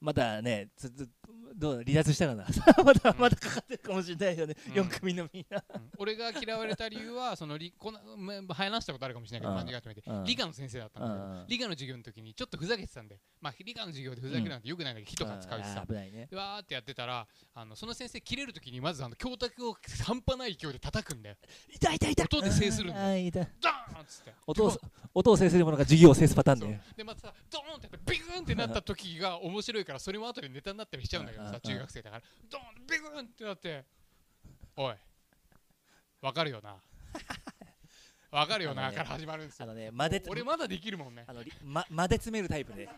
[0.00, 1.08] まだねつつ
[1.56, 2.44] どう離脱したかな？
[2.84, 3.20] まだうん。
[3.20, 4.56] まだかかってるかもしれないよね。
[4.68, 4.72] うん。
[4.72, 5.62] 4組のみんな。
[5.74, 5.90] うん。
[5.98, 8.00] 俺が嫌われた理由はその理こんな
[8.42, 9.68] ま話したことあるかもしれないけどうん。
[9.68, 10.02] 間違ってみて。
[10.06, 10.24] うん。
[10.24, 13.20] 理科の先生だったんだ理科の授業の時にちょっとふざけてたんだよ。
[13.40, 16.26] まあ理科の授業でふざけるなんてよくないんだけど火とか使うしあさー危ないね。
[16.30, 21.36] でわーってやってたらあのその先生切れる時にまずあの教卓を半端ない勢いで叩くんだよ。
[21.72, 22.26] 痛い痛い痛い。
[22.26, 23.06] 音で制するんだよ。
[23.06, 24.34] あーンっつって。
[24.46, 24.78] 音を
[25.14, 33.84] 音を制するものが授業を制すパターンそうねでまたさドーンってやってビグーンってなった時が面白いからそれも後でネタになったりしちゃうんだけどさ中学生だからドーンビグーンってなって
[34.76, 34.94] おい
[36.20, 36.76] わかるよな。
[38.30, 41.24] わかるよなから始まるんですあよのね間で俺まだできるもんね。
[41.26, 42.88] あのりま間で詰めるタイプね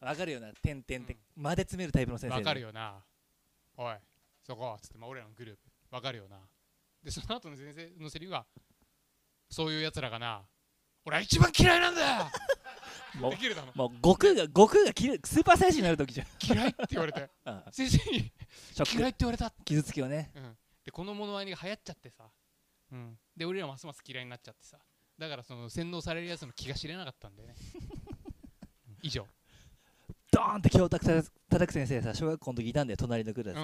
[0.00, 3.04] わかるよな点点点間で詰めるタイプの先生わかるよよな。
[3.76, 3.96] おい
[4.42, 5.70] そこつってまあ俺らのグループ。
[5.94, 6.40] わかるよな。
[7.02, 8.44] でその後の先生のセリフが
[9.48, 10.44] そういうやつらがな
[11.04, 12.30] 俺は一番嫌いなんだよ
[13.20, 13.68] もうできるだろ。
[13.74, 16.26] もう悟空が悟空が切れスーパーサイヤ人になる時じゃん。
[16.42, 17.28] 嫌いって言われて。
[17.44, 18.98] あ先生にショック。
[18.98, 20.30] 嫌いって言われた傷つきをね。
[20.34, 22.24] うん、でこの物まねが流行っちゃってさ、
[22.92, 24.78] うん、で俺らますます嫌いになっちゃってさ。
[25.18, 27.54] だからその洗脳されるやつの気が知れなかったんだよね。
[28.88, 29.26] う ん以上、
[30.36, 33.60] ドーンって教卓た叩く先生さ小学校の時いたんだよ隣のクラスで。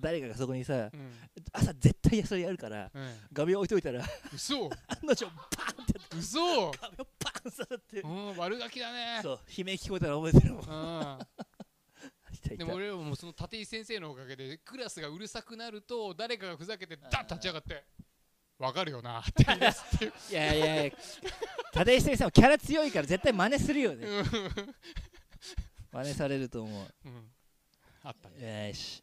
[0.00, 1.12] 誰かがそこにさうん。
[1.52, 4.02] 朝絶対それやるからうん、画面置いといたら
[4.34, 4.64] 嘘。
[4.64, 4.70] 案
[5.02, 8.00] の定バーンってやって嘘、画面をバーン刺さって。
[8.00, 9.20] うん、悪ガキだね。
[9.22, 11.18] そう悲鳴聞こえたら覚えてるもん。
[12.56, 17.84] でも俺らもその立石先生のおかげでクラスがうるさくなると誰かがふざけてダッ立ち上がって
[18.58, 20.12] わかるよなって言い出すっていう。
[20.30, 20.92] いやいやいや
[21.74, 24.06] 立石先生もキャラ強いから絶対真似するよね。
[24.06, 24.26] うん
[25.96, 26.86] 真似されると思う。
[27.06, 27.12] うん。
[28.02, 28.68] あったね。
[28.68, 29.02] よし。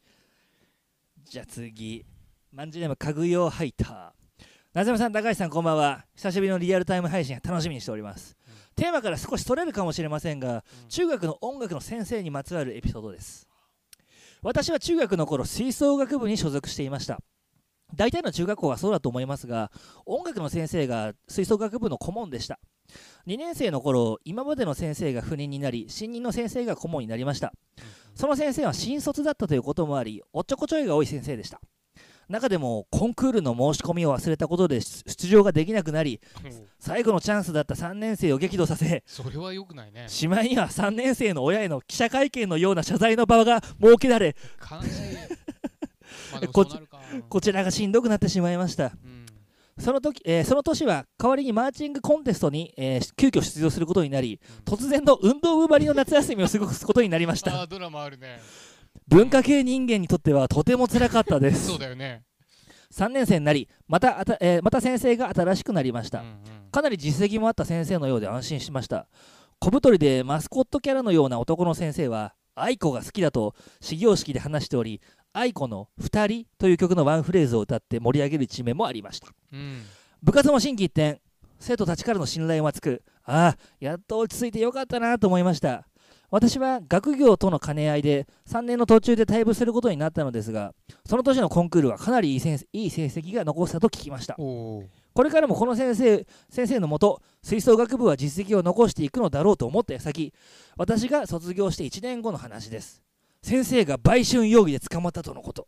[1.23, 2.05] じゃあ次。
[2.51, 4.45] マンジネーム家具用ハイター。
[4.75, 6.05] なぜまさん高橋さんこんばんは。
[6.15, 8.53] 久しぶりのリアルタイム配信楽しみにしております、うん。
[8.75, 10.89] テーマから少しそれるかもしれませんがうん。
[10.89, 13.47] 中学の音楽の先生にまつわるエピソードです。
[14.43, 17.19] 私は中学の頃吹奏楽部に所属していました
[17.93, 19.71] 大体の中学校はそうだと思いますが
[20.05, 22.59] 音楽の先生が吹奏楽部の顧問でした。
[23.27, 27.53] 2年生の頃今までの先生が赴任になり新任の先生が顧問になりました。
[28.15, 31.61] その先生は新卒だったということもありおっちょこちょいが多い先生でした。
[32.29, 40.05] 中でもコンクールの申し込みを忘れたことで出出場ができなくなりうん最後のチャンスだった3年生を激怒させそれは良くないね。
[40.07, 44.35] しまいには3年生の親への記者会見のような謝罪の場が設けられ
[46.31, 46.92] まあこそうなるか。
[46.92, 48.85] うんこちらがしんどくなってしまいました。
[48.85, 49.26] うん。
[49.80, 54.73] その時、えーその年は代わりにマーチングコンテストに、えー急遽出場することになりうん。
[54.73, 57.65] 突然の運動部張りの夏休みを過ごすことになりました。
[57.68, 58.40] ドラマあるね。
[59.07, 61.68] 文化系人間にとってはとても辛かったです。
[61.68, 62.23] そうだよね。
[62.94, 66.30] 3年生になりまたあた、えーまた先生が新しくなりました、うんう
[66.68, 66.72] ん。
[66.72, 69.07] かなり実績もあった先生のようで安心しました。
[69.60, 75.02] 小太りでマスコットキャラのような男の先生は愛子が好きだと始業式で話しており
[75.34, 79.27] 愛子の「二人」という曲のワンフレーズを歌って盛り上げる一面もありました。
[79.51, 79.81] うん。
[80.22, 81.22] 部活も心機一転
[81.60, 85.88] 生徒たちからの信頼も厚くああやっと落ち着いてよかったなと思いました。
[86.30, 90.73] 私は学業との兼ね合いで3年の途中で退部することになったのですが
[91.05, 94.35] その年のコンクールはかなりいい成績が残せたと聞きました。
[95.14, 100.34] これからもこの先生先生のもと吹奏楽部は実績を残していくのだろうと思った矢先
[100.76, 103.03] 私が卒業して1年後の話です
[103.43, 105.67] 先生が売春容疑で捕まったとのこと。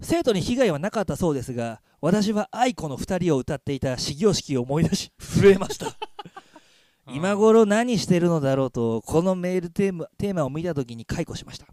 [0.00, 5.86] 生徒に被害はなかったそうですが私は愛子の2人を歌っていた始業式を思い出し 震えました。
[5.86, 5.94] ー
[7.14, 11.66] 今頃何してるのだろうとこのメールテーマテーマを見た時に解雇しました。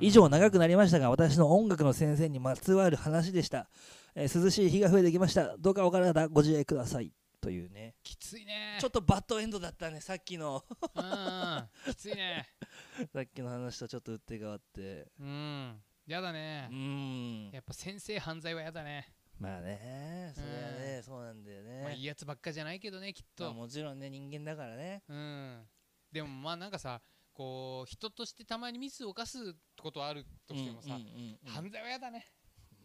[0.00, 3.68] 以上長くなりましたが私の音楽の先生にまつわる話でした、
[4.14, 5.56] えー涼しい日が増えてきました。
[5.58, 7.12] どうかお体ご自愛ください
[7.44, 7.94] というね。
[8.02, 8.78] きついね。
[8.80, 10.64] ちょっとバッドエンドだったねさっきの。
[10.94, 12.48] うんきついね。
[13.12, 15.08] さっきの話とちょっと打って変わって。
[15.20, 15.82] うん。
[16.06, 16.68] やだうね。
[16.72, 17.50] ーん。
[17.50, 19.14] やっぱ先生犯罪はやだね。
[19.38, 20.32] まあね。
[20.34, 25.02] それはね、そうなんだよまあいいね、やつばっかじゃないけどねきっまあ、ともちろんね人間だからね。
[25.06, 25.68] うん。
[26.12, 27.02] でもまあなんかさ
[27.34, 31.52] こう人としてたまにミスを犯すことはあるとしてもさうんうんうんうん。
[31.52, 32.26] 犯罪はやだね。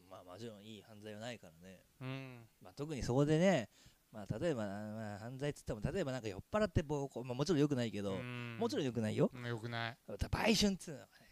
[0.10, 2.49] まあもちろんいい犯罪はないからね、うん。
[2.61, 3.69] まあ、特にそこでね、
[4.11, 8.57] まあ、例えば、まあ、犯罪っつっても例えばなんか酔っ払って暴行、まあ、もちろんよくないけど、うん。
[8.60, 9.30] もちろんよくないよ。
[9.34, 9.98] うんよくない。
[10.07, 11.30] 売春っつうのはね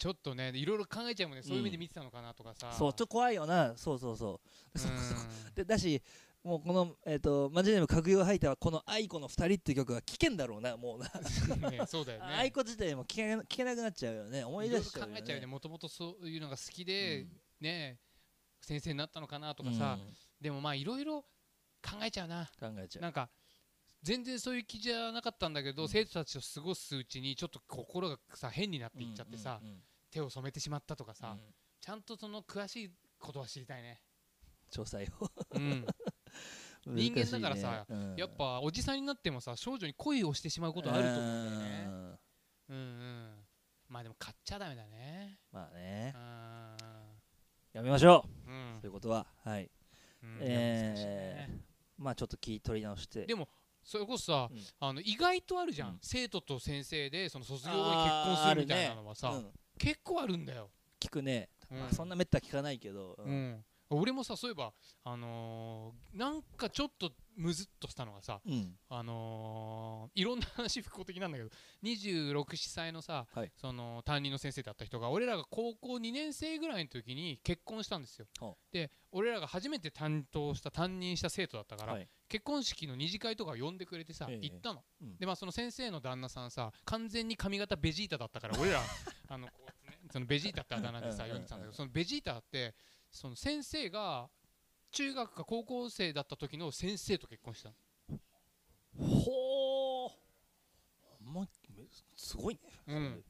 [0.00, 1.42] ちょっとねいろいろ考えちゃうもんね。
[1.42, 2.72] そういう目で見てたのかなとかさ。
[2.72, 3.74] そうちょっと怖いよな。
[3.76, 4.40] そうそうそ
[4.74, 4.78] う。
[5.54, 6.02] でだし
[6.42, 11.06] もうこの、えー、とマジネームかぐよ吐いたはこの「愛子の二人」っていう曲が危険だろうなもうな、
[11.68, 12.26] んねそうだよね。
[12.34, 14.42] 愛子自体も聞けな聞けなくなっちゃうよね。
[14.42, 15.12] 思い出しちゃうよね。
[15.16, 15.46] 考えちゃうよね。
[15.46, 17.40] もともとそういうのが好きで、うん。
[17.60, 17.98] ね
[18.62, 20.16] 先生になったのかなとかさ、うん。
[20.40, 21.26] でもまあいろいろ
[21.82, 22.50] 考えちゃうな。
[22.58, 23.02] 考えちゃう。
[23.02, 23.28] なんか
[24.02, 25.88] 全然そういう気じゃなかったんだけど、うん。
[25.88, 31.40] 生徒たちと過ごすうちにちょっと心がさ変になっていっちゃってさ、うんうん手を染めてしまったとかさ、うん。
[31.80, 34.02] ちゃんとその詳しいことは知りたいね、
[34.72, 35.30] 詳細を。
[35.52, 35.86] うん、
[36.84, 37.96] 人間だからさね。
[37.96, 38.16] うん。
[38.16, 41.84] やっぱおじさんになってもさ少女に恋をしてしまうことあると思うんだよね。
[41.86, 42.18] うん
[42.70, 42.74] うん。
[42.74, 43.46] うん
[43.88, 45.38] まあでも買っちゃダメだね。
[45.52, 46.12] まあね。
[46.14, 46.76] うん。
[47.72, 48.50] やめましょう。
[48.50, 48.78] うん。
[48.80, 49.26] ということは。
[49.44, 49.70] はい。
[50.22, 50.38] うん。
[50.42, 51.69] えー
[52.00, 53.26] まあちょっと気取り直して。
[53.26, 53.48] でも
[53.84, 54.58] それこそさ、うん。
[54.80, 55.98] あの意外とあるじゃん、うん。
[56.02, 59.46] 生徒と先生でその卒業後に結婚するみたいなのはさ、うん。
[59.78, 61.78] 結構あるんだよ、聞くね、うん。
[61.78, 64.72] まあ、そんなめったら聞かないけど、ううんん俺もさそういえば
[65.04, 68.74] あのーなんかちょっとむずっとしたのがさうん。
[68.88, 71.50] あのーいろんな話不幸的なんだけど
[71.82, 73.52] 267歳のさ、はい。
[73.56, 78.26] その担任の先生だった人が俺らが高校2年生ぐらいの時に結婚したんですよ。
[78.38, 82.08] ほで俺らが初めて担当した担任した生徒だったから、はい。
[82.28, 84.38] 結婚式の二次会とか呼んでくれてさ、ええ。
[84.42, 85.16] 行ったの、うん。
[85.18, 88.80] でまあその先生の旦那さんさ完全に髪型ベジータだったから俺ら
[89.28, 89.52] あのこ
[89.86, 92.74] う、ね、そのベジータってあだ名でさ呼んでたんだけどそのベジータって
[93.10, 94.28] その先生が
[94.92, 97.74] 中学か高校生だった時の先生と結婚したの。
[98.98, 100.10] ほー。
[101.24, 101.46] ほんま
[102.16, 102.60] すごいね。
[102.86, 103.24] うん。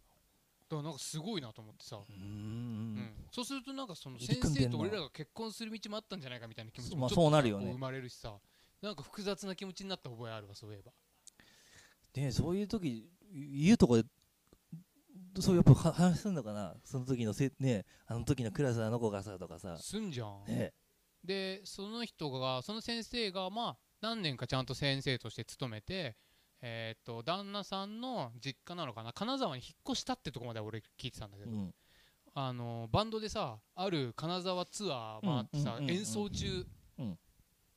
[0.69, 2.95] だからなんかすごいなと思ってさ、うん。
[2.97, 3.15] ん。
[3.31, 7.67] そうするとなんかその入先生と俺らが結婚する道もあったんじゃないかみたいな気持ちまあもちょっとそうなるよね。
[7.67, 8.39] こ生まれるしさ。
[8.81, 10.93] なんか複雑な気持ちになった覚えあるわそういえば。
[12.13, 14.05] でそういう時言うとこで
[15.39, 16.75] そうやっぱは話すんのかな？
[16.85, 19.77] その時のせねあの時のクラスあの子がさとかさ。
[19.79, 20.73] すんじゃん、ね
[21.23, 26.17] でその人がその先生がまあ何年かちゃんと先生として勤めて
[26.63, 29.13] えーっと旦那さんの実家なのかな？
[29.13, 31.75] 金沢に引っ越したってとこまで俺聞いてたんだけど、うん。
[32.35, 36.65] あのバンドでさある金沢ツアー回ってさ、演奏中、
[36.99, 37.19] うん。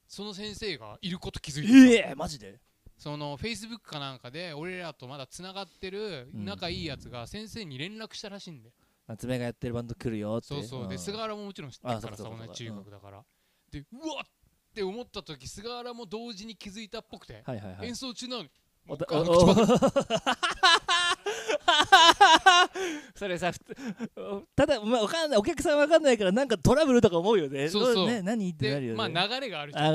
[0.07, 2.59] その先生がいること気づいてええマジで？
[2.97, 6.45] そのフェイスブックかなんかで俺らとまだつながってるうん。
[6.45, 8.73] 仲いいやつが先生に連絡したらしいんだよ、
[9.07, 10.47] 夏目がやってるバンド来るよって。
[10.47, 10.87] そうそう。
[10.87, 10.99] でん。
[10.99, 13.23] 菅原ももちろん知ってるからあさ同じ中学だから、
[13.71, 14.27] でうわっ
[14.73, 17.87] って思った時菅原も同時に気づいたっぽくて、はいはいはい。
[17.87, 18.49] 演奏中なのに
[18.87, 19.23] おたお
[23.15, 23.51] それさ
[24.55, 25.39] ただ、まあ、わかんない。
[25.39, 27.69] お客さんわかんないからなんかトラブルとか思うよね。
[27.69, 28.07] そうそう。
[28.07, 28.97] ね、何ってなるでよね。
[28.97, 29.91] まあ流れがあるじゃ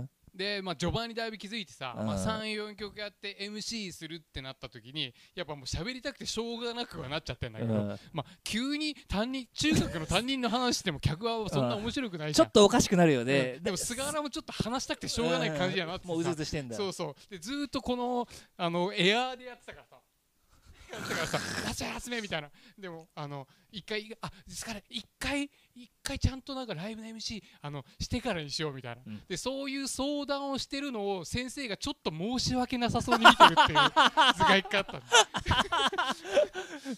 [0.00, 2.06] んでまあ序盤にだいぶ気づいてさ、うん。
[2.06, 7.98] まあ、34曲やって MC するってなった時にやっぱもう喋りたくてしょうがなくはなっちゃってんだけど、うん。
[8.12, 12.46] まあ急に担任中学の担任の話しても客はそんな面白くないじゃん。
[12.46, 13.62] ちょっとおかしくなるようねん。
[13.62, 16.08] でも菅原もちょっと話したくてしょうがない感じやなってさ。
[16.08, 16.76] もううずうずしてんだ。
[16.76, 17.30] そうそう。
[17.30, 18.26] でずーっとこの
[18.56, 20.01] あのエアーでやってたからさ
[20.92, 21.38] やってたからさ
[21.74, 22.50] 「集め集め」みたいな。
[22.78, 29.22] でもあの一回あですから一回一回ちゃんとなんかライブの MC あのしてからにしようみたいな、うん。
[29.26, 33.78] でそういう相談をしてるのを先生がちょっと申し訳なさそうに見てるっていう
[34.36, 35.02] 図が一回あったん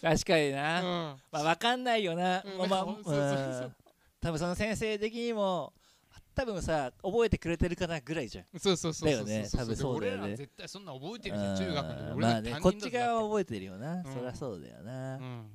[0.01, 0.83] 確かにな、だ、
[1.31, 2.69] まあわかんないよな、うん。
[2.69, 3.63] まあそうそうそうそう。
[3.63, 3.75] うん。
[4.21, 5.73] 多分その先生的にも
[6.35, 8.45] 多分さ覚えてくれてるかなぐらいじゃん。
[8.53, 9.25] うん、そうそうそうそう。
[9.25, 9.47] だよね。
[9.51, 10.19] 多分そうだよね。
[10.19, 14.03] で俺ら絶対そんな覚えてるじゃん中学の俺らまあねこっち側は覚えてるよな、ん。
[14.03, 15.51] そりゃそうだよな、うん。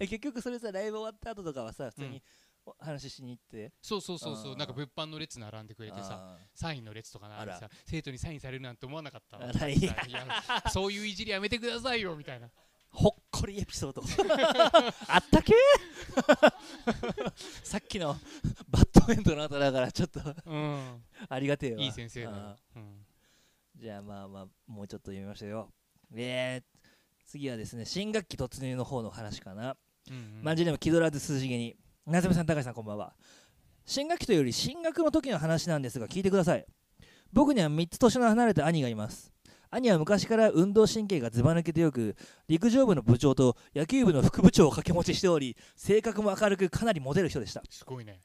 [0.00, 2.10] え 結局それさライブ終わった後とかはさ普通うん。
[2.10, 2.22] に
[2.64, 4.56] お話ししに行って、そうそうそうそう。
[4.56, 12.46] なんか物販の列並んでくれてさあサインの列とか並んさ生徒にサインされるなんて思わなかったそういういじりやめてくださいよみたいな。
[12.46, 12.50] ー
[12.92, 14.02] ほっこりエピソード。
[15.08, 15.54] あったけ？
[17.64, 18.16] さっきの
[18.68, 20.20] バッドエンドの後だからちょっと。
[20.46, 21.02] うん。
[21.28, 21.82] ありがてえわ。
[21.82, 23.06] いい先生だあよ、うん。
[23.76, 25.68] じゃあまあまあもうちょっと読みましょうよ。
[26.14, 26.64] えー、
[27.26, 29.76] 次はですね新学期突入の方の話かな、
[30.08, 30.42] うんうん。
[30.42, 31.76] マジでも気取らず涼しげに。
[32.06, 33.14] 夏目さん高橋さんこんばんは。
[33.86, 36.66] 新学期というより進学の時の話なんですが聞いてください。
[37.32, 39.32] 僕には3つ年の離れた兄がいます
[39.74, 42.14] 兄は昔から運動神経がずば抜けてよく
[42.46, 47.62] 陸上部の部長と野球部の副部長を掛け持ちしており性格も明るくかなりモテる人でした。
[47.70, 48.20] すごいね。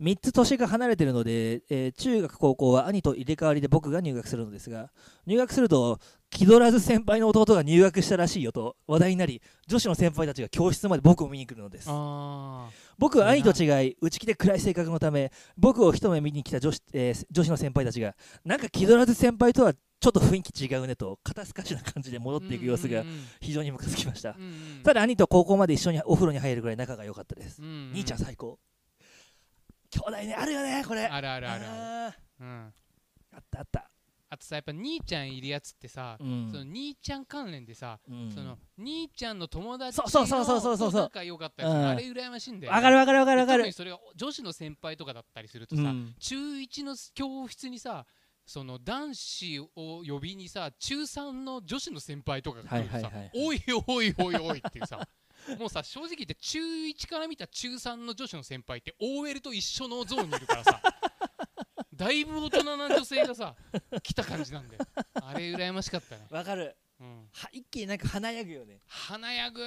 [0.00, 4.90] 3つ年が離れてるので、えー中学高校は兄と入れ替わりで僕が入学するのですが
[5.26, 5.98] 入学すると
[6.30, 11.88] 気取らず先輩の弟が入学したらしいよと話題になり女子の先輩たちが教室まで僕を見に来るのです。
[11.90, 12.68] あ
[12.98, 18.14] 僕は兄と違い内気で暗い性格のため僕を一目見に来た女子,、えー女子の先輩たちが
[18.44, 23.02] なんか気取らず先輩とはちょっと雰囲気違うねと肩透かしな感じで戻ーっていく様子が
[23.40, 24.36] 非常にムカつきました。
[24.84, 27.62] ただ兄と高校まで一緒にお風呂に入るぐらい仲が良かったです。
[27.62, 27.68] うん。
[27.68, 28.58] うん兄ちゃん最高。
[29.90, 31.06] 兄弟ねあるよねこれ。
[31.06, 32.46] あるあるあるあうん。
[32.46, 32.70] ー
[33.32, 33.90] あったあった。
[34.28, 36.48] あとさやっぱ兄ちゃんいるやつってさうん。
[36.50, 38.30] その兄ちゃん関連でさうん。
[38.30, 40.04] その兄ちゃんの友達の
[40.92, 41.86] 仲良かったりうん。
[41.88, 43.62] あれ羨ましいんだよわかるわかるわかるわかる。
[43.62, 46.14] 特にそれが女子の先輩とかだったりするとさうん。
[46.18, 48.04] 中1の教室にさ
[48.46, 49.68] その男子を
[50.06, 55.06] 呼びにさ中3の女子の先輩とかが来るとさおいおいおいおいっていうさ
[55.58, 60.80] もうさ正直言って中1から見た中3の女子の先輩って OL と一緒のゾーンにいるからさ
[61.92, 63.56] だいぶ大人な女性がさ
[64.02, 64.78] 来た感じなんで
[65.14, 66.76] あれ羨ましかったね、わかる。
[67.00, 68.80] うん、は一気になんか華やぐよね。
[68.86, 69.62] 華やぐ。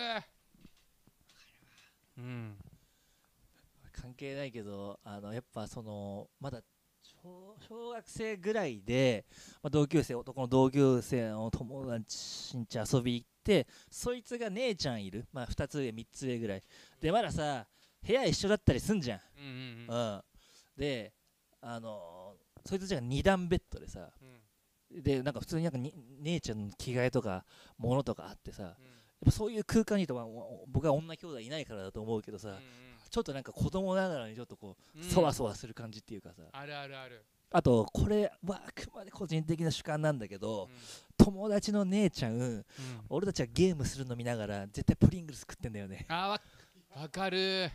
[2.17, 2.57] うん。
[3.91, 6.61] 関係ないけどあのやっぱそのまだ
[7.21, 9.25] 小小学生ぐらいで、
[9.61, 16.63] まあ、同級生男の同級生の友達んち遊び行ってそいつが姉ちゃんいる、まあ、2つ上3つ上ぐらい。
[17.01, 17.65] でまださ
[18.05, 20.13] 部屋一緒だったりすんじゃん、うんうんうん。
[20.13, 20.21] うん、
[20.77, 21.13] で
[21.61, 22.35] あの
[22.65, 24.09] そいつじゃ2段ベッドでさ
[24.91, 25.03] うん。
[25.03, 27.45] でなんか普通になんかに姉ちゃんの着替えとか
[27.77, 30.25] 物とかあってさやっうんぱそういう空間にいると、まあ、
[30.67, 32.57] 僕は女兄弟いないからだと思うけどさ、
[33.09, 35.03] ちょっとなんか子供ながらにちょっとこう、うん。
[35.03, 36.43] そわそわする感じっていうかさ。
[36.51, 40.41] あるあるある、あとこれはあくまで個人的な主観なんだけうん。
[40.41, 40.69] ど、
[41.17, 42.65] 友達の姉ちゃんうん。
[43.09, 46.05] 俺たちはゲームするの見ながら絶対プリングルス食ってんだよね。
[46.09, 46.41] あーわ
[47.03, 47.69] わかる。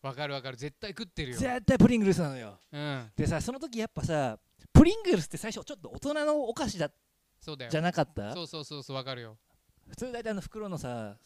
[0.00, 0.56] わかるわかる。
[0.56, 1.38] 絶対食ってるよ。
[1.38, 2.58] 絶対プリングルスなのよ。
[2.72, 3.10] うん。
[3.16, 4.38] でさその時やっぱさ
[4.72, 6.90] プリングルスって最初ちょっと大人のお菓子だ
[7.40, 7.70] そうだよ。
[7.70, 8.32] じゃなかった？
[8.34, 9.36] そうそうそうそうわかるよ。
[9.88, 11.16] 普通大体あの袋のさ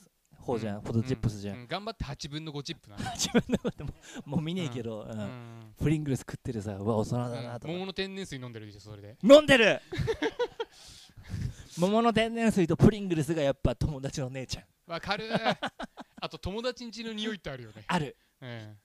[0.42, 3.92] 方じゃん、うポテトチップスじゃん、う頑張って8分の5チップな自 分のことも
[4.24, 5.18] もう見ねえけど、うん。
[5.18, 5.74] うん。
[5.78, 9.16] プリングルス食ってるさうわ大人だなとか、桃の天然水飲んでるでしょそれで。
[9.22, 9.80] 飲んでる。
[11.78, 14.64] 桃の天然水とプリングルスがやっぱ友達の姉ちゃん。
[14.92, 15.30] わかる。
[16.20, 17.84] あと友達ん家の匂いってあるよね。
[17.86, 18.16] ある。
[18.40, 18.78] うん。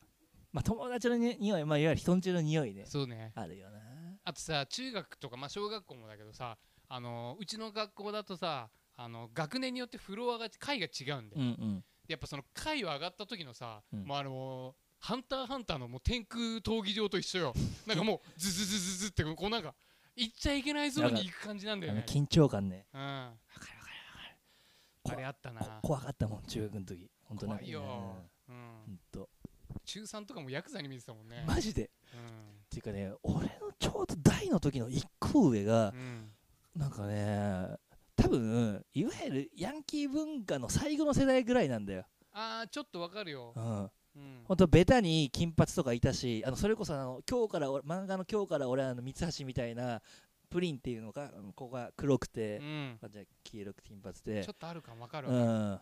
[0.54, 2.86] まあ友達のに匂いまあいわゆる人んちの匂いね。
[2.86, 3.32] そうね。
[3.36, 3.80] あるよな。
[4.24, 6.58] あとさ中学とかまあ小学校もだけどさ
[6.90, 11.84] あのうちの学校だとさあの学年によってフロアが階が違うんで、うんうん。
[12.08, 14.04] やっぱその階を上がった時のさ、うん。
[14.04, 17.54] もうあのハンターハンターのもう天空闘技場と一緒よ。
[17.86, 19.76] なんかもうズズズズズってこうなんか
[20.16, 22.04] 行っちゃいけないゾーンに行く感じなんだよね。
[22.08, 22.88] 緊張感ね。
[22.92, 23.00] うん。
[23.00, 23.86] あわかるわ
[25.06, 25.18] かる。
[25.18, 25.62] れあったな。
[25.62, 27.12] こ怖かったもん中学の時。
[27.26, 28.16] 本当なんか怖いよ、
[28.50, 29.00] うん。
[29.86, 31.44] 中3とかもヤクザに見てたもんね。
[31.46, 31.86] マジで。
[31.86, 36.32] っうていうかね俺のちょうど大の時の1個上がんうん。
[36.76, 37.78] なんかね
[38.18, 42.04] 多分いわゆるヤンキー文化の最後の世代ぐらいなんだよ。
[42.34, 43.54] あーちょっとわかるよ。
[43.56, 43.92] う、ん。
[44.16, 44.42] うん。
[44.44, 50.02] ほんとベタに金髪とかいたしあのそれこそあの今日から俺漫画の今日から俺あの三橋みたいな
[50.50, 54.44] プリンっていうのがうんここが黒くてう、ん、あじゃあ黄色く金髪で。
[54.44, 55.80] ちょっとあるかもわかるうん。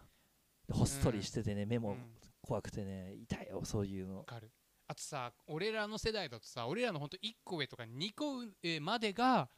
[0.68, 1.98] でほっそりしててね、目もうん。
[2.42, 4.18] 怖くてね痛いよそういうの。
[4.20, 4.52] わかる。
[4.88, 9.50] あとさ俺らの世代だとさ俺らのほんと1個上とか2個上までが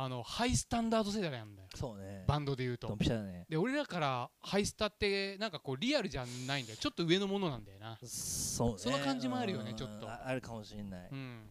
[0.00, 1.68] あのハイスタンダード世代なんだよ。
[1.74, 2.22] そうね。
[2.28, 3.46] バンドで言うドとンピシャだね。
[3.48, 6.78] で俺らからハイスタってなんかこうリアルじゃないんだよ。
[6.78, 7.98] ちょっと上のものなんだよな。
[8.04, 8.74] そうね。
[8.78, 10.08] その感じもあるよねうんちょっと。
[10.08, 11.50] ああるかもしれない、うん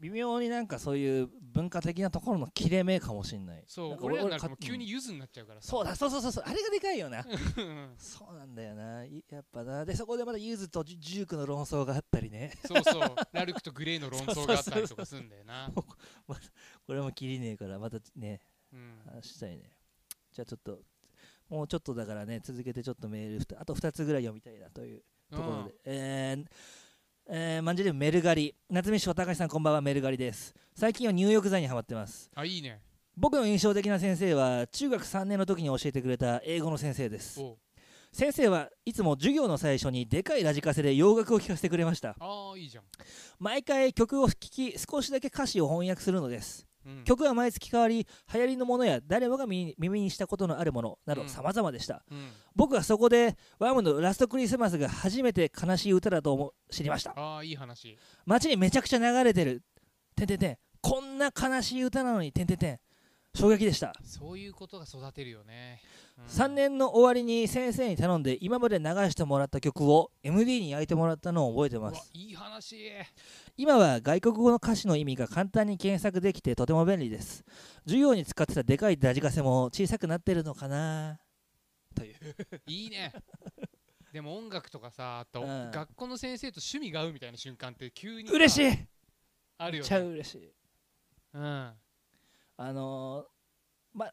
[0.00, 3.64] 微妙になんかそういう文化的なところの切れ目かもしれない。
[3.66, 5.68] そう俺らになると急にゆずになっちゃうからさ。
[5.68, 7.24] そうだそうそうそうそうあれがでかいよな。
[7.26, 7.94] うん。
[7.98, 9.04] そうなんだよな。
[9.04, 9.84] いやっぱな。
[9.84, 12.52] でそこでまたユーズとジュークの論争があったりね。
[12.66, 13.14] そうそう。
[13.32, 15.72] ラルクと GLAY の論争があったりとかするんだよな。
[16.86, 18.40] これも切りねえからまたね
[18.72, 19.02] うん。
[19.06, 19.70] 話したいね。
[20.32, 20.82] じゃあちょっと
[21.48, 26.46] もうちょっとだからね続けてちょっとメールあと2つぐらい読みたいなというところで、えー
[27.30, 28.54] えー、マンジェリウムメルガリ。
[28.70, 30.54] 夏目氏高橋さんこんばんはメルガリです。
[30.74, 32.30] 最近は入浴剤にハマってます。
[32.34, 32.80] あいいね。
[33.18, 37.38] 僕の印象的な先生は中学3年の時に教えてくれた英語の先生です。
[38.12, 42.16] 先生はいつも授業の最初にでかいラジカセで洋楽を聴かせてくれました。
[42.18, 42.84] ああいいじゃん、
[43.38, 51.28] 毎回曲を聴き少しだけ歌詞を翻訳するのですうん、曲は毎月変わり流行りのものや誰もが耳にしたことのあるものなどうん。
[51.28, 57.12] 様々でした、うん、僕はそこでワムのラストクリスマスが初めて悲しい歌だと思う知りました。
[57.16, 57.98] ああいい話。
[58.24, 59.62] 街にめちゃくちゃ流れてる。
[60.16, 60.58] てんてんてん。
[60.80, 62.78] こんな悲しい歌なのにてんてんてん
[63.38, 63.92] 衝撃でした。
[64.02, 65.80] そういうことが育てるよね、
[66.18, 66.24] うん。
[66.24, 72.10] 3年の終わりに先生に頼んで今まで流してもらった曲を MD に焼いてもらったのを覚えてます。
[72.14, 72.76] いい話。
[73.56, 77.44] 今は外国語の歌詞の意味が簡単に検索できてとても便利です。
[77.84, 81.20] 授業に使ってたでかいラジカセも小さくなってるのかな。
[81.94, 82.16] という。
[82.66, 83.12] いいね。
[84.12, 85.70] でも音楽とかさあと、うん。
[85.70, 88.88] 学校の先生と趣味が合うみたいな瞬間って急にさ嬉しい。
[89.58, 90.52] あるよめっちゃね嬉しい。
[91.34, 91.72] うん
[92.58, 94.10] あのー、ま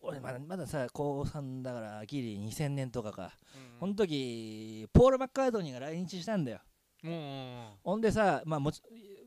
[0.00, 6.60] 俺まだまださ高3だからギリ2000年とかか、うんこの時ポール・マッカートニーが来日したんだよ。
[7.02, 8.80] もほんでさ、まあ、もち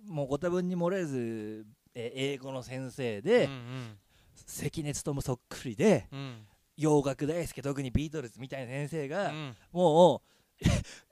[0.08, 3.98] もうご多分に漏れず、え英語の先生うで、うんうん。
[4.46, 6.48] 関根勤そっくりでうん。
[6.78, 9.56] 洋楽大好き特にビートルズみたいな先生うが、ん。
[9.72, 10.24] も
[10.62, 10.66] う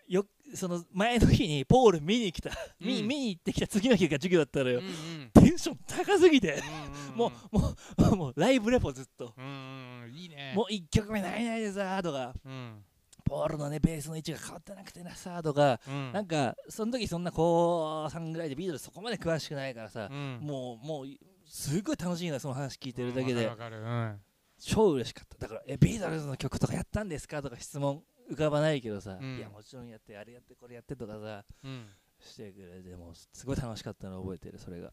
[0.07, 0.25] よ
[0.55, 3.07] その前の日にポール見に来た、見うん。
[3.07, 5.31] 見に行ってきた次の日が授業だったのよ、うんうん。
[5.33, 7.75] テンション高すぎて、うんうんもうも
[8.11, 10.53] うもうライブレポずっと、うんいいね。
[10.55, 12.33] もう1曲目ないないでさとか。
[12.45, 12.83] うん。
[13.25, 16.13] ポールのねベースの位置が変わってなくてなさとか、うん。
[16.13, 20.39] なんかその時そんな高3ぐらいでビートルズそこまで詳しくないからさ、うん。
[20.41, 21.07] もうもう
[21.45, 24.19] すごい楽しいなその話聞いてるだけで、うんわかるわかる。
[24.59, 25.37] 超嬉しかった。
[25.39, 27.41] だからえビートルズの曲とかやったんですか？
[27.41, 29.37] とか質問浮かばないけどさ、うん。
[29.37, 31.71] いやもちろんやってあれやってこれやってとかさうん。
[31.71, 31.89] うん
[32.19, 34.91] してくれてもうすごい楽しかったの覚えてるそれが。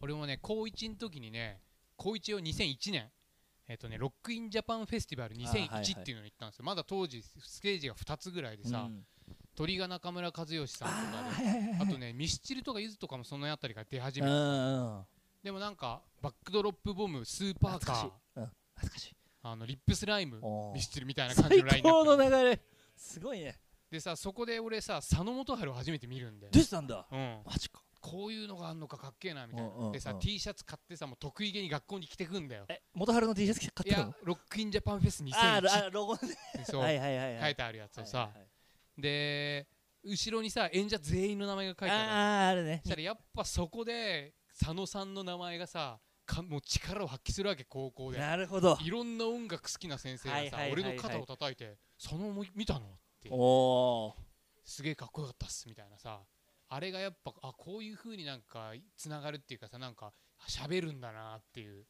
[0.00, 1.60] 俺もね高1の時にね
[1.96, 3.10] 高1を2001年
[3.66, 9.04] えっ、とねロックインジャパンフェスティバルあはいはい2001っていうのに行ったんですよ、まだ当時ステージが2つぐらいでさ、うん。
[9.54, 11.16] トリが中村一義さんとかで。
[11.16, 11.88] はいはいはいはい。
[11.88, 15.04] あとねミスチルとかゆずとかもその辺りが出始うんめたうん。
[15.42, 18.10] でもなんかバックドロップボムスーパー懐かしい。
[18.34, 18.50] カーうん。
[18.76, 20.40] 懐かしいあのリップスライム
[20.74, 22.00] ミスチルみたいな感じのラインナップ。
[22.00, 22.60] 最高の流れ。
[22.96, 23.56] すごいね。
[23.90, 27.06] でさそこで俺さ佐野元春を初めて見るんでどうしたんだ？
[27.10, 27.38] うん。
[27.46, 27.80] マジか。
[28.00, 29.92] こういうのがあんのかかっけえなみたいうんうんうなん。
[29.92, 32.64] でさ T シャツ買ってさもう得意げに学校に着てくんだよ。
[32.68, 34.08] え元春の T シャツ買いったの？
[34.08, 36.20] やロックインジャパンフェスあー2001あロゴね。
[36.64, 36.80] そう。
[36.82, 37.42] はいはいはいはい。
[37.44, 38.18] 書いてあるやつをさ。
[38.18, 38.48] はいはいはい。
[39.02, 39.66] で
[40.04, 42.80] 後ろにさ演者全員の名前が書いてあるあああるね。
[42.82, 45.98] そしたらやっぱそこで佐野さんの名前がさ
[46.28, 48.18] かもう力を発揮するわけ高校で。
[48.18, 48.78] なるほど。
[48.80, 50.72] いろんな音楽好きな先生がさ、はいはいはいはい。
[50.84, 52.90] 俺の肩を叩いて「佐野も見たの?」っ
[53.20, 53.28] て。
[53.32, 54.14] おお
[54.64, 56.20] すげえかっこよかったっすみたいなさ。
[56.70, 60.12] あれがやっぱあこういう風になんかつながるっていうかさなんか
[60.46, 61.86] 喋るんだなっていう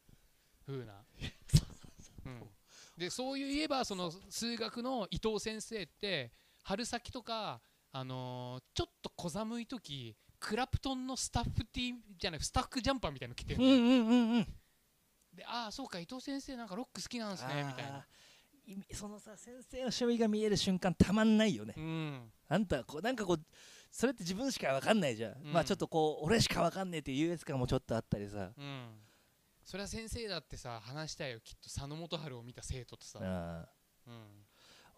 [0.64, 1.04] 風な、
[2.26, 2.50] うん、
[2.96, 6.32] でそういう言えばその数学の伊藤先生って
[6.62, 7.60] 春先とか、
[7.90, 14.44] あのーちょっと小寒い時クラプトンのスタッフティーじゃないスタッフジャンパーみたいの着てるうんうんうんうん。
[15.34, 18.06] でああそうか伊藤先生なんかロック好きなんですねみたいな。
[18.92, 21.74] そのさ先生の趣味が見える瞬間たまんないよね。
[21.76, 22.32] うん。
[22.48, 23.40] あんたこうなんかこう
[23.90, 25.52] それって自分しか分かんないじゃん、うん。
[25.52, 29.00] まあちょっとこう俺しか分かんねえっていう優越感もちょっとあったりさ、うん。
[29.64, 31.68] それは先生だってさ話したいよきっと。
[31.68, 33.18] 佐野元春を見た生徒とさ。
[33.20, 34.47] うんうん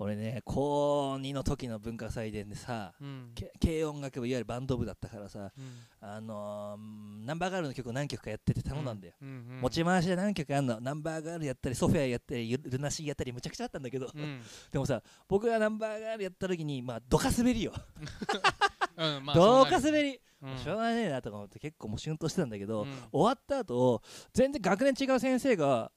[0.03, 3.33] 俺ね高2の時の文化祭でねさうん。
[3.35, 5.75] け軽音楽部いわゆるバンド部だったからさうん。
[6.01, 10.81] あのーナンバーガールの曲を何曲かやってて頼んだんだよ、うんうん持ち回しで何曲あんの。
[10.81, 14.41] ナンバーガールやったりソフィアやったりゆルナシーやったりむちゃくちゃあったんだけど、うん。
[14.73, 17.75] でもさ僕がナンバーガールやった時にまあドカ滑りよ、
[18.97, 20.57] うんまあドカそうなる滑り、うん。
[20.59, 22.89] しょうがねえなとか思って結構もうシュンとしてたんだけど、うん。
[23.13, 24.03] 終わった後
[24.33, 25.93] 全然学年違う先生が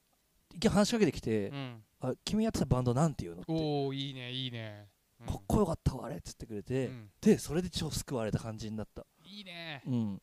[0.54, 3.52] 一回話しかけてきてうん「あ君やってたバンドなんていうの?」って。
[3.52, 4.88] おおいいねいいね。
[5.20, 5.26] うん。
[5.26, 7.10] かっこよかったわあれ」っつってくれて、うん。
[7.20, 9.06] でそれで超救われた感じになった。
[9.24, 9.82] いいね。
[9.86, 10.22] うん。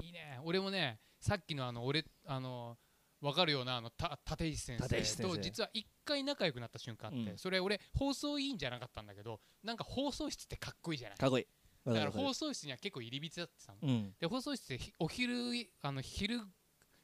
[0.00, 0.40] いいね。
[0.44, 2.78] 俺もねさっきのあの俺あの
[3.20, 7.38] 分かるようなあのた立石先生と実は一回仲良くなった瞬間あって、うん。
[7.38, 11.18] それ俺放送委員じゃなかったんだけどなんか放送室ってかっこいいじゃない？
[11.18, 11.46] かっこいい。
[11.84, 14.14] わだから放送室には結構入り浸ってたの、るうん。
[14.18, 15.34] で放送室でひお昼
[15.82, 16.40] あの昼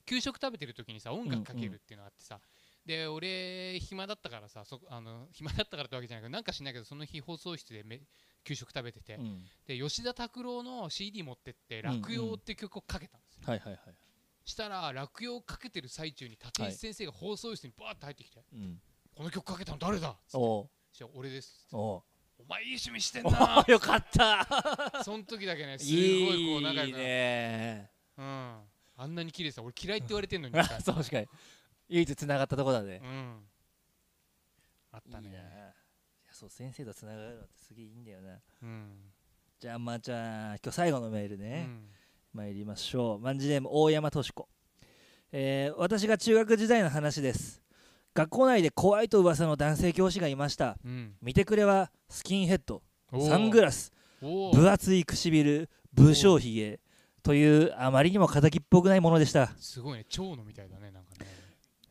[0.06, 2.40] 給食食べてる時にさ音楽かけるっていうのがあってさ、
[2.86, 8.00] で俺暇だったからさそあの暇だったからってわけじゃないけどなんかしないけどその日放送室でめ
[8.44, 9.42] 給食食べてて、うん。
[9.66, 12.00] で吉田拓郎の CD 持ってって「うんうん。
[12.00, 13.80] 落葉」って曲をかけたんですよ、はいはいはい
[14.48, 18.80] したら落葉をかけてる最中に立石先生が放送室にバーッと入ってきてうん
[19.16, 20.40] 「この曲かけたの誰だ?」つっ
[20.96, 21.04] て。
[21.14, 22.02] 俺です」おう
[22.38, 25.02] お前いい趣味してんおなうよかった。
[25.02, 25.90] その時だけねすご
[26.34, 28.60] いこう仲良いいくなねうん。
[28.98, 31.28] あんなに綺麗さ俺嫌いって言われてんのにあ そう確かに
[31.88, 33.00] 唯一つながったとこだね。
[33.02, 33.34] うん。
[34.92, 35.30] あったね。
[35.30, 35.40] いや
[36.32, 38.38] そう先生とつながるのってすげえいいんだよな。
[38.62, 38.92] うん。
[39.60, 41.88] じゃあまあじゃあ今日最後のメールうね、ん。
[42.34, 43.18] 参りましょう。
[43.20, 44.48] 万字ネーム大山敏子、
[45.32, 47.62] えー私が中学時代の話です。
[48.14, 50.76] 学校内で怖いと噂の男性教師がいました。
[50.84, 51.14] うん。
[51.22, 52.82] 見てくれはスキンヘッド。
[53.28, 53.92] サングラス。
[54.20, 56.80] 分厚い唇武将髭。
[57.22, 59.48] というあまりにも敵っぽくないものでした。
[59.58, 60.04] すごいね。
[60.08, 61.26] 蝶野みたいだねなんかね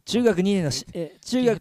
[0.06, 1.60] 中学2年のしえ中学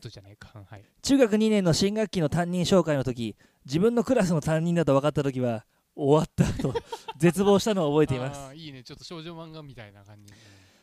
[1.02, 5.64] 中学2年の新学期の担任紹介の時自分のクラスの担任だと分かった時は
[5.96, 6.74] 終わったと
[7.16, 8.54] 絶望したのを覚えています。
[8.54, 8.82] いいね。
[8.82, 10.32] ちょっと少女漫画みたいな感じ。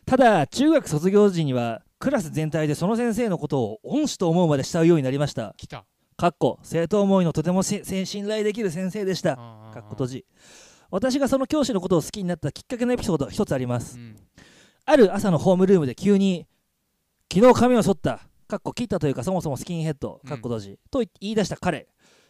[0.05, 5.53] ただ中学卒業時にはクラス全体でその先生のことを恩師と思うまで慕うようになりました。
[5.57, 5.85] 来た。
[6.17, 9.35] かっこ生徒思いのとてもし信頼できる先生でした。
[9.35, 10.25] かかっこ閉じ。
[10.89, 13.97] 私がその教師のことを好きになったきっかけのエピソードが一つあります。
[13.97, 14.15] うん。
[14.85, 16.47] ある朝のホームルームで急に
[17.33, 21.87] 昨日髪を剃ったかっこ切ったというかそもそもスキンヘッドかっこ閉じ、と言い出した彼。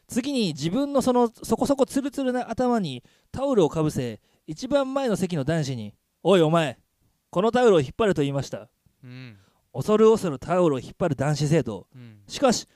[0.08, 6.78] 次に自分のそのそこそこツルツルな頭にタオルをかぶせ一番前の席の男子に「おいお前
[7.32, 8.70] このタオルを引っ張る」と言いました。
[9.04, 9.38] うん。
[9.74, 11.88] 恐る恐るタオルを引っ張る男子生徒。
[11.96, 12.20] うん。
[12.28, 12.68] しかし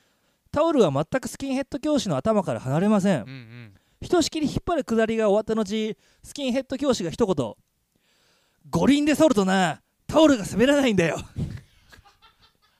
[0.50, 3.22] タオルは全くスキンヘッド教師の頭から離れません。
[3.22, 3.74] うんうん。
[4.00, 7.54] ひとしきり引っ張るくだりが終わった後スキンヘッド教師が一言
[8.68, 11.18] 「五輪で剃るとなタオルが滑らないんだよ」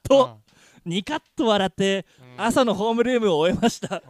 [0.08, 0.38] と
[0.84, 2.06] ニカッと笑って
[2.36, 2.44] うん。
[2.44, 4.02] 朝のホームルームを終えました。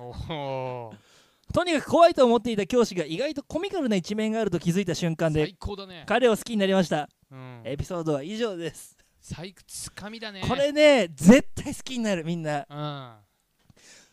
[1.53, 6.05] とにかく怖いと思っていた教師が意外とコミカルな一面があると気づいた瞬間でね。
[6.07, 7.09] 彼を好きになりました。
[7.31, 7.63] うん。
[7.65, 8.97] エピソードは以上です。
[9.21, 10.43] 最つかみだね。
[10.47, 12.67] これね絶対好きになるみんな。
[12.69, 13.13] うん。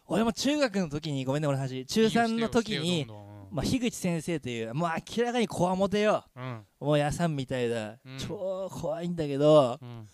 [0.08, 1.86] 俺も中学の時にごめんね俺の話。
[1.86, 3.08] 中3の時に
[3.52, 6.24] まあ、樋口先生というもう明らかにこわもてよ。
[6.36, 6.62] うん。
[6.80, 8.18] もうやさんみたいだ、うん。
[8.18, 10.08] 超怖いんだけどうん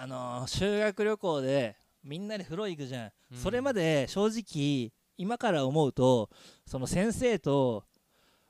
[0.00, 3.38] あのー修学旅行でみんなで風呂行くじゃん、うん。
[3.38, 6.30] それまで正直今から思うと
[6.66, 7.84] その先生と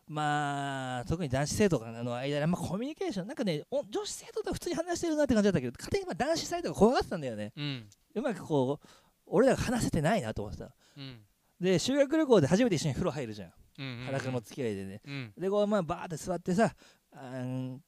[0.08, 7.52] まあ特に男子生徒とかの間で、まあ、コミュニケーションなんかねお女子生徒とは普通に話してるなって感じだったけど家庭に男子サイドが怖がってたんだよね。
[7.56, 7.88] うん。
[8.14, 8.88] うまくこう
[9.26, 10.70] 俺らが話せてないなと思ってた。
[10.96, 11.20] うん。
[11.60, 13.52] で修学旅行で初めて一緒に風呂入るじゃん。
[13.78, 15.00] うんうん裸の付き合いでね。
[15.06, 15.32] うん。
[15.38, 16.74] でこうまあバーって座ってさ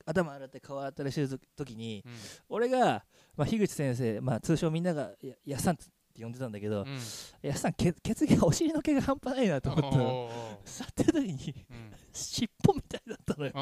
[0.07, 2.13] 頭洗って顔洗ったりしてる時にうん。
[2.49, 3.05] 俺が、
[3.37, 5.85] まあ、樋口先生、まあ、通称みんながややっさんって
[6.23, 6.99] 呼んでたんだけど、うん。
[7.43, 10.33] やっさんけ血毛がお尻の毛が半端ないなと思ったのおー。
[10.65, 11.93] 座ってる時にうん。
[12.13, 13.53] 尻尾みたいだったのよ。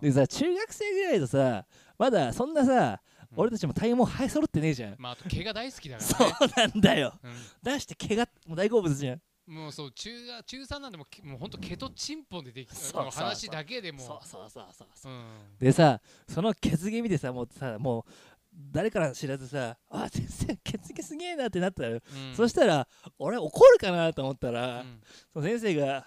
[0.00, 1.66] でさ中学生ぐらいとさ
[1.98, 3.00] まだそんなさ、
[3.32, 3.38] うん。
[3.40, 6.36] 俺たちも体毛生え揃ってねえじゃん、まああと毛が大好きだかそらね。
[6.40, 7.14] うなんだよ。
[7.22, 7.28] う
[7.64, 9.16] 出して毛がもう大好物じゃん。
[9.16, 9.20] ん
[9.52, 13.02] もうそう中が中3なんでもけもうほんと毛とチンポンでできそうそうそう。
[13.02, 15.12] もう話だけでもそうそうそうそうそう。
[15.12, 15.22] うん。
[15.58, 18.12] でさその血毛見てさもうさもう
[18.52, 22.36] 誰から知らずさあ先生血毛すげえなってなったよ、うん。
[22.36, 22.86] そしたら
[23.18, 25.00] 俺怒るかなと思ったら、うん。
[25.32, 26.06] その先生が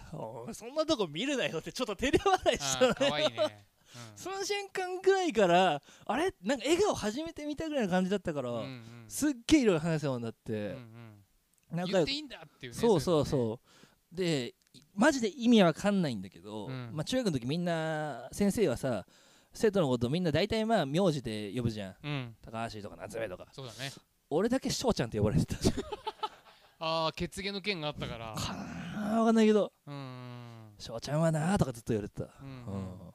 [0.54, 3.66] そんなとこ見るなよってちょっと照れ笑いしたのあーかわいいね
[4.16, 6.34] その瞬間ぐらいからあれ？
[6.42, 8.64] なんか笑顔初めて見たぐらいの感じだったから、うんうん。
[8.64, 13.26] うんすっげえいろいろ話せようになっうんうて、んいいんだっていうねそうそうう。
[13.26, 13.60] そ
[14.14, 16.90] うでいマジで意味わかんないんだけど、うん。
[16.94, 19.06] まあ、中学の時みんな先生はさ
[19.54, 21.92] 生徒のことみんな大体まあ名字で呼ぶじゃん。
[21.92, 22.36] いうん。
[22.42, 23.48] 高橋とか夏目とか。
[23.52, 23.92] そうだね。
[24.30, 25.56] 俺だけ翔ちゃんって呼ばれてた。
[26.80, 28.34] ああ血毛の件があったから。
[28.36, 29.72] かなわかんないけど。
[30.80, 32.66] 翔ちゃんはなーとかずっと言われてた、うん。
[32.66, 33.08] うん。
[33.08, 33.14] うん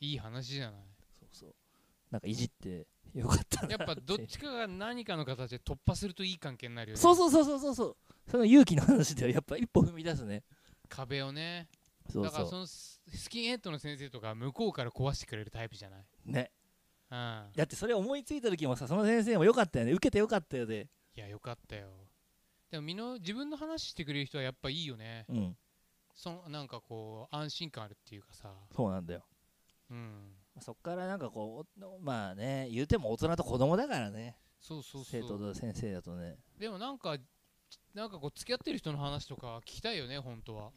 [0.00, 0.80] いい話じゃない。
[1.20, 1.54] そうそう。
[2.10, 7.00] なんかいじってよかったなやっぱどっちかが何かの形で突破するといい関係になるよね。
[7.00, 7.96] そうそうそうそうそうそう。
[8.30, 10.42] その勇気の話ではやっぱ一歩踏み出すね。
[10.88, 11.68] 壁をね。
[12.10, 12.66] そうそだからその
[13.08, 16.50] ススキンヘッドの先生とか向こうから壊してくれるタイプじゃない、うね。
[17.10, 19.92] うん、だってそれ思いついた時もさその先生もよかったよね。
[19.92, 20.88] 受けてよかったよで。
[21.16, 21.88] いやよかったよ。
[22.70, 25.26] でもみの自分の話してくれる人はやっぱいいよね。
[25.28, 25.56] うん。
[26.14, 28.52] そんなんかこう安心感あるっていうかさ。
[28.74, 29.24] そうなんだよ。
[29.90, 30.32] うん。
[30.60, 34.36] そっからなんかこうおまあね言うても大人と子供だからね。
[34.60, 35.22] そうそうそう。
[35.22, 36.36] 生徒と先生だとね。
[36.58, 37.16] でもなんか
[37.92, 40.70] なんかこう付き合ってる人の話とか聞きたいよね本当は。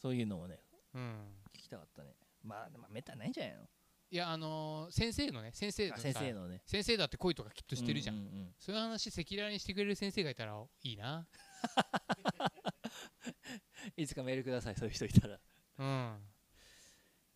[0.00, 0.58] そういうのもね
[0.94, 1.34] うん。
[1.54, 2.14] 聞きたかったね。
[2.42, 3.68] まあでもめったにないんじゃないの？
[4.10, 6.62] いやあのー先生のね先生先生のね。
[6.64, 8.54] 先生だって恋とかきっとしてるじゃん、うううん。
[8.58, 11.26] そういう話赤裸々にしてくれる先生がいたらいいな。
[13.96, 15.38] いつかメールくださいそういう人いたら。
[15.78, 16.16] うん。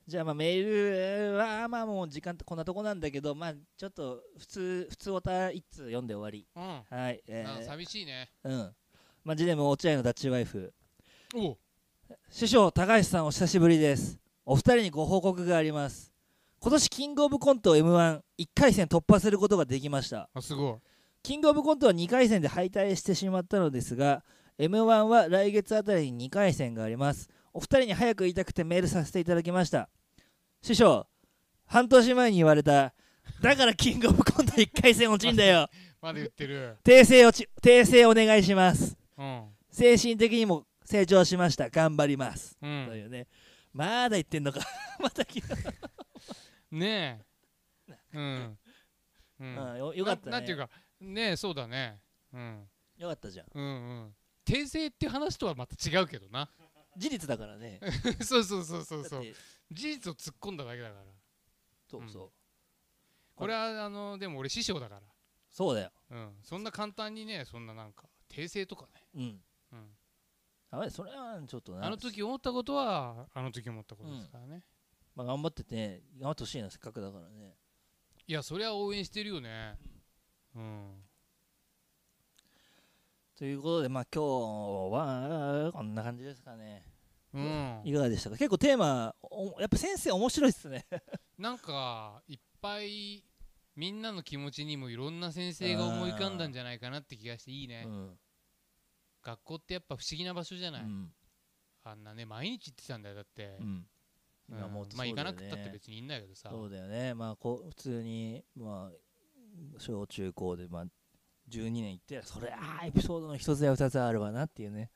[0.06, 6.46] じゃあまあメールはまあもう時間ってこんなとこなんだけどまあちょっと普通普通おた一通読んで終わり。
[6.56, 6.82] うん。
[6.96, 7.22] はい。
[7.28, 8.30] えー、寂しいね。
[8.44, 8.74] うん。
[9.24, 10.72] まあジネム落合のダッチワイフ。
[11.34, 11.58] おう
[12.30, 14.18] 師匠高橋さんお久しぶりです。
[14.44, 16.12] お二人にご報告があります。
[16.60, 20.28] 今年キングオブコント m 1 1回戦突破することができました。
[20.34, 20.74] あすごい。
[21.22, 24.24] キングオブコントは2回戦で敗退してしまったのですが
[24.58, 27.28] m 1は来月あたりに2回戦があります。
[27.52, 29.88] お二人に早く言いたくてメールさせていただきました。
[30.62, 31.06] 師匠
[31.66, 32.94] 半年前に言われた
[33.42, 35.68] だからキングオブコント1回戦落ちんだよ。
[36.00, 36.76] まだ言ってる。
[36.84, 38.96] 訂正落ち訂正お願いします。
[39.18, 39.44] うん。
[39.70, 41.70] 精神的にも成長しました。
[41.70, 43.26] 頑張ります、うといんうね。
[43.72, 44.60] まだ言ってんのか。
[45.00, 45.42] また聞
[46.70, 47.24] ね
[47.88, 47.94] え。
[48.14, 48.58] うん
[49.40, 49.56] うん。
[49.70, 49.78] うん。
[49.78, 50.30] よよかったね。
[50.32, 50.70] ななんていうか。
[51.00, 52.00] ねそうだね。
[52.32, 52.68] うん。
[52.96, 53.46] よかったじゃん。
[53.52, 53.68] うんう
[54.06, 54.16] ん。
[54.44, 56.50] 訂正って話とはまた違うけどな。
[56.96, 57.80] 事実だからね。
[58.22, 59.24] そうそうそうそうそう。
[59.24, 59.34] 事
[59.70, 61.04] 実を突っ込んだだけだから。
[61.88, 62.32] そうそう、
[63.34, 65.02] これはあのでも俺師匠だから。
[65.50, 65.92] そうだよ。
[66.10, 66.38] うん。
[66.42, 69.06] そんな簡単にねそんななんか訂正とかね。
[69.14, 69.44] うん
[70.72, 74.62] うんあれそれはちょっとなあの時思ったことはあの時思ったことですからね、
[75.14, 77.54] まあ、頑張ってて頑張ってほしいなせっかくだからね。
[78.26, 79.76] いやそれは応援してるよね。
[80.54, 81.04] うん。
[83.36, 86.84] ということでまあ今日はこんな感じですかね。
[87.34, 87.80] うん。
[87.84, 88.36] いかがでしたか？
[88.38, 90.86] 結構テーマおやっぱ先生面白いっすね。
[91.36, 93.24] なんかいっぱい
[93.76, 98.18] みんなの気持ちにもいろんな先生が思い浮かんだんじゃないかなって気がしていいね、うん
[99.22, 101.12] 学校ってやっぱ不思議な場所じゃない、うん。
[101.84, 103.86] あんなね毎日行ってたんだよだって、うん。
[104.50, 104.58] うん。
[104.58, 106.50] 今もうまあ行かなくったって別にいいんだけどさ。
[106.50, 107.14] そうだよね。
[107.14, 110.84] まあこう普通にまあ小中高でまあ
[111.48, 114.90] 12年行ってそれあーエピソードの一つや二つあるわなっていうね。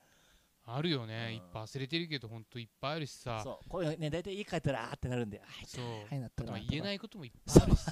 [0.69, 1.35] あるよね、うん。
[1.35, 3.41] いっぱい忘れてるけどほんといっぱいあるしさ。
[3.43, 3.69] そう。
[3.69, 5.85] こういうのね大体家帰ったらあーってなるんでそう。
[5.85, 7.91] はいなったなまあ言えないいこともいっぱいあるしさ。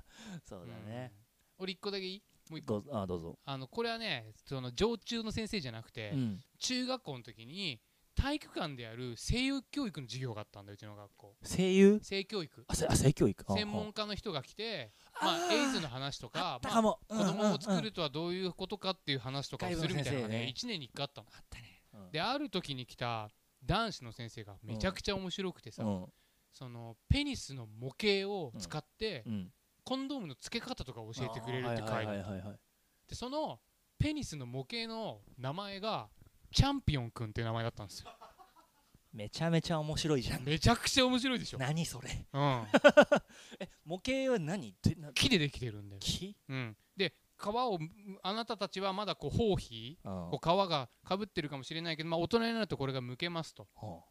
[0.44, 1.12] そうだね、
[1.58, 1.64] うん。
[1.64, 2.22] 俺一個だけいい？
[2.50, 2.80] もう一個。
[2.80, 3.38] どあーどうぞ。
[3.44, 6.40] あのこれはねその常駐の先生じゃなくて、うん。
[6.58, 7.80] 中学校の時に
[8.14, 11.34] 体育館でやる声優教育の授業があったんだようちの学校。
[11.44, 12.00] 声優？
[12.02, 12.64] 性教育。
[12.68, 13.44] あせあ性教育？
[13.48, 20.52] あ専門家の人が来てまあエイズの話とあかまあ子供を作るるとはどういうことかっていう話とかをするみたいなのがね。
[20.56, 21.26] 1年に1回あったの。
[21.32, 21.82] あったね。
[21.94, 22.10] うん。
[22.12, 23.28] である時に来た
[23.64, 26.06] 男子の先生がめちゃくちゃ面白くてさ、うん。
[26.52, 29.50] そのペニスの模型を使って、うん
[29.84, 32.58] コンドームの付け方とかを教えてくれるってあーはい回はいはいはい。
[33.08, 33.60] でその
[33.98, 36.08] ペニスの模型の名前が
[36.52, 38.08] チャンピオンくんっていう名前だったんですよ。
[39.12, 40.44] めちゃめちゃ面白いじゃん。
[40.44, 42.26] めちゃくちゃ面白いでしょ、何それ？
[42.32, 42.66] うん、
[43.60, 44.70] え模型は何？
[44.70, 46.36] ってな木でできてるんだよ、木？
[46.48, 47.78] うん、で皮を
[48.22, 50.30] あなたたちはまだこう包皮うん。
[50.30, 53.68] こう皮がかぶってるかもしれないけど、まあ、大人になるとこれが剥けますと。
[53.76, 54.02] は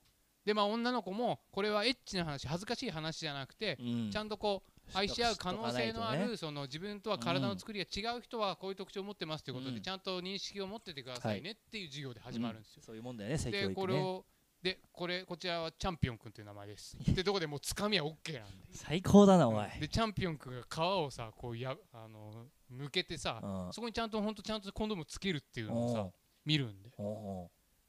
[0.46, 4.10] でまあ女の子もこれはエッチな話恥ずかしい話じゃなくてあうん。
[4.12, 9.76] ちゃんとこう愛し合う可能性のあるその自分とは体の作りが違う人はこういう特徴を持ってますということうん。
[9.76, 12.84] でちゃんと認識を持っててくださいねっていう授業で始まるんですよ。
[12.86, 14.26] そういうもんだよねでこれを
[14.62, 16.98] でこれこちらはチャンピオンくんという名前です。
[17.14, 18.68] でどこでもうつかみは OK なんで。
[18.72, 23.74] 最高だなおいでチャンピオンくんが皮をさこうやあの向けてさうん。
[23.74, 26.14] そこにちゃんとほんとちゃんとコンドームつけるっていうのをさお
[26.46, 26.92] 見るんで。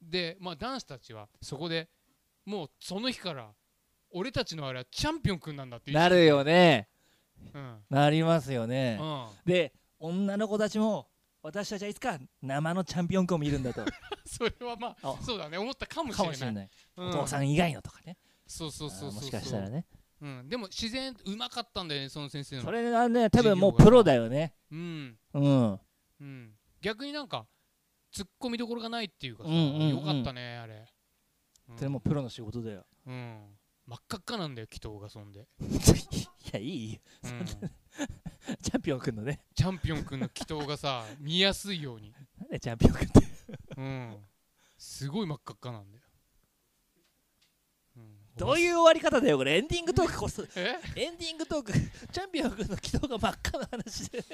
[0.03, 1.89] でまあ男子たちはそこで
[2.45, 3.53] もうその日から
[4.11, 5.97] 俺たちのあれはチャンピオンくんなんだっていう。
[5.97, 6.89] うなるよね。
[6.89, 6.94] うん
[7.91, 8.99] なりますよね。
[9.01, 9.27] うん。
[9.45, 11.09] で女の子たちも
[11.43, 13.85] 私たちはいつか生のチャンピオンコを見るんだと。
[14.25, 15.59] それはまああそうだね。
[15.59, 16.71] 思ったかもしれない。
[16.97, 17.09] うん。
[17.09, 18.17] お父さん以外のとかね。
[18.47, 19.87] そうそうそうもしかしたらね。
[20.21, 22.63] うん、でも自然うまかったんだよねその先生の。
[22.63, 24.55] それはね多分もうプロだよね。
[24.71, 25.19] うん。
[25.35, 25.81] うん。
[26.21, 26.55] うん。
[26.81, 27.47] 逆になんか
[28.15, 29.89] 突っ込みどころがないっていうかさ、うんうんうん。
[29.91, 30.87] よかったねあれ、
[31.69, 31.77] うん。
[31.77, 32.87] それもプロの仕事だよ。
[33.07, 35.67] うん真っ赤っかなんだよ祈祷がそんで、 い
[36.53, 37.01] やいいよ。
[37.25, 37.45] うん、
[38.63, 39.45] チャンピオンくんのね。
[39.55, 43.21] チャンピオンくんの祈祷がさ 見やすいように、なんでチャンピオンくんって
[43.77, 44.17] うん、
[44.79, 46.05] すごい真っ赤っかなんだよ、
[47.97, 49.59] うん、どういう終わり方だよこれ。
[49.59, 50.45] エンディングトークこそ。
[50.57, 50.77] え？
[50.97, 51.73] エンディングトーク。
[51.73, 54.25] チャンピオンくんの祈祷が真っ赤な話で。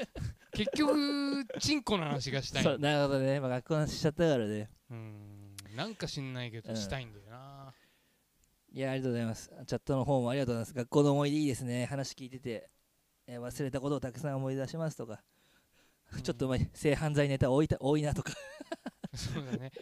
[0.53, 2.63] 結局チンコの話がしたい。
[2.63, 4.71] そうなるほどね、まあ、学校の話しちゃったからね。
[4.91, 5.57] うん。
[5.75, 6.77] なんか知んないけどうん。
[6.77, 7.60] したいんだよな、
[8.73, 9.51] いやありがとうございます。
[9.67, 10.75] チャットの方もありがとうございます。
[10.75, 11.87] 学校の思い出いいですね。
[11.87, 12.71] 話聞いてて、
[13.27, 15.23] えー忘れたことをたくさん思い出しますとか、
[16.15, 16.23] うん。
[16.23, 18.33] ちょっと前性犯罪ネタ多いた多いなとか。
[19.15, 19.73] そうだね。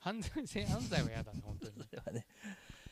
[0.00, 2.26] 犯罪性犯罪は嫌だね本当に、それはね、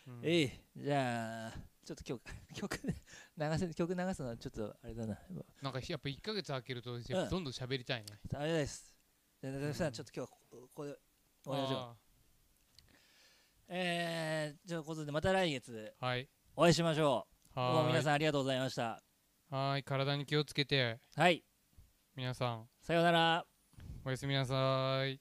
[0.06, 0.20] うん。
[0.22, 1.52] えいじゃあ
[1.84, 2.22] ちょっと曲
[2.54, 5.18] 曲流せ曲流すのはちょっとあれだな。
[5.60, 6.98] なんかやっぱ1ヶ月空けるとど
[7.40, 8.96] んどん喋りたいね、あれです。
[9.42, 10.96] じゃあうんちょっと今日はこここで
[11.44, 11.78] 終わりましょう。
[11.78, 12.05] あ
[13.68, 16.28] えー、ということでまた来月ーはい。
[16.54, 17.26] お会いしましょ
[17.56, 17.58] う。
[17.58, 17.74] はーい。
[17.74, 19.02] どうも皆さんありがとうございました。
[19.50, 20.98] はーい体に気をつけて。
[21.16, 21.44] はい。
[22.14, 22.68] 皆さん。
[22.82, 23.44] さようなら。
[24.04, 25.20] おやすみなさーい